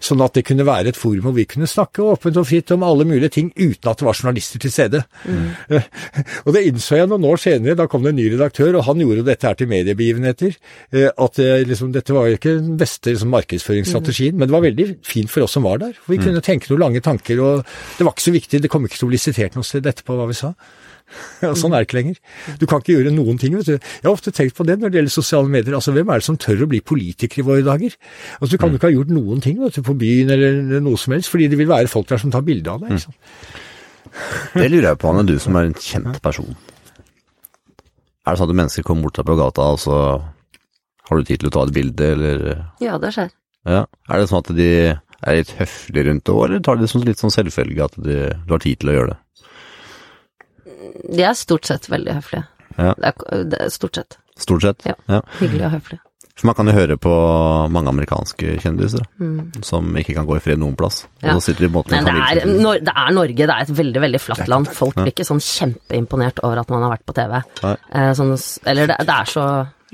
Sånn 0.00 0.22
at 0.24 0.34
det 0.36 0.44
kunne 0.46 0.66
være 0.66 0.92
et 0.92 0.98
forum 0.98 1.28
hvor 1.28 1.36
vi 1.36 1.46
kunne 1.48 1.70
snakke 1.70 2.04
åpent 2.04 2.38
og 2.38 2.46
fritt 2.48 2.70
om 2.74 2.84
alle 2.86 3.06
mulige 3.08 3.32
ting 3.38 3.50
uten 3.56 3.90
at 3.90 3.98
det 3.98 4.06
var 4.06 4.18
journalister 4.18 4.60
til 4.60 4.72
stede. 4.72 5.02
Mm. 5.24 5.80
Og 6.44 6.54
det 6.54 6.66
innså 6.68 6.98
jeg 6.98 7.08
noen 7.10 7.24
år 7.26 7.40
senere, 7.40 7.78
da 7.78 7.86
kom 7.90 8.04
det 8.04 8.12
en 8.12 8.20
ny 8.20 8.28
redaktør, 8.34 8.76
og 8.78 8.84
han 8.88 9.00
gjorde 9.00 9.24
dette 9.26 9.48
her 9.48 9.56
til 9.58 9.70
mediebegivenheter. 9.70 10.43
Eh, 10.52 11.08
At 11.08 11.38
eh, 11.42 11.64
liksom, 11.66 11.92
dette 11.94 12.14
var 12.16 12.28
jo 12.28 12.38
ikke 12.38 12.56
den 12.60 12.78
beste 12.80 13.12
liksom, 13.14 13.32
markedsføringsstrategien, 13.34 14.36
men 14.38 14.48
det 14.50 14.54
var 14.56 14.64
veldig 14.66 14.88
fint 15.06 15.32
for 15.32 15.46
oss 15.46 15.56
som 15.56 15.66
var 15.66 15.80
der. 15.82 15.94
For 15.98 16.14
vi 16.14 16.22
kunne 16.22 16.42
tenke 16.44 16.70
noen 16.72 16.84
lange 16.86 17.04
tanker, 17.04 17.40
og 17.44 17.64
det 17.98 18.06
var 18.06 18.14
ikke 18.14 18.28
så 18.28 18.34
viktig, 18.34 18.62
det 18.64 18.72
kom 18.72 18.86
ikke 18.88 19.00
til 19.00 19.08
å 19.08 19.12
bli 19.12 19.20
sitert 19.22 19.58
noe 19.58 19.66
sted 19.66 19.86
etterpå 19.90 20.16
hva 20.18 20.28
vi 20.30 20.38
sa. 20.38 20.54
Sånn 21.60 21.74
er 21.74 21.82
det 21.82 21.88
ikke 21.88 21.98
lenger. 21.98 22.20
Du 22.60 22.64
kan 22.70 22.80
ikke 22.80 22.96
gjøre 22.96 23.12
noen 23.14 23.38
ting. 23.40 23.56
vet 23.58 23.68
du. 23.68 23.74
Jeg 23.76 24.06
har 24.06 24.14
ofte 24.14 24.32
tenkt 24.34 24.56
på 24.56 24.64
det 24.66 24.78
når 24.80 24.90
det 24.92 25.00
gjelder 25.00 25.14
sosiale 25.14 25.52
medier. 25.52 25.76
Altså, 25.76 25.92
Hvem 25.94 26.10
er 26.10 26.22
det 26.22 26.26
som 26.26 26.38
tør 26.40 26.64
å 26.64 26.70
bli 26.70 26.80
politiker 26.80 27.42
i 27.42 27.46
våre 27.46 27.64
dager? 27.66 27.96
Altså, 28.40 28.54
Du 28.54 28.58
kan 28.60 28.72
jo 28.72 28.80
ikke 28.80 28.88
ha 28.90 28.96
gjort 28.96 29.12
noen 29.12 29.44
ting 29.44 29.60
vet 29.60 29.76
du, 29.76 29.82
på 29.84 29.96
byen 30.00 30.32
eller 30.34 30.80
noe 30.84 31.00
som 31.00 31.14
helst, 31.14 31.30
fordi 31.32 31.50
det 31.52 31.60
vil 31.60 31.70
være 31.70 31.92
folk 31.92 32.08
der 32.10 32.22
som 32.22 32.32
tar 32.34 32.44
bilde 32.46 32.72
av 32.72 32.82
deg. 32.82 32.96
Liksom. 32.96 33.14
Det 34.54 34.70
lurer 34.70 34.88
jeg 34.92 35.00
på, 35.02 35.10
Anne, 35.10 35.26
du 35.26 35.36
som 35.42 35.56
er 35.58 35.68
en 35.68 35.76
kjent 35.76 36.20
person. 36.24 36.54
Er 38.24 38.32
det 38.32 38.40
sånn 38.40 38.52
at 38.54 38.56
mennesker 38.62 38.86
kommer 38.86 39.08
bort 39.08 39.18
deg 39.20 39.26
på 39.28 39.36
gata, 39.36 39.68
og 39.74 39.80
så 39.82 39.96
har 41.08 41.18
du 41.20 41.24
tid 41.28 41.42
til 41.42 41.50
å 41.50 41.54
ta 41.54 41.64
et 41.66 41.74
bilde, 41.76 42.10
eller 42.16 42.44
ja, 42.82 42.96
det 43.00 43.12
skjer. 43.16 43.32
Ja. 43.68 43.84
Er 44.08 44.20
det 44.20 44.28
sånn 44.30 44.42
at 44.44 44.52
de 44.56 44.70
er 45.24 45.38
litt 45.38 45.52
høflige 45.58 46.06
rundt 46.08 46.24
det, 46.28 46.38
eller 46.46 46.64
tar 46.64 46.80
de 46.80 46.84
det 46.84 46.90
som 46.92 47.04
litt 47.04 47.20
sånn 47.20 47.32
selvfølge 47.32 47.86
at 47.86 47.94
de, 48.00 48.16
du 48.44 48.56
har 48.56 48.64
tid 48.64 48.80
til 48.80 48.92
å 48.92 48.96
gjøre 48.98 49.14
det? 49.14 49.20
De 51.14 51.24
er 51.24 51.36
stort 51.38 51.68
sett 51.68 51.88
veldig 51.92 52.18
høflige. 52.18 52.44
Ja. 52.76 52.92
Det, 52.98 53.12
er, 53.12 53.44
det 53.52 53.60
er 53.66 53.70
stort 53.72 54.00
sett. 54.00 54.18
Stort 54.40 54.64
sett? 54.66 54.84
Ja. 54.88 55.20
hyggelig 55.38 55.68
og 55.68 55.76
høflige. 55.78 56.02
For 56.34 56.48
man 56.48 56.56
kan 56.58 56.66
jo 56.66 56.74
høre 56.74 56.96
på 56.98 57.10
mange 57.70 57.92
amerikanske 57.92 58.56
kjendiser 58.58 59.04
som 59.62 59.92
ikke 60.00 60.16
kan 60.16 60.26
gå 60.26 60.34
i 60.34 60.42
fred 60.42 60.58
noen 60.58 60.74
plass. 60.78 61.04
Og 61.22 61.28
Mm. 61.28 61.36
Så 61.38 61.44
sitter 61.46 61.68
de 61.68 61.70
en 61.70 61.84
Men 61.90 62.04
det 62.04 62.42
er. 62.42 62.46
Nor 62.58 62.80
det 62.82 62.94
er 62.96 63.12
Norge, 63.14 63.46
det 63.46 63.54
er 63.54 63.62
et 63.62 63.76
veldig 63.78 64.00
veldig 64.02 64.20
flatt 64.20 64.48
land. 64.50 64.66
Folk 64.66 64.96
blir 64.98 65.12
ikke 65.12 65.24
sånn 65.28 65.40
kjempeimponert 65.40 66.42
over 66.42 66.58
at 66.58 66.70
man 66.74 66.82
har 66.82 66.96
vært 66.96 67.06
på 67.06 67.14
TV. 67.14 67.38
Eh, 67.62 68.10
sånn, 68.18 68.34
eller 68.66 68.90
det, 68.90 68.98
det 69.06 69.14
er 69.14 69.30
så 69.30 69.46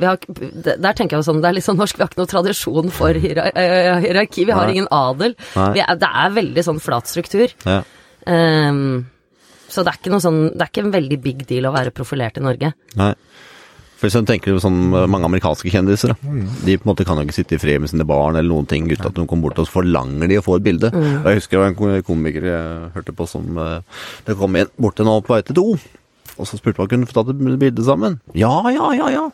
har, 0.07 0.19
Der 0.27 0.93
tenker 0.97 1.17
jeg 1.17 1.21
jo 1.25 1.27
sånn, 1.33 1.41
det 1.43 1.49
er 1.51 1.57
litt 1.59 1.67
sånn 1.67 1.77
norsk, 1.81 1.97
vi 1.99 2.05
har 2.05 2.09
ikke 2.13 2.21
noe 2.23 2.31
tradisjon 2.31 2.91
for 2.95 3.11
eh, 3.17 4.01
hierarki, 4.05 4.47
vi 4.49 4.53
har 4.57 4.67
Nei. 4.71 4.77
ingen 4.79 4.89
adel. 4.95 5.35
Vi 5.75 5.83
er, 5.83 5.97
det 6.01 6.09
er 6.25 6.37
veldig 6.39 6.65
sånn 6.65 6.81
flat 6.81 7.11
struktur. 7.11 7.53
Ja. 7.67 7.83
Um, 8.27 9.07
så 9.71 9.85
det 9.87 9.93
er 9.93 10.01
ikke 10.01 10.11
noe 10.13 10.23
sånn, 10.25 10.41
det 10.55 10.65
er 10.65 10.71
ikke 10.73 10.83
en 10.87 10.95
veldig 10.95 11.19
big 11.23 11.45
deal 11.49 11.69
å 11.69 11.75
være 11.75 11.93
profilert 11.95 12.39
i 12.41 12.45
Norge. 12.45 12.73
Nei. 13.01 13.13
For 14.01 14.09
hvis 14.09 14.17
du 14.17 14.25
tenker 14.31 14.57
sånn 14.65 14.95
eh, 14.97 15.05
mange 15.13 15.29
amerikanske 15.29 15.69
kjendiser, 15.75 16.15
da. 16.15 16.33
de 16.65 16.79
på 16.81 16.87
en 16.87 16.89
måte 16.89 17.05
kan 17.05 17.19
jo 17.21 17.27
ikke 17.27 17.37
sitte 17.37 17.59
i 17.59 17.61
fred 17.61 17.83
med 17.85 17.91
sine 17.93 18.07
barn 18.09 18.39
eller 18.39 18.49
noen 18.49 18.65
ting 18.71 18.87
uten 18.89 19.05
at 19.11 19.13
de 19.19 19.27
kommer 19.29 19.51
bort 19.51 19.61
og 19.61 19.69
så 19.69 19.75
forlanger 19.83 20.31
de 20.33 20.39
å 20.41 20.45
få 20.47 20.57
et 20.57 20.65
bilde. 20.65 20.89
Mm. 20.89 21.19
jeg 21.27 21.37
husker 21.43 21.59
det 21.59 21.61
var 21.61 21.69
en 21.69 21.77
ko- 21.77 22.03
komiker 22.09 22.47
jeg 22.49 22.89
hørte 22.97 23.13
på 23.19 23.27
som 23.29 23.59
eh, 23.61 24.07
Det 24.25 24.39
kom 24.41 24.57
en 24.57 24.73
bort 24.81 24.97
til 24.97 25.05
nå 25.05 25.19
på 25.21 25.35
vei 25.37 25.43
til 25.45 25.59
do, 25.61 25.67
og 26.41 26.49
så 26.49 26.59
spurte 26.59 26.83
man 26.83 26.91
kunne 26.91 27.09
få 27.09 27.17
tatt 27.19 27.35
et 27.35 27.43
bilde 27.61 27.85
sammen. 27.87 28.19
Ja, 28.39 28.55
ja, 28.73 28.91
ja, 28.97 29.11
ja. 29.13 29.27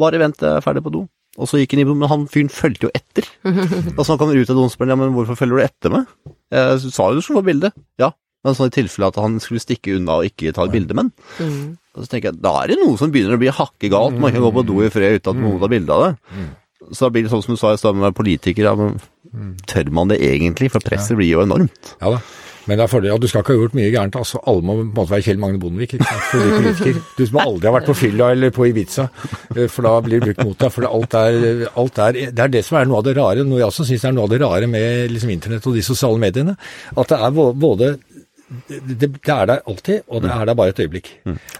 Bare 0.00 0.20
vent, 0.22 0.40
jeg 0.42 0.58
er 0.58 0.64
ferdig 0.64 0.84
på 0.86 0.92
do. 0.94 1.04
Og 1.34 1.50
så 1.50 1.58
gikk 1.58 1.74
han 1.74 1.82
i 1.82 1.86
do, 1.88 1.94
men 1.98 2.10
han 2.10 2.26
fyren 2.30 2.50
fulgte 2.52 2.86
jo 2.86 2.92
etter. 2.94 3.26
Og 3.98 4.04
så 4.06 4.14
kom 4.14 4.30
han 4.30 4.38
ut 4.38 4.50
av 4.50 4.54
doen 4.54 4.68
og 4.68 4.74
spurte 4.74 4.94
ja, 4.94 4.98
men 5.00 5.14
hvorfor 5.16 5.38
følger 5.38 5.58
du 5.58 5.64
etter 5.64 5.94
meg? 5.94 6.12
Jeg 6.54 6.92
sa 6.94 7.08
jo 7.10 7.18
du 7.18 7.24
skulle 7.26 7.42
få 7.42 7.48
bilde. 7.48 7.72
Ja. 7.98 8.12
Men 8.44 8.54
sånn 8.54 8.70
i 8.70 8.74
tilfelle 8.76 9.08
at 9.08 9.18
han 9.18 9.40
skulle 9.42 9.62
stikke 9.62 9.96
unna 9.96 10.20
og 10.20 10.28
ikke 10.28 10.52
ta 10.54 10.66
et 10.68 10.74
bilde 10.74 10.94
med 10.94 11.08
den. 11.08 11.72
Og 11.96 12.04
så 12.04 12.10
tenker 12.12 12.30
jeg, 12.30 12.42
da 12.44 12.52
er 12.60 12.70
det 12.70 12.78
noe 12.82 12.98
som 13.00 13.10
begynner 13.14 13.38
å 13.38 13.40
bli 13.40 13.50
hakke 13.54 13.90
galt. 13.90 14.18
Man 14.20 14.34
kan 14.34 14.44
gå 14.44 14.52
på 14.54 14.66
do 14.68 14.78
i 14.84 14.90
fred 14.92 15.18
uten 15.18 15.32
at 15.32 15.40
noen 15.40 15.58
tar 15.62 15.72
bilde 15.72 15.96
av 15.96 16.04
det. 16.06 16.46
Så 16.92 17.06
da 17.06 17.10
blir 17.14 17.24
det 17.24 17.32
sånn 17.32 17.42
som 17.46 17.56
du 17.56 17.60
sa 17.60 17.72
i 17.72 17.80
stad 17.80 17.96
med 17.96 18.14
politikere, 18.14 18.70
ja, 18.70 18.76
men 18.76 19.54
tør 19.70 19.90
man 19.96 20.12
det 20.12 20.20
egentlig? 20.22 20.68
For 20.74 20.84
presset 20.84 21.16
blir 21.18 21.32
jo 21.32 21.42
enormt. 21.42 21.94
Ja 22.02 22.14
da. 22.14 22.20
Men 22.64 22.78
det 22.78 22.84
er 22.84 22.90
fordel, 22.90 23.10
ja, 23.12 23.18
du 23.20 23.26
skal 23.28 23.44
ikke 23.44 23.54
ha 23.54 23.60
gjort 23.60 23.76
mye 23.76 23.90
gærent. 23.92 24.16
altså 24.16 24.40
Alle 24.48 24.64
må 24.64 24.76
på 24.78 24.84
en 24.86 24.92
måte 24.96 25.12
være 25.12 25.26
Kjell 25.26 25.40
Magne 25.42 25.60
Bondevik 25.60 25.96
ikke 25.98 26.08
sant? 26.08 26.24
for 26.30 26.40
å 26.44 26.54
politiker. 26.58 27.02
Du 27.18 27.24
må 27.34 27.44
aldri 27.44 27.68
ha 27.68 27.74
vært 27.76 27.90
på 27.90 27.96
fylla 27.98 28.30
eller 28.36 28.54
på 28.56 28.68
Ibiza, 28.70 29.08
eh, 29.56 29.66
for 29.68 29.88
da 29.88 29.94
blir 30.06 30.22
det 30.22 30.30
brukt 30.30 30.48
mot 30.48 30.64
deg. 30.64 30.74
For 30.74 30.88
alt 30.88 31.18
er, 31.20 31.66
alt 31.84 32.02
er, 32.06 32.20
det 32.32 32.46
er 32.46 32.54
det 32.56 32.64
som 32.66 32.80
er 32.80 32.88
noe 32.90 33.02
av 33.02 33.06
det 33.08 33.16
rare. 33.18 33.44
Noe 33.44 33.60
jeg 33.60 33.68
også 33.68 33.88
syns 33.90 34.08
er 34.08 34.16
noe 34.16 34.28
av 34.28 34.34
det 34.34 34.40
rare 34.44 34.70
med 34.70 35.12
liksom, 35.12 35.32
internett 35.36 35.68
og 35.70 35.76
de 35.76 35.84
sosiale 35.84 36.20
mediene. 36.22 36.56
At 36.96 37.12
det 37.12 37.20
er 37.20 37.40
både 37.68 37.94
det, 38.68 38.96
det 39.00 39.08
er 39.32 39.46
der 39.48 39.62
alltid, 39.66 40.02
og 40.08 40.22
det 40.22 40.30
er 40.30 40.44
der 40.48 40.54
bare 40.54 40.72
et 40.74 40.80
øyeblikk. 40.84 41.08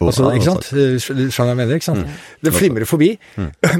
Altså, 0.00 0.30
ikke 0.36 0.44
sant? 0.44 0.66
Skjønner 1.02 1.54
jeg 1.54 1.58
mener? 1.58 1.78
ikke 1.78 1.88
sant? 1.88 2.18
Det 2.44 2.52
flimrer 2.54 2.88
forbi. 2.88 3.14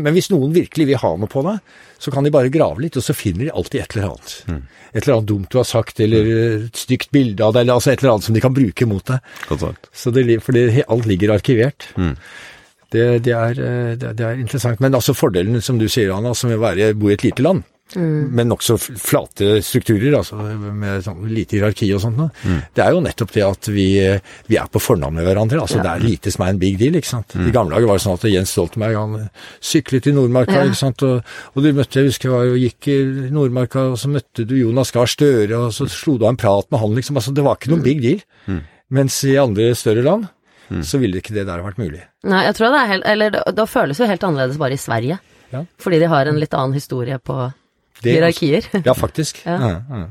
Men 0.01 0.13
hvis 0.17 0.31
noen 0.33 0.55
virkelig 0.57 0.87
vil 0.89 1.01
ha 1.03 1.13
noe 1.21 1.31
på 1.31 1.45
deg, 1.47 1.61
så 2.05 2.13
kan 2.13 2.27
de 2.27 2.33
bare 2.35 2.53
grave 2.53 2.85
litt, 2.85 2.99
og 3.01 3.05
så 3.07 3.15
finner 3.17 3.47
de 3.49 3.53
alltid 3.57 3.81
et 3.81 3.97
eller 3.97 4.11
annet. 4.13 4.35
Et 4.95 5.01
eller 5.03 5.17
annet 5.17 5.29
dumt 5.33 5.49
du 5.51 5.57
har 5.59 5.67
sagt, 5.67 5.99
eller 6.05 6.29
et 6.69 6.77
stygt 6.85 7.09
bilde 7.17 7.43
av 7.43 7.55
deg, 7.57 7.65
eller 7.65 7.79
altså 7.81 7.95
et 7.95 8.03
eller 8.05 8.13
annet 8.19 8.29
som 8.29 8.37
de 8.37 8.43
kan 8.45 8.55
bruke 8.55 8.87
mot 8.91 9.05
deg. 9.09 9.31
Så 9.97 10.13
det, 10.15 10.27
li- 10.29 10.37
for 10.45 10.55
det, 10.55 10.85
alt 10.87 11.09
ligger 11.11 11.33
arkivert. 11.35 11.89
Det, 12.95 13.07
det, 13.27 13.33
er, 13.35 13.59
eh, 13.59 13.95
det, 13.99 14.13
er 14.23 14.39
interessant. 14.39 14.79
Men 14.85 14.95
altså 14.95 15.17
fordelen, 15.19 15.59
som 15.65 15.81
du 15.81 15.89
sier, 15.91 16.13
Anna, 16.15 16.31
som 16.39 16.53
vil 16.53 16.61
være 16.63 16.93
bo 16.95 17.09
i 17.11 17.17
et 17.17 17.25
lite 17.27 17.43
land, 17.43 17.65
men 17.95 18.49
nokså 18.49 18.75
flate 18.81 19.59
strukturer, 19.63 20.15
altså 20.17 20.39
med 20.75 21.03
sånn 21.05 21.21
lite 21.31 21.59
hierarki 21.59 21.91
og 21.95 22.01
sånt, 22.03 22.17
noe, 22.19 22.31
det 22.75 22.83
er 22.83 22.95
jo 22.97 23.03
nettopp 23.05 23.31
det 23.37 23.43
at 23.47 23.69
vi, 23.71 23.85
vi 24.49 24.57
er 24.59 24.71
på 24.73 24.81
fornavn 24.83 25.15
med 25.21 25.27
hverandre. 25.29 25.61
altså 25.61 25.83
Det 25.85 25.91
er 25.93 26.03
lite 26.03 26.33
som 26.33 26.47
er 26.47 26.55
en 26.55 26.59
big 26.63 26.79
deal. 26.81 26.97
ikke 26.99 27.11
sant? 27.13 27.37
I 27.37 27.53
gamle 27.55 27.77
dager 27.77 27.87
var 27.93 28.01
det 28.01 28.05
sånn 28.07 28.17
at 28.19 28.25
Jens 28.33 28.55
Stoltenberg 28.57 28.97
han 28.99 29.29
syklet 29.61 30.09
i 30.11 30.15
Nordmarka, 30.17 30.57
Ja. 30.57 30.65
ikke 30.73 30.81
sant? 30.81 31.03
Og, 31.07 31.35
og 31.55 31.63
du 31.63 31.71
møtte, 31.77 32.01
jeg 32.01 32.09
husker 32.11 32.31
jeg 32.31 32.35
var 32.35 32.45
jo 32.49 32.57
gikk 32.65 32.89
i 32.89 32.99
Nordmarka, 33.37 33.85
og 33.93 33.99
så 34.01 34.09
møtte 34.11 34.47
du 34.49 34.57
Jonas 34.59 34.91
Gahr 34.97 35.07
Støre, 35.13 35.59
og 35.67 35.73
så 35.77 35.87
slo 35.93 36.17
du 36.19 36.25
av 36.25 36.33
en 36.33 36.41
prat 36.41 36.71
med 36.73 36.81
han, 36.81 36.95
liksom. 36.99 37.17
altså 37.21 37.35
Det 37.37 37.45
var 37.45 37.61
ikke 37.61 37.75
noen 37.75 37.85
big 37.85 38.01
deal. 38.03 38.25
Mens 38.91 39.21
i 39.29 39.37
andre 39.41 39.71
større 39.77 40.03
land 40.03 40.27
så 40.83 40.99
ville 40.99 41.21
ikke 41.21 41.35
det 41.37 41.45
der 41.47 41.61
vært 41.63 41.77
mulig. 41.79 42.01
Nei, 42.25 42.47
jeg 42.49 42.57
tror 42.57 42.73
det 42.73 42.79
er 42.81 42.89
helt 42.89 43.05
Eller 43.07 43.31
da 43.35 43.43
det 43.53 43.69
føles 43.69 43.99
jo 44.01 44.07
helt 44.09 44.25
annerledes 44.25 44.57
bare 44.59 44.73
i 44.75 44.81
Sverige. 44.81 45.19
Ja. 45.53 45.61
Fordi 45.79 45.99
de 46.01 46.09
har 46.09 46.27
en 46.27 46.41
litt 46.41 46.55
annen 46.57 46.73
historie 46.75 47.19
på 47.21 47.37
Det- 48.03 48.13
hierarkier. 48.17 48.69
Ja, 48.85 48.95
faktisk. 48.95 49.43
Ja. 49.47 49.59
Ja, 49.61 49.81
ja. 49.91 50.07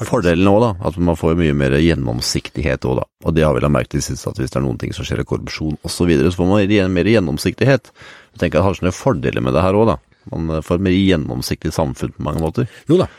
Fordelen 0.00 0.48
òg, 0.48 0.62
da, 0.64 0.68
at 0.88 0.96
man 0.96 1.16
får 1.18 1.34
mye 1.36 1.52
mer 1.52 1.74
gjennomsiktighet 1.76 2.86
òg, 2.88 3.02
da. 3.02 3.04
Og 3.28 3.34
det 3.36 3.42
har 3.44 3.52
vi 3.52 3.60
da 3.60 3.68
merket 3.68 3.98
til 3.98 4.02
sist, 4.06 4.24
at 4.30 4.38
hvis 4.40 4.48
det 4.48 4.56
er 4.56 4.64
noen 4.64 4.78
ting 4.80 4.94
som 4.96 5.04
skjer 5.04 5.20
i 5.20 5.26
korrupsjon 5.28 5.74
osv., 5.84 5.92
så, 5.92 6.06
videre, 6.08 6.30
så 6.32 6.40
får 6.40 6.48
man 6.48 6.94
mer 6.94 7.04
gjennomsiktighet. 7.12 7.90
Jeg 8.32 8.40
tenker 8.40 8.56
at 8.58 8.62
det 8.62 8.64
har 8.64 8.78
sånne 8.78 8.94
fordeler 8.96 9.44
med 9.44 9.52
det 9.52 9.60
her 9.66 9.76
òg, 9.76 9.90
da. 9.92 9.98
Man 10.32 10.48
eh, 10.56 10.62
får 10.64 10.80
et 10.80 10.86
mer 10.88 10.96
gjennomsiktig 10.96 11.72
samfunn 11.76 12.14
på 12.16 12.24
mange 12.24 12.40
måter. 12.40 12.70
Jo 12.88 12.96
da, 13.02 13.10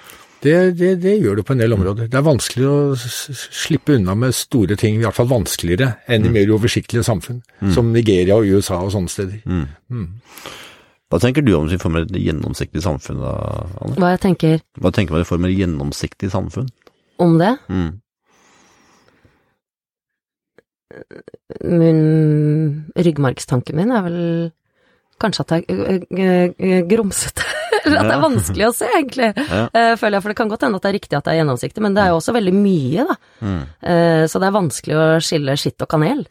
det, 0.42 0.56
det, 0.80 0.96
det 1.04 1.14
gjør 1.22 1.38
det 1.38 1.46
på 1.46 1.54
en 1.54 1.62
del 1.62 1.78
områder. 1.78 2.10
Det 2.10 2.18
er 2.18 2.26
vanskelig 2.26 2.66
å 2.66 2.80
slippe 2.98 3.94
unna 4.00 4.16
med 4.18 4.34
store 4.34 4.74
ting, 4.82 4.98
i 4.98 5.06
hvert 5.06 5.20
fall 5.20 5.30
vanskeligere 5.30 6.00
enn 6.10 6.26
i 6.26 6.34
mer 6.34 6.50
uoversiktlige 6.50 7.06
samfunn, 7.06 7.44
som 7.76 7.94
Nigeria 7.94 8.40
og 8.42 8.50
USA 8.50 8.82
og 8.82 8.90
sånne 8.98 9.14
steder. 9.14 9.46
Hva 11.12 11.20
tenker 11.20 11.44
du 11.44 11.52
om 11.58 11.66
hvis 11.68 11.76
vi 11.76 11.82
får 11.84 11.98
et 12.06 12.14
gjennomsiktig 12.24 12.82
samfunn, 12.86 13.20
da, 13.20 13.34
Anne? 13.84 13.98
Hva 14.00 14.14
jeg 14.14 14.22
tenker 14.24 14.62
Hva 14.80 14.92
tenker 14.96 15.12
man 15.18 15.26
vi 15.26 15.28
får 15.28 15.44
et 15.50 15.58
gjennomsiktig 15.60 16.32
samfunn? 16.32 16.70
om 17.22 17.36
det 17.38 17.52
Mm. 17.70 17.92
Min 21.64 22.00
ryggmargstanken 22.98 23.78
min 23.78 23.92
er 23.96 24.02
vel 24.08 24.18
kanskje 25.22 25.44
at 25.46 25.52
jeg 25.54 25.66
er 25.70 26.00
ø, 26.12 26.30
ø, 26.58 26.82
grumsete. 26.90 27.46
Eller 27.86 27.98
at 28.02 28.10
det 28.10 28.16
er 28.16 28.24
vanskelig 28.24 28.68
å 28.68 28.74
se, 28.76 28.90
egentlig. 28.98 29.30
Ja. 29.38 29.64
Uh, 29.74 29.94
føler 30.00 30.18
jeg, 30.18 30.26
for 30.26 30.34
det 30.34 30.38
kan 30.40 30.52
godt 30.52 30.66
hende 30.68 30.80
at 30.80 30.86
det 30.86 30.92
er 30.92 30.98
riktig 30.98 31.18
at 31.18 31.28
det 31.28 31.34
er 31.34 31.40
gjennomsiktig, 31.42 31.84
men 31.86 31.98
det 31.98 32.04
er 32.04 32.14
jo 32.14 32.20
også 32.20 32.36
veldig 32.38 32.56
mye, 32.58 33.06
da. 33.10 33.18
Mm. 33.42 33.62
Uh, 33.82 34.24
så 34.32 34.42
det 34.42 34.50
er 34.50 34.58
vanskelig 34.58 34.98
å 34.98 35.06
skille 35.26 35.58
skitt 35.60 35.86
og 35.86 35.92
kanel. 35.92 36.26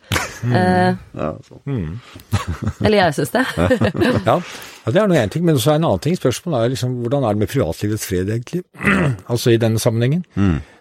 Uh, 0.44 0.96
Ja, 1.20 1.30
sånn. 1.46 1.86
eller 2.84 2.98
jeg 3.02 3.18
syns 3.20 3.34
det. 3.34 3.46
Ja, 4.30 4.36
ja, 4.80 4.92
det 4.94 5.00
er 5.00 5.08
nå 5.10 5.16
én 5.18 5.30
ting, 5.32 5.44
men 5.44 5.58
også 5.58 5.74
en 5.74 5.84
annen 5.84 6.02
ting. 6.02 6.16
Spørsmålet 6.16 6.64
er 6.64 6.72
liksom, 6.74 6.94
hvordan 7.04 7.26
er 7.26 7.36
det 7.36 7.42
med 7.42 7.50
privatlivets 7.52 8.06
fred, 8.08 8.30
egentlig? 8.32 8.62
altså 9.32 9.52
i 9.52 9.60
denne 9.60 9.80
sammenhengen. 9.82 10.24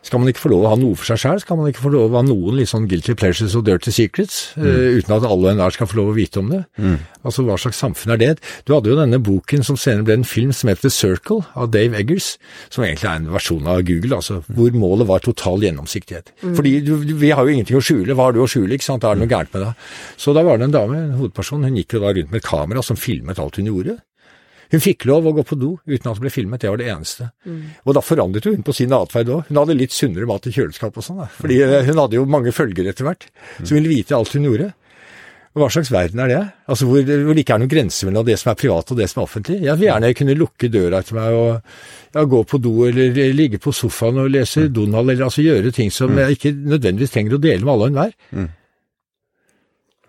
Skal 0.01 0.21
man 0.21 0.29
ikke 0.31 0.39
få 0.45 0.49
lov 0.53 0.63
å 0.63 0.69
ha 0.71 0.75
noe 0.79 0.95
for 0.95 1.05
seg 1.09 1.17
sjøl? 1.19 1.39
Skal 1.43 1.57
man 1.59 1.67
ikke 1.69 1.81
få 1.83 1.89
lov 1.91 2.13
å 2.13 2.19
ha 2.21 2.23
noen 2.23 2.55
litt 2.55 2.69
sånn 2.71 2.85
guilty 2.87 3.13
pleasures 3.19 3.53
og 3.59 3.65
dirty 3.67 3.91
secrets, 3.91 4.53
eh, 4.57 4.95
uten 5.01 5.11
at 5.17 5.25
alle 5.27 5.43
og 5.43 5.51
enhver 5.51 5.73
skal 5.75 5.87
få 5.91 5.97
lov 5.99 6.13
å 6.13 6.15
vite 6.15 6.39
om 6.39 6.49
det? 6.53 6.61
Altså 7.27 7.43
hva 7.43 7.57
slags 7.59 7.81
samfunn 7.83 8.13
er 8.15 8.17
det? 8.17 8.29
Du 8.65 8.73
hadde 8.73 8.87
jo 8.93 8.95
denne 8.95 9.19
boken 9.19 9.61
som 9.67 9.75
senere 9.75 10.05
ble 10.07 10.13
en 10.21 10.23
film 10.23 10.53
som 10.55 10.69
heter 10.71 10.87
The 10.87 10.89
Circle, 10.89 11.41
av 11.55 11.69
Dave 11.71 11.93
Eggers, 11.99 12.37
som 12.69 12.85
egentlig 12.87 13.09
er 13.11 13.19
en 13.19 13.27
versjon 13.35 13.67
av 13.67 13.83
Google, 13.83 14.15
altså 14.15 14.39
hvor 14.47 14.71
målet 14.71 15.05
var 15.11 15.19
total 15.19 15.59
gjennomsiktighet. 15.67 16.31
Fordi 16.55 16.79
du, 16.85 17.03
du- 17.03 17.15
vi 17.19 17.29
har 17.35 17.43
jo 17.45 17.51
ingenting 17.51 17.75
å 17.77 17.83
skjule. 17.83 18.15
Hva 18.15 18.29
har 18.29 18.33
du 18.33 18.39
å 18.39 18.47
skjule, 18.49 18.71
ikke 18.79 18.87
sant? 18.87 19.01
Da 19.03 19.11
er 19.11 19.15
det 19.19 19.27
noe 19.27 19.35
gærent 19.35 19.53
med 19.53 19.65
deg. 19.67 19.73
Så 20.17 20.33
da 20.33 20.41
var 20.47 20.57
det 20.57 20.69
en 20.71 20.77
dame, 20.79 20.95
en 20.95 21.17
hovedperson, 21.19 21.63
hun 21.67 21.75
gikk 21.75 21.93
jo 21.99 21.99
da 22.07 22.13
rundt 22.15 22.31
med 22.31 22.39
et 22.39 22.47
kamera 22.47 22.81
som 22.81 22.95
filmet 22.95 23.37
alt 23.37 23.59
hun 23.59 23.65
gjorde. 23.67 23.99
Hun 24.69 24.83
fikk 24.83 25.07
lov 25.09 25.25
å 25.25 25.33
gå 25.33 25.43
på 25.49 25.57
do 25.57 25.71
uten 25.89 26.11
at 26.11 26.19
det 26.19 26.23
ble 26.25 26.31
filmet, 26.33 26.61
det 26.61 26.69
var 26.69 26.77
det 26.81 26.89
eneste. 26.93 27.31
Og 27.85 27.95
da 27.97 28.03
forandret 28.05 28.45
hun 28.45 28.65
på 28.65 28.75
sin 28.77 28.93
atferd 28.93 29.31
òg. 29.33 29.47
Hun 29.49 29.61
hadde 29.63 29.77
litt 29.77 29.95
sunnere 29.95 30.29
mat 30.29 30.45
i 30.45 30.53
kjøleskapet 30.53 31.01
og 31.01 31.07
sånn. 31.07 31.23
Fordi 31.39 31.61
eh, 31.65 31.79
hun 31.87 31.97
hadde 32.03 32.19
jo 32.19 32.27
mange 32.29 32.53
følgere 32.53 32.93
etter 32.93 33.07
hvert, 33.07 33.25
som 33.63 33.73
ville 33.73 33.89
vite 33.89 34.17
alt 34.17 34.35
hun 34.37 34.45
gjorde. 34.45 34.69
Hva 35.57 35.65
slags 35.73 35.89
verden 35.89 36.21
er 36.21 36.29
det? 36.29 36.41
Altså 36.69 36.85
Hvor, 36.85 37.01
hvor 37.01 37.33
det 37.33 37.41
ikke 37.41 37.55
er 37.55 37.61
noen 37.63 37.71
grenser 37.71 38.07
mellom 38.07 38.27
det 38.27 38.35
som 38.37 38.51
er 38.51 38.59
privat 38.61 38.93
og 38.93 38.99
det 38.99 39.07
som 39.09 39.19
er 39.19 39.25
offentlig. 39.25 39.57
Jeg 39.65 39.79
vil 39.79 39.89
gjerne 39.89 40.13
kunne 40.19 40.37
lukke 40.37 40.69
døra 40.69 41.01
til 41.01 41.17
meg 41.17 41.39
og 41.39 41.49
ja, 42.13 42.23
gå 42.35 42.43
på 42.51 42.61
do 42.61 42.75
eller 42.85 43.33
ligge 43.33 43.57
på 43.61 43.73
sofaen 43.73 44.21
og 44.21 44.29
lese 44.29 44.67
Donald, 44.69 45.09
eller 45.09 45.25
altså 45.25 45.43
gjøre 45.43 45.73
ting 45.75 45.89
som 45.93 46.13
jeg 46.21 46.37
ikke 46.37 46.53
nødvendigvis 46.53 47.15
trenger 47.15 47.39
å 47.39 47.41
dele 47.41 47.65
med 47.65 47.73
alle 47.73 47.89
og 47.89 47.91
enhver. 47.91 48.47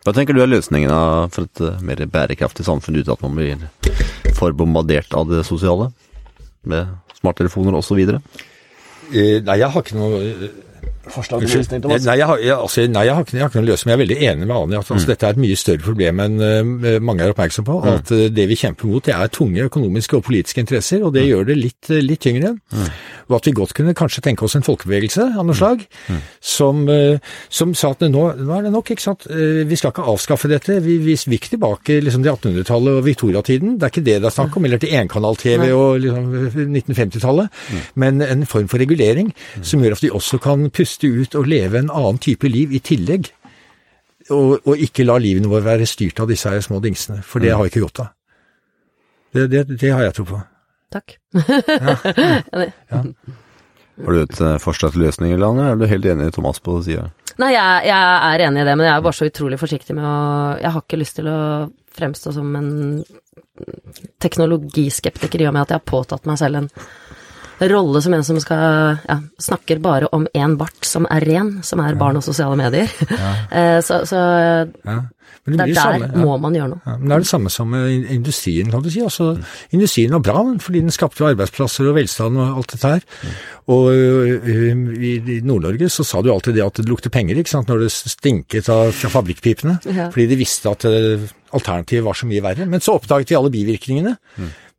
Hva 0.05 0.14
tenker 0.16 0.37
du 0.37 0.44
er 0.44 0.53
løsningen 0.53 1.33
for 1.33 1.49
et 1.49 1.64
eh, 1.64 1.83
mer 1.88 2.05
bærekraftig 2.12 2.64
samfunn 2.68 3.01
uten 3.01 3.16
at 3.16 3.25
man 3.25 3.37
blir 3.40 3.66
for 4.40 4.57
bombardert 4.57 5.12
av 5.16 5.29
det 5.31 5.44
sosiale? 5.48 5.90
Med 6.68 6.88
smarttelefoner 7.20 7.76
osv.? 7.76 8.00
Eh, 8.00 9.38
nei, 9.44 9.57
jeg 9.61 9.68
har 9.68 9.85
ikke 9.85 9.98
noe 9.98 10.50
Forslag 11.09 11.47
Thomas? 11.49 12.05
Nei, 12.05 12.17
jeg 12.21 12.27
har, 12.29 12.41
jeg, 12.45 12.53
altså, 12.53 12.83
nei, 12.93 13.03
jeg 13.09 13.17
har 13.17 13.25
ikke, 13.25 13.37
jeg 13.39 13.43
har 13.43 13.49
ikke 13.49 13.61
noen 13.61 13.69
løsning. 13.71 13.89
men 13.89 13.93
Jeg 13.93 13.97
er 13.97 14.03
veldig 14.03 14.19
enig 14.29 14.49
med 14.51 14.57
Ani 14.57 14.77
at 14.77 14.91
altså, 14.93 15.09
dette 15.09 15.27
er 15.27 15.33
et 15.37 15.41
mye 15.41 15.57
større 15.57 15.81
problem 15.85 16.21
enn 16.21 16.35
uh, 16.45 16.91
mange 17.01 17.25
er 17.25 17.33
oppmerksom 17.33 17.65
på. 17.65 17.77
Mm. 17.81 17.89
At 17.95 18.13
uh, 18.13 18.25
det 18.37 18.45
vi 18.51 18.59
kjemper 18.61 18.91
mot, 18.91 19.05
det 19.07 19.15
er 19.17 19.33
tunge 19.33 19.65
økonomiske 19.71 20.19
og 20.19 20.27
politiske 20.27 20.61
interesser, 20.61 21.01
og 21.07 21.15
det 21.17 21.25
gjør 21.25 21.49
det 21.49 21.57
litt, 21.57 21.89
eh, 21.89 22.03
litt 22.05 22.21
tyngre. 22.21 22.53
Og 23.31 23.37
at 23.39 23.49
vi 23.49 23.55
godt 23.57 23.73
kunne 23.79 23.95
kanskje 23.97 24.25
tenke 24.27 24.45
oss 24.45 24.59
en 24.59 24.67
folkebevegelse 24.67 25.31
av 25.41 25.47
noe 25.49 25.57
slag, 25.57 25.87
som, 26.45 26.85
uh, 26.91 27.17
som 27.49 27.73
sa 27.73 27.95
at 27.97 28.05
nå, 28.05 28.27
nå 28.37 28.59
er 28.59 28.69
det 28.69 28.75
nok, 28.77 28.93
ikke 28.93 29.07
sant. 29.07 29.25
Vi 29.31 29.79
skal 29.79 29.95
ikke 29.95 30.05
avskaffe 30.13 30.51
dette. 30.53 30.79
Vi, 30.85 30.99
vi 31.01 31.17
ikke 31.17 31.55
tilbake 31.55 32.01
liksom, 32.05 32.27
til 32.27 32.35
1800-tallet 32.35 33.01
og 33.01 33.09
Victoria-tiden. 33.09 33.79
Det 33.81 33.89
er 33.89 33.95
ikke 33.95 34.05
det 34.05 34.19
det 34.21 34.29
er 34.29 34.37
snakk 34.37 34.61
om. 34.61 34.69
Eller 34.69 34.83
til 34.83 34.93
enkanal-TV 35.01 35.67
og 35.73 36.05
liksom, 36.05 36.31
1950-tallet. 36.67 37.61
Men 38.01 38.21
en 38.27 38.45
form 38.51 38.69
for 38.69 38.83
regulering 38.83 39.33
som 39.65 39.81
gjør 39.81 39.97
at 39.97 40.05
vi 40.05 40.13
også 40.13 40.41
kan 40.43 40.69
puste 40.75 40.89
ut 41.07 41.37
og 41.38 41.48
leve 41.50 41.81
en 41.81 41.90
annen 41.90 42.18
type 42.22 42.48
liv 42.50 42.72
i 42.74 42.81
tillegg. 42.85 43.31
Og, 44.31 44.61
og 44.62 44.79
ikke 44.79 45.07
la 45.07 45.16
livene 45.18 45.50
våre 45.50 45.64
være 45.66 45.88
styrt 45.88 46.20
av 46.22 46.29
disse 46.31 46.50
her 46.50 46.62
små 46.62 46.79
dingsene, 46.85 47.22
for 47.26 47.42
det 47.42 47.55
har 47.55 47.64
vi 47.64 47.72
ikke 47.72 47.85
godt 47.87 48.03
av. 48.05 48.12
Det, 49.35 49.46
det, 49.50 49.64
det 49.79 49.90
har 49.94 50.05
jeg 50.07 50.16
tro 50.18 50.26
på. 50.33 50.40
Takk. 50.90 51.16
Har 54.00 54.16
du 54.16 54.20
et 54.22 54.38
eh, 54.40 54.57
forslag 54.62 54.94
til 54.94 55.03
løsning, 55.05 55.35
eller 55.35 55.59
Er 55.61 55.76
du 55.76 55.85
helt 55.87 56.07
enig 56.09 56.31
i 56.31 56.35
Thomas 56.35 56.61
på 56.64 56.79
sida? 56.83 57.11
Nei, 57.38 57.53
jeg, 57.53 57.85
jeg 57.90 58.00
er 58.31 58.44
enig 58.46 58.62
i 58.62 58.68
det, 58.68 58.76
men 58.79 58.87
jeg 58.87 58.94
er 58.94 59.05
bare 59.05 59.16
så 59.18 59.29
utrolig 59.29 59.59
forsiktig 59.61 59.96
med 59.96 60.07
å 60.09 60.16
Jeg 60.61 60.72
har 60.74 60.83
ikke 60.83 61.00
lyst 61.00 61.18
til 61.20 61.29
å 61.31 61.40
fremstå 61.96 62.33
som 62.33 62.57
en 62.57 62.72
teknologiskeptiker 64.22 65.42
i 65.42 65.48
og 65.50 65.55
med 65.55 65.66
at 65.66 65.74
jeg 65.74 65.81
har 65.83 65.90
påtatt 65.90 66.29
meg 66.29 66.38
selv 66.40 66.62
en 66.62 66.70
rolle 67.68 68.01
som 68.03 68.14
en 68.16 68.25
som 68.25 68.40
skal 68.40 69.01
ja, 69.05 69.20
snakker 69.38 69.83
bare 69.85 70.09
om 70.16 70.27
én 70.33 70.57
bart 70.61 70.87
som 70.87 71.09
er 71.12 71.27
ren, 71.29 71.59
som 71.66 71.83
er 71.85 71.99
barn 72.01 72.16
og 72.16 72.25
sosiale 72.25 72.57
medier. 72.57 72.90
Ja. 73.11 73.81
så 73.87 74.05
så 74.09 74.20
Ja. 74.85 75.03
Men 75.49 75.57
der, 75.57 75.70
blir 75.70 75.75
der 75.75 75.81
samme, 75.81 76.20
må 76.20 76.37
man 76.42 76.55
gjøre 76.55 76.68
noe. 76.75 76.94
Men 77.01 77.09
det 77.09 77.14
er 77.16 77.23
det 77.25 77.31
samme 77.31 77.51
som 77.53 77.70
med 77.73 78.11
industrien, 78.12 78.68
kan 78.70 78.83
du 78.85 78.90
si. 78.92 79.01
Altså, 79.01 79.31
industrien 79.73 80.12
var 80.12 80.23
bra, 80.27 80.42
fordi 80.61 80.83
den 80.85 80.92
skapte 80.94 81.25
arbeidsplasser 81.31 81.88
og 81.88 81.96
velstand 81.96 82.37
og 82.37 82.61
alt 82.61 82.75
dette 82.75 82.90
her. 82.92 83.07
Og 83.73 83.88
ø, 83.94 84.61
i, 85.01 85.40
Nord-Norge 85.46 85.88
så 85.92 86.05
sa 86.05 86.20
du 86.20 86.29
alltid 86.33 86.59
det 86.59 86.66
at 86.66 86.83
det 86.83 86.90
lukter 86.90 87.12
penger, 87.14 87.40
ikke 87.40 87.55
sant, 87.55 87.73
når 87.73 87.87
det 87.87 87.92
stinket 87.96 88.68
av 88.73 88.92
fra 88.96 89.12
fabrikkpipene. 89.16 89.79
Fordi 89.87 90.29
de 90.29 90.40
visste 90.40 90.75
at 90.75 90.85
alternativet 90.87 92.05
var 92.05 92.20
så 92.20 92.29
mye 92.29 92.44
verre. 92.44 92.68
Men 92.68 92.85
så 92.85 92.99
oppdaget 93.01 93.32
de 93.32 93.41
alle 93.41 93.55
bivirkningene. 93.55 94.18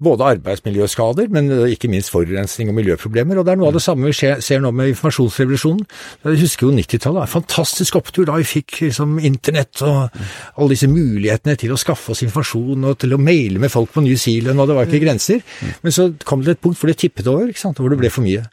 Både 0.03 0.27
arbeidsmiljøskader, 0.35 1.29
men 1.33 1.49
eh, 1.53 1.73
ikke 1.75 1.89
minst 1.91 2.11
forurensning 2.13 2.71
og 2.71 2.77
miljøproblemer. 2.77 3.39
Og 3.39 3.47
det 3.47 3.53
er 3.53 3.59
noe 3.61 3.71
av 3.71 3.77
det 3.77 3.83
samme 3.85 4.09
vi 4.09 4.15
ser, 4.17 4.41
ser 4.43 4.63
nå 4.63 4.71
med 4.75 4.91
informasjonsrevolusjonen. 4.93 5.83
Jeg 6.25 6.41
husker 6.43 6.67
jo 6.67 6.75
90-tallet 6.77 7.25
en 7.25 7.33
fantastisk 7.35 7.99
opptur 7.99 8.27
da 8.29 8.37
vi 8.39 8.47
fikk 8.47 8.81
liksom 8.87 9.19
internett 9.27 9.83
og 9.87 10.21
alle 10.55 10.71
disse 10.73 10.89
mulighetene 10.91 11.57
til 11.61 11.75
å 11.75 11.79
skaffe 11.79 12.15
oss 12.15 12.23
informasjon 12.25 12.89
og 12.89 12.97
til 13.01 13.15
å 13.15 13.21
maile 13.21 13.61
med 13.61 13.73
folk 13.73 13.93
på 13.93 14.05
New 14.05 14.17
Zealand, 14.19 14.59
og 14.59 14.69
det 14.69 14.77
var 14.77 14.89
ikke 14.89 15.03
grenser. 15.05 15.43
Men 15.85 15.95
så 15.95 16.09
kom 16.25 16.45
det 16.45 16.57
et 16.57 16.63
punkt 16.63 16.79
hvor 16.81 16.91
det 16.91 16.99
tippet 17.01 17.29
over, 17.29 17.49
ikke 17.51 17.63
sant, 17.63 17.81
hvor 17.81 17.93
det 17.93 17.99
ble 18.01 18.11
for 18.13 18.25
mye. 18.25 18.45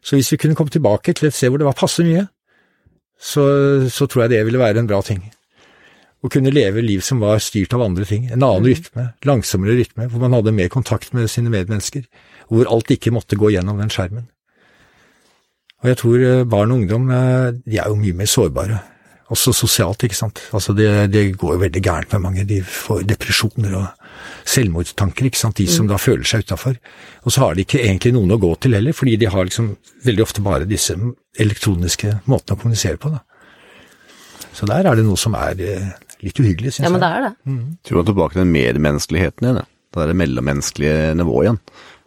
Så 0.00 0.16
hvis 0.16 0.32
vi 0.32 0.38
kunne 0.40 0.56
komme 0.56 0.72
tilbake 0.72 1.12
til 1.12 1.28
et 1.28 1.36
sted 1.36 1.50
hvor 1.52 1.60
det 1.60 1.68
var 1.68 1.76
passe 1.76 2.04
mye, 2.06 2.24
så, 3.20 3.44
så 3.92 4.06
tror 4.08 4.24
jeg 4.24 4.32
det 4.32 4.44
ville 4.48 4.62
være 4.62 4.80
en 4.80 4.88
bra 4.88 5.02
ting. 5.04 5.20
Å 6.20 6.28
kunne 6.28 6.52
leve 6.52 6.82
liv 6.84 7.00
som 7.04 7.22
var 7.22 7.40
styrt 7.40 7.72
av 7.72 7.84
andre 7.84 8.04
ting. 8.04 8.26
En 8.28 8.42
annen 8.42 8.66
rytme, 8.68 9.06
langsommere 9.24 9.78
rytme, 9.78 10.08
hvor 10.12 10.20
man 10.20 10.36
hadde 10.36 10.52
mer 10.52 10.68
kontakt 10.72 11.14
med 11.16 11.30
sine 11.32 11.52
medmennesker. 11.52 12.04
Og 12.50 12.58
hvor 12.58 12.72
alt 12.74 12.92
ikke 12.92 13.14
måtte 13.14 13.38
gå 13.40 13.54
gjennom 13.54 13.80
den 13.80 13.92
skjermen. 13.92 14.28
Og 15.80 15.88
jeg 15.88 16.00
tror 16.02 16.24
eh, 16.28 16.46
barn 16.48 16.74
og 16.74 16.82
ungdom 16.82 17.08
eh, 17.14 17.52
de 17.64 17.78
er 17.80 17.88
jo 17.88 17.96
mye 17.96 18.18
mer 18.18 18.28
sårbare. 18.28 18.82
Også 19.32 19.54
sosialt, 19.54 20.02
ikke 20.04 20.18
sant. 20.18 20.42
Altså 20.52 20.74
det, 20.76 20.90
det 21.14 21.22
går 21.38 21.54
jo 21.54 21.62
veldig 21.62 21.82
gærent 21.86 22.12
med 22.16 22.24
mange. 22.24 22.44
De 22.44 22.58
får 22.66 23.06
depresjoner 23.08 23.76
og 23.78 23.86
selvmordstanker, 24.50 25.30
ikke 25.30 25.40
sant. 25.40 25.56
De 25.56 25.68
som 25.70 25.88
da 25.88 25.96
føler 26.02 26.26
seg 26.26 26.44
utafor. 26.44 26.76
Og 27.24 27.32
så 27.32 27.44
har 27.44 27.54
de 27.54 27.64
ikke 27.64 27.80
egentlig 27.80 28.12
noen 28.16 28.34
å 28.34 28.40
gå 28.42 28.50
til 28.60 28.76
heller, 28.76 28.96
fordi 28.96 29.16
de 29.22 29.30
har 29.30 29.46
liksom 29.46 29.72
veldig 30.04 30.26
ofte 30.26 30.44
bare 30.44 30.68
disse 30.68 30.98
elektroniske 31.40 32.18
måtene 32.28 32.58
å 32.58 32.60
kommunisere 32.60 33.00
på, 33.00 33.14
da. 33.14 33.22
Så 34.50 34.66
der 34.66 34.84
er 34.90 34.98
det 34.98 35.06
noe 35.06 35.20
som 35.20 35.36
er 35.38 35.62
eh, 35.62 35.92
litt 36.24 36.40
uhyggelig, 36.40 36.74
syns 36.76 36.86
Ja, 36.86 36.90
men 36.94 37.02
det 37.02 37.10
er 37.10 37.26
det. 37.28 37.32
Tror 37.86 38.00
du 38.00 38.02
er 38.02 38.10
tilbake 38.12 38.36
til 38.36 38.42
den 38.44 38.52
medmenneskeligheten 38.54 39.46
igjen, 39.46 39.62
da 39.62 39.66
Det 39.90 40.02
er 40.04 40.12
det 40.12 40.18
mellommenneskelige 40.20 41.14
nivået 41.18 41.46
igjen. 41.48 41.60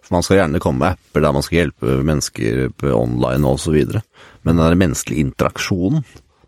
For 0.03 0.15
man 0.17 0.23
skal 0.23 0.37
gjerne 0.41 0.59
komme 0.63 0.79
med 0.83 0.97
apper 0.97 1.23
der 1.23 1.33
man 1.35 1.43
skal 1.45 1.57
hjelpe 1.61 1.97
mennesker 2.03 2.69
på 2.79 2.91
online 2.95 3.47
og 3.47 3.59
så 3.59 3.71
videre. 3.71 4.03
Men 4.43 4.57
den 4.57 4.65
der 4.65 4.79
menneskelige 4.79 5.23
interaksjonen, 5.23 6.03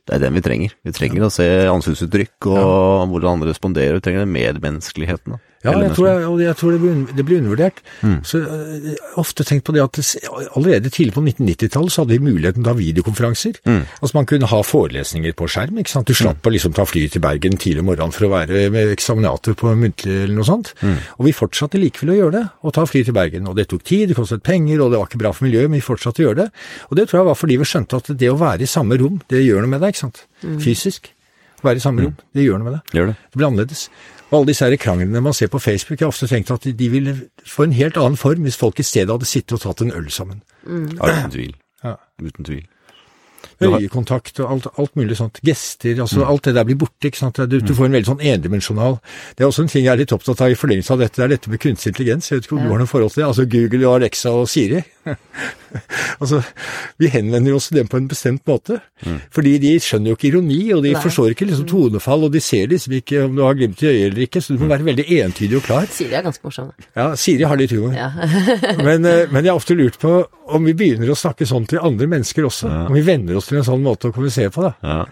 det 0.06 0.16
er 0.16 0.24
den 0.26 0.36
vi 0.38 0.44
trenger. 0.46 0.76
Vi 0.86 0.94
trenger 0.94 1.26
å 1.26 1.32
se 1.34 1.48
ansiktsuttrykk 1.72 2.50
og 2.52 3.08
hvordan 3.10 3.40
andre 3.40 3.54
responderer. 3.54 3.98
Vi 3.98 4.06
trenger 4.06 4.26
den 4.26 4.36
medmenneskeligheten. 4.36 5.36
da. 5.38 5.40
Ja, 5.66 5.72
jeg 5.82 5.96
tror, 5.96 6.06
jeg, 6.12 6.26
og 6.30 6.42
jeg 6.44 6.56
tror 6.60 6.72
det, 6.76 6.80
blir, 6.82 6.92
un- 6.94 7.16
det 7.18 7.24
blir 7.26 7.38
undervurdert. 7.42 7.80
Så 8.24 8.38
øh, 8.38 8.84
Jeg 8.86 8.98
har 9.02 9.18
ofte 9.18 9.44
tenkt 9.44 9.64
på 9.66 9.74
det 9.74 9.82
at 9.82 9.98
allerede 10.56 10.90
tidlig 10.94 11.14
på 11.16 11.24
1990-tallet 11.26 11.92
så 11.96 12.04
hadde 12.04 12.14
vi 12.20 12.20
muligheten 12.28 12.62
til 12.62 12.70
å 12.70 12.74
ha 12.76 12.78
videokonferanser. 12.78 13.58
Altså 13.66 14.14
Man 14.20 14.28
kunne 14.30 14.46
ha 14.52 14.60
forelesninger 14.62 15.34
på 15.34 15.48
skjerm. 15.50 15.80
ikke 15.82 15.90
sant? 15.90 16.06
Du 16.06 16.14
slapp 16.14 16.46
å 16.46 16.54
liksom 16.54 16.76
ta 16.78 16.86
flyet 16.86 17.16
til 17.16 17.22
Bergen 17.26 17.58
tidlig 17.58 17.82
om 17.82 17.90
morgenen 17.90 18.14
for 18.14 18.28
å 18.28 18.30
være 18.36 18.70
med 18.76 18.92
eksaminator 18.94 19.58
på 19.58 19.74
muntlig 19.74 20.20
eller 20.28 20.36
noe 20.38 20.46
sånt. 20.46 20.76
Og 21.18 21.26
vi 21.26 21.34
fortsatte 21.34 21.82
likevel 21.82 22.14
å 22.14 22.20
gjøre 22.20 22.36
det, 22.38 22.44
å 22.62 22.72
ta 22.78 22.86
fly 22.86 23.04
til 23.08 23.14
Bergen. 23.18 23.48
Og 23.50 23.56
det 23.58 23.66
tok 23.74 23.84
tid, 23.84 24.10
det 24.10 24.20
kostet 24.20 24.44
penger, 24.46 24.82
og 24.86 24.92
det 24.94 25.00
var 25.02 25.10
ikke 25.10 25.24
bra 25.24 25.34
for 25.34 25.48
miljøet, 25.50 25.70
men 25.72 25.80
vi 25.82 25.88
fortsatte 25.88 26.22
å 26.22 26.28
gjøre 26.30 26.44
det. 26.44 26.50
Og 26.92 26.98
det 27.02 27.10
tror 27.10 27.24
jeg 27.24 27.30
var 27.32 27.42
fordi 27.42 27.58
vi 27.58 27.66
skjønte 27.74 27.98
at 28.04 28.14
det 28.14 28.30
å 28.30 28.38
være 28.38 28.62
i 28.62 28.70
samme 28.70 29.02
rom, 29.02 29.18
det 29.34 29.42
gjør 29.42 29.66
noe 29.66 29.74
med 29.74 29.82
deg, 29.82 29.96
ikke 29.98 30.06
sant. 30.06 30.26
Fysisk. 30.62 31.10
Å 31.64 31.70
være 31.72 31.80
i 31.80 31.82
samme 31.82 32.04
rom, 32.06 32.14
det 32.36 32.44
gjør 32.46 32.60
noe 32.62 32.68
med 32.70 32.74
deg. 32.78 32.82
Det. 33.10 33.16
Det 33.32 33.40
blir 33.40 33.48
annerledes. 33.48 33.88
Og 34.36 34.42
alle 34.42 34.52
disse 34.52 34.68
her 34.68 34.76
kranglene 34.76 35.22
man 35.24 35.34
ser 35.34 35.48
på 35.48 35.60
Facebook, 35.64 36.00
jeg 36.02 36.06
har 36.06 36.12
ofte 36.12 36.28
tenkt 36.28 36.52
at 36.52 36.66
de 36.80 36.90
ville 36.92 37.16
få 37.48 37.64
en 37.64 37.76
helt 37.76 37.98
annen 37.98 38.20
form 38.20 38.44
hvis 38.44 38.58
folk 38.60 38.80
i 38.80 38.84
stedet 38.84 39.14
hadde 39.14 39.28
sittet 39.30 39.56
og 39.56 39.62
tatt 39.64 39.86
en 39.86 39.94
øl 39.96 40.10
sammen. 40.12 40.42
Ja, 40.68 41.08
uten 41.08 41.32
tvil. 41.32 41.54
Ja. 41.84 41.94
Uten 42.20 42.46
tvil. 42.46 42.66
Du 43.60 43.70
har- 43.72 43.80
Øyekontakt 43.80 44.40
og 44.44 44.52
alt, 44.52 44.68
alt 44.78 44.96
mulig 44.96 45.16
sånt. 45.18 45.40
Gester, 45.46 45.96
altså 46.02 46.26
alt 46.28 46.44
det 46.44 46.56
der 46.56 46.64
blir 46.66 46.76
borte. 46.76 47.08
ikke 47.08 47.18
sant? 47.18 47.36
Du, 47.50 47.60
du 47.60 47.74
får 47.74 47.86
en 47.86 47.92
veldig 47.96 48.10
sånn 48.10 48.22
endimensjonal 48.22 49.00
Det 49.38 49.44
er 49.44 49.48
også 49.48 49.64
en 49.64 49.68
ting 49.72 49.86
jeg 49.86 49.94
er 49.94 49.98
litt 50.04 50.12
opptatt 50.12 50.42
av 50.42 50.52
i 50.52 50.56
forlengelse 50.60 50.92
av 50.92 51.00
dette, 51.00 51.16
det 51.16 51.24
er 51.24 51.34
dette 51.38 51.50
med 51.50 51.60
kunstig 51.60 51.94
intelligens. 51.94 52.30
Jeg 52.32 52.40
vet 52.42 52.46
ikke 52.50 52.58
om 52.58 52.64
du 52.66 52.70
har 52.74 52.80
noe 52.84 52.88
forhold 52.92 53.14
til 53.14 53.22
det? 53.24 53.28
Altså 53.30 53.46
Google 53.50 53.88
og 53.88 53.96
Alexa 54.02 54.30
og 54.36 54.50
Siri. 54.50 54.82
altså, 56.22 56.42
Vi 56.98 57.08
henvender 57.12 57.56
oss 57.56 57.68
til 57.70 57.78
dem 57.80 57.88
på 57.92 57.98
en 58.00 58.08
bestemt 58.12 58.44
måte. 58.48 58.80
Fordi 59.36 59.58
de 59.62 59.74
skjønner 59.84 60.12
jo 60.14 60.18
ikke 60.18 60.30
ironi, 60.32 60.60
og 60.76 60.84
de 60.86 60.94
Nei. 60.96 61.02
forstår 61.04 61.34
ikke 61.34 61.48
liksom 61.50 61.68
tonefall, 61.70 62.26
og 62.28 62.32
de 62.34 62.42
ser 62.44 62.68
liksom 62.72 62.96
ikke 63.00 63.24
om 63.26 63.36
du 63.38 63.44
har 63.46 63.58
glimt 63.58 63.82
i 63.84 63.90
øyet 63.92 64.06
eller 64.12 64.26
ikke, 64.28 64.42
så 64.42 64.56
du 64.56 64.64
må 64.64 64.70
være 64.72 64.88
veldig 64.88 65.06
entydig 65.26 65.60
og 65.60 65.66
klar. 65.68 65.88
Siri 65.92 66.16
er 66.16 66.26
ganske 66.26 66.44
morsom. 66.48 66.72
Ja, 66.96 67.10
Siri 67.20 67.44
har 67.48 67.60
litt 67.60 67.74
humor. 67.76 67.94
Ja. 67.96 68.12
Men, 68.86 69.06
eh, 69.06 69.26
men 69.32 69.44
jeg 69.46 69.52
har 69.52 69.58
ofte 69.60 69.76
lurt 69.78 69.98
på 70.02 70.12
om 70.56 70.66
vi 70.68 70.74
begynner 70.78 71.10
å 71.10 71.16
snakke 71.18 71.46
sånn 71.50 71.66
til 71.70 71.80
andre 71.84 72.08
mennesker 72.10 72.46
også. 72.46 72.70
Om 72.88 72.94
vi 72.94 73.02
venner 73.06 73.38
oss 73.40 73.45
til 73.50 73.60
en 73.60 73.68
sånn 73.68 73.84
måte 73.86 74.10
å 74.10 74.16
kommunisere 74.16 74.54
på, 74.54 74.66
da. 74.66 74.74
Ja. 74.86 75.04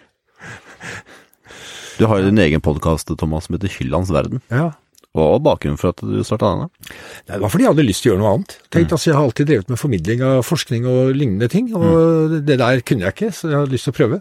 Du 2.00 2.08
har 2.10 2.20
jo 2.20 2.30
din 2.32 2.42
egen 2.42 2.64
podkast, 2.64 3.12
Thomas, 3.20 3.46
som 3.48 3.58
heter 3.58 3.72
Hyllands 3.72 4.12
verden. 4.14 4.42
Ja. 4.50 4.72
Hva 5.14 5.28
var 5.36 5.44
bakgrunnen 5.46 5.78
for 5.78 5.94
at 5.94 6.02
du 6.02 6.24
starta 6.26 6.50
denne? 6.50 6.94
Det 7.30 7.38
var 7.44 7.52
fordi 7.54 7.68
jeg 7.68 7.76
hadde 7.76 7.86
lyst 7.86 8.02
til 8.02 8.10
å 8.10 8.14
gjøre 8.14 8.22
noe 8.24 8.32
annet. 8.34 8.56
Tenkte, 8.74 8.98
altså, 8.98 9.12
Jeg 9.12 9.18
har 9.20 9.28
alltid 9.28 9.50
drevet 9.52 9.70
med 9.70 9.80
formidling 9.82 10.24
av 10.26 10.40
forskning 10.48 10.88
og 10.90 11.14
lignende 11.14 11.50
ting, 11.54 11.70
og 11.78 12.34
det 12.50 12.58
der 12.58 12.82
kunne 12.82 13.06
jeg 13.06 13.14
ikke, 13.14 13.30
så 13.38 13.52
jeg 13.52 13.60
hadde 13.60 13.76
lyst 13.76 13.86
til 13.90 13.94
å 13.94 14.00
prøve. 14.00 14.20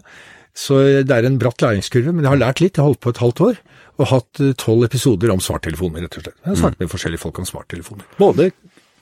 Så 0.53 0.77
det 1.01 1.15
er 1.17 1.25
en 1.25 1.39
bratt 1.41 1.65
læringskurve, 1.65 2.13
men 2.13 2.27
jeg 2.27 2.29
har 2.29 2.41
lært 2.43 2.61
litt. 2.61 2.77
Jeg 2.77 2.83
har 2.83 2.91
holdt 2.91 3.01
på 3.01 3.09
et 3.09 3.23
halvt 3.23 3.41
år 3.47 3.57
og 4.01 4.09
hatt 4.09 4.41
eh, 4.41 4.53
tolv 4.57 4.85
episoder 4.87 5.33
om 5.33 5.41
smarttelefoner, 5.41 6.05
rett 6.05 6.17
og 6.17 6.25
slett. 6.25 6.37
Jeg 6.41 6.49
har 6.51 6.59
snakket 6.61 6.81
med 6.81 6.91
forskjellige 6.93 7.21
folk 7.21 7.41
om 7.41 7.49
smarttelefoner. 7.49 8.07
Både 8.17 8.47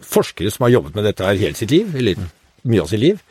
forskere 0.03 0.51
som 0.51 0.65
har 0.67 0.73
jobbet 0.77 0.97
med 0.97 1.07
dette 1.07 1.27
her 1.27 1.39
hele 1.39 1.59
sitt 1.59 1.71
liv, 1.71 1.91
eller 1.95 2.19
mye 2.67 2.83
av 2.83 2.91
sitt 2.91 3.03
liv, 3.03 3.21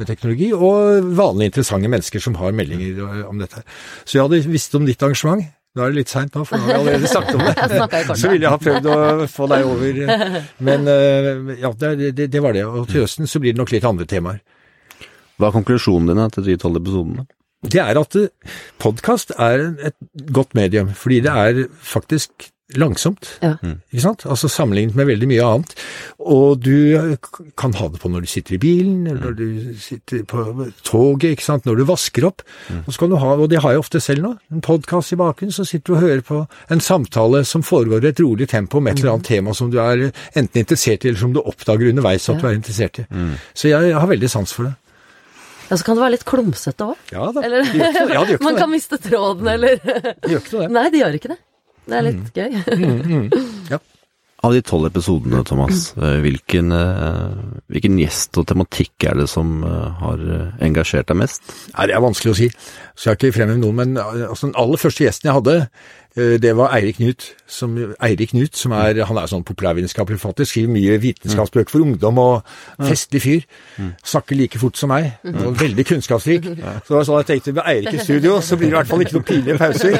med 0.00 0.10
teknologi, 0.10 0.50
og 0.56 1.06
vanlige 1.16 1.52
interessante 1.52 1.90
mennesker 1.92 2.22
som 2.24 2.36
har 2.40 2.54
meldinger 2.56 3.00
eh, 3.06 3.24
om 3.28 3.40
dette. 3.40 3.60
her. 3.60 3.80
Så 4.04 4.18
jeg 4.18 4.26
hadde 4.26 4.42
visst 4.50 4.76
om 4.78 4.86
ditt 4.88 5.02
arrangement. 5.02 5.44
Nå 5.78 5.84
er 5.84 5.92
det 5.92 6.00
litt 6.00 6.10
seint 6.10 6.34
nå, 6.34 6.42
for 6.48 6.58
nå 6.58 6.66
har 6.66 6.72
jeg 6.72 6.80
allerede 6.82 7.10
snakket 7.14 7.36
om 7.36 7.44
det. 7.46 8.16
Så 8.18 8.30
ville 8.32 8.46
jeg 8.48 8.54
ha 8.54 8.60
prøvd 8.60 8.88
å 8.90 9.26
få 9.30 9.50
deg 9.52 9.68
over. 9.70 10.00
Men 10.68 10.88
eh, 10.90 11.58
ja, 11.62 11.74
det, 11.84 11.92
det, 12.18 12.30
det 12.32 12.42
var 12.42 12.56
det. 12.56 12.64
Og 12.66 12.88
til 12.90 13.04
høsten 13.04 13.30
så 13.30 13.42
blir 13.42 13.54
det 13.54 13.62
nok 13.62 13.74
litt 13.76 13.86
andre 13.86 14.08
temaer. 14.10 14.40
Hva 15.40 15.48
er 15.48 15.56
konklusjonen 15.60 16.10
din 16.10 16.22
etter 16.24 16.44
de 16.44 16.58
tolv 16.60 16.80
episodene? 16.82 17.28
Det 17.60 17.80
er 17.82 17.98
at 18.00 18.16
podkast 18.80 19.34
er 19.36 19.66
et 19.90 19.96
godt 20.32 20.56
medium, 20.56 20.90
fordi 20.96 21.20
det 21.26 21.32
er 21.32 21.62
faktisk 21.84 22.50
langsomt. 22.78 23.28
Ja. 23.42 23.54
Ikke 23.90 24.02
sant? 24.04 24.24
Altså 24.30 24.50
Sammenlignet 24.50 24.94
med 24.98 25.08
veldig 25.08 25.28
mye 25.30 25.46
annet. 25.46 25.74
Og 26.20 26.60
du 26.62 27.18
kan 27.58 27.74
ha 27.78 27.88
det 27.90 28.00
på 28.02 28.10
når 28.12 28.26
du 28.26 28.30
sitter 28.30 28.56
i 28.56 28.60
bilen, 28.62 29.06
eller 29.06 29.30
når 29.30 29.36
du 29.38 29.78
sitter 29.80 30.24
på 30.28 30.44
toget, 30.86 31.30
ikke 31.36 31.46
sant? 31.46 31.66
når 31.66 31.80
du 31.80 31.84
vasker 31.88 32.26
opp. 32.28 32.44
Og, 32.82 32.92
så 32.92 33.02
kan 33.02 33.14
du 33.14 33.18
ha, 33.22 33.32
og 33.36 33.48
det 33.52 33.62
har 33.64 33.74
jeg 33.74 33.84
ofte 33.84 34.02
selv 34.04 34.26
nå, 34.26 34.34
en 34.52 34.64
podkast 34.64 35.14
i 35.16 35.20
bakgrunnen, 35.20 35.54
så 35.54 35.66
sitter 35.68 35.92
du 35.92 35.96
og 35.98 36.04
hører 36.04 36.22
på 36.26 36.42
en 36.70 36.84
samtale 36.84 37.42
som 37.48 37.64
foregår 37.66 38.04
i 38.04 38.12
et 38.12 38.22
rolig 38.22 38.48
tempo 38.50 38.78
om 38.78 38.90
et 38.90 39.00
eller 39.00 39.16
annet 39.16 39.30
tema 39.30 39.54
som 39.56 39.72
du 39.72 39.80
er 39.82 40.06
enten 40.10 40.62
interessert 40.62 41.04
i, 41.04 41.10
eller 41.10 41.20
som 41.24 41.34
du 41.34 41.40
oppdager 41.42 41.90
underveis 41.90 42.28
at 42.30 42.40
du 42.40 42.46
er 42.48 42.58
interessert 42.58 43.02
i. 43.02 43.08
Så 43.54 43.72
jeg 43.72 43.94
har 43.96 44.08
veldig 44.10 44.30
sans 44.30 44.52
for 44.54 44.68
det. 44.68 44.76
Ja, 45.70 45.76
så 45.78 45.84
kan 45.86 45.94
det 45.94 46.02
være 46.02 46.14
litt 46.16 46.24
klumsete 46.26 46.82
òg. 46.82 46.96
Ja 47.14 47.28
da, 47.30 47.44
Eller 47.46 47.62
det 47.62 47.76
gjør 47.78 47.92
ikke 47.92 48.00
noe. 48.02 48.14
Ja, 48.16 48.22
det 48.24 48.32
gjør 48.32 48.40
ikke 48.40 48.46
man 48.48 48.56
noe. 48.56 48.62
kan 48.64 48.70
miste 48.72 48.96
tråden, 48.98 49.50
eller 49.52 49.76
Det 49.78 50.32
gjør 50.32 50.40
ikke 50.42 50.54
noe, 50.56 50.64
det. 50.64 50.70
Nei, 50.74 50.82
det 50.90 51.02
gjør 51.04 51.18
ikke 51.20 51.30
det. 51.30 51.36
Det 51.86 51.96
er 51.96 52.06
litt 52.10 52.36
gøy. 52.36 53.30
Ja. 53.70 53.78
Av 54.40 54.54
de 54.56 54.62
tolv 54.64 54.86
episodene, 54.88 55.42
Thomas, 55.44 55.90
eh, 56.00 56.16
hvilken, 56.24 56.72
eh, 56.72 57.40
hvilken 57.68 57.98
gjest 58.00 58.38
og 58.40 58.46
tematikk 58.48 59.04
er 59.10 59.18
det 59.20 59.26
som 59.28 59.58
eh, 59.68 59.98
har 60.00 60.22
engasjert 60.64 61.10
deg 61.10 61.18
mest? 61.20 61.44
Nei, 61.74 61.90
Det 61.90 61.96
er 61.96 62.00
vanskelig 62.06 62.32
å 62.32 62.38
si, 62.38 62.48
så 62.96 63.10
jeg 63.10 63.10
har 63.10 63.18
ikke 63.18 63.36
fremhevet 63.36 63.60
noen. 63.60 63.76
Men 63.82 64.00
altså, 64.00 64.48
den 64.48 64.56
aller 64.62 64.80
første 64.80 65.04
gjesten 65.04 65.28
jeg 65.28 65.36
hadde, 65.42 65.58
det 66.16 66.56
var 66.56 66.74
Eirik 66.74 66.98
Knut. 66.98 67.34
Som, 67.50 67.74
Eirik 68.02 68.30
Knut, 68.30 68.56
som 68.56 68.72
er, 68.78 68.98
han 69.06 69.18
er 69.18 69.30
sånn 69.30 69.44
populærvitenskapelig 69.46 70.20
forfatter, 70.20 70.46
skriver 70.46 70.72
mye 70.74 70.98
vitenskapsbøker 71.02 71.72
for 71.72 71.82
ungdom 71.86 72.18
og 72.22 72.52
festlig 72.86 73.22
fyr. 73.24 73.46
Snakker 74.06 74.38
like 74.38 74.60
fort 74.60 74.78
som 74.78 74.92
meg, 74.92 75.12
og 75.26 75.58
veldig 75.60 75.86
kunnskapsrik. 75.88 76.46
Så 76.46 76.86
det 76.88 76.96
var 76.96 77.06
sånn 77.08 77.20
jeg 77.20 77.28
tenkte 77.30 77.54
med 77.56 77.66
Eirik 77.70 77.98
i 77.98 78.04
studio, 78.04 78.38
så 78.44 78.58
blir 78.58 78.70
det 78.70 78.74
i 78.74 78.78
hvert 78.78 78.90
fall 78.90 79.04
ikke 79.04 79.16
noen 79.18 79.26
pinlige 79.28 79.58
pauser. 79.60 79.96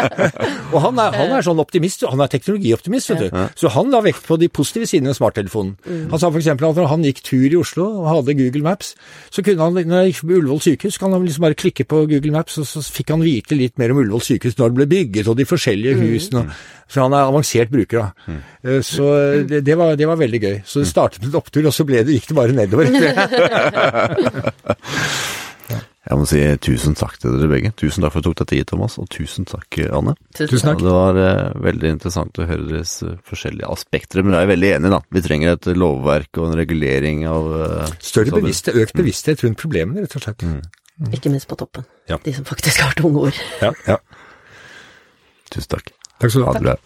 og 0.74 0.78
han 0.86 1.02
er, 1.02 1.18
han 1.20 1.36
er 1.36 1.46
sånn 1.46 1.62
optimist, 1.62 2.04
han 2.08 2.24
er 2.24 2.32
teknologioptimist, 2.32 3.12
vet 3.12 3.22
du. 3.26 3.40
Så 3.58 3.70
han 3.76 3.92
la 3.94 4.02
vekt 4.04 4.26
på 4.26 4.38
de 4.40 4.50
positive 4.52 4.88
sidene 4.90 5.12
ved 5.12 5.18
smarttelefonen. 5.18 5.74
Han 6.12 6.22
sa 6.22 6.30
f.eks. 6.32 6.50
at 6.54 6.62
når 6.62 6.90
han 6.90 7.06
gikk 7.06 7.22
tur 7.26 7.46
i 7.46 7.58
Oslo 7.58 7.88
og 8.02 8.08
hadde 8.10 8.36
Google 8.38 8.64
Maps, 8.66 8.94
så 9.30 9.44
kunne 9.44 9.62
han, 9.62 9.78
når 9.78 9.98
han 10.02 10.10
gikk 10.10 10.22
på 10.22 10.38
Ullevål 10.38 10.62
sykehus, 10.66 10.98
kan 11.02 11.14
han 11.14 11.26
liksom 11.26 11.46
bare 11.46 11.58
klikke 11.58 11.86
på 11.88 12.04
Google 12.10 12.34
Maps, 12.34 12.58
og 12.62 12.68
så 12.68 12.82
fikk 12.82 13.14
han 13.14 13.24
vite 13.24 13.58
litt 13.58 13.78
mer 13.80 13.94
om 13.94 14.02
Ullevål 14.02 14.24
sykehus 14.32 14.58
når 14.58 14.72
det 14.72 14.80
ble 14.80 14.88
bygget, 14.92 15.31
og 15.32 15.40
de 15.40 15.48
forskjellige 15.48 15.98
husene. 15.98 16.44
og 16.44 16.92
Så 16.92 17.02
han 17.04 17.16
er 17.16 17.28
avansert 17.30 17.72
bruker, 17.72 18.04
da. 18.04 18.38
Eh, 18.62 18.80
Så 18.84 19.08
det, 19.48 19.62
det, 19.66 19.76
var, 19.80 19.96
det 19.96 20.08
var 20.08 20.20
veldig 20.20 20.40
gøy. 20.42 20.56
Så 20.68 20.84
det 20.84 20.90
startet 20.92 21.22
med 21.24 21.32
en 21.32 21.40
opptur, 21.40 21.64
og 21.66 21.74
så 21.74 21.86
ble 21.88 22.04
det, 22.04 22.18
gikk 22.18 22.28
det 22.32 22.38
bare 22.38 22.56
nedover. 22.56 22.90
Jeg 26.02 26.18
må 26.18 26.24
si 26.26 26.40
tusen 26.58 26.96
takk 26.98 27.14
til 27.22 27.36
dere 27.38 27.48
begge. 27.48 27.70
Tusen 27.78 28.02
takk 28.02 28.10
for 28.12 28.18
at 28.20 28.26
du 28.26 28.32
tok 28.32 28.40
deg 28.42 28.48
tid, 28.50 28.66
Thomas, 28.72 28.96
og 28.98 29.06
tusen 29.14 29.46
takk, 29.46 29.78
Anne. 29.94 30.16
Tusen 30.34 30.58
takk. 30.66 30.82
Ja, 30.82 30.88
det 30.88 30.94
var 30.96 31.20
uh, 31.22 31.60
veldig 31.62 31.92
interessant 31.94 32.40
å 32.42 32.46
høre 32.48 32.66
deres 32.66 32.96
uh, 33.06 33.12
forskjellige 33.28 33.70
aspekter, 33.70 34.24
men 34.26 34.34
jeg 34.34 34.48
er 34.48 34.50
veldig 34.50 34.72
enig, 34.80 34.90
da. 34.96 34.98
Vi 35.14 35.22
trenger 35.24 35.54
et 35.54 35.70
lovverk 35.78 36.42
og 36.42 36.50
en 36.50 36.58
regulering 36.58 37.22
av 37.30 37.46
uh, 37.54 37.94
Større 38.02 38.34
bevissthet, 38.34 38.80
økt 38.82 38.98
bevissthet 38.98 39.46
rundt 39.46 39.62
problemene, 39.62 40.02
rett 40.02 40.18
og 40.18 40.26
slett. 40.26 40.42
Ikke 41.14 41.30
minst 41.32 41.48
på 41.48 41.56
toppen. 41.62 41.86
Ja. 42.10 42.18
De 42.26 42.34
som 42.34 42.44
faktisk 42.50 42.82
har 42.82 42.98
tunge 42.98 43.28
ord. 43.30 43.38
Ja, 43.62 43.70
ja. 43.86 44.00
Tusen 45.52 45.68
takk. 45.76 45.92
Takk 46.18 46.32
skal 46.32 46.44
du 46.44 46.48
ha. 46.48 46.58
Bra. 46.62 46.76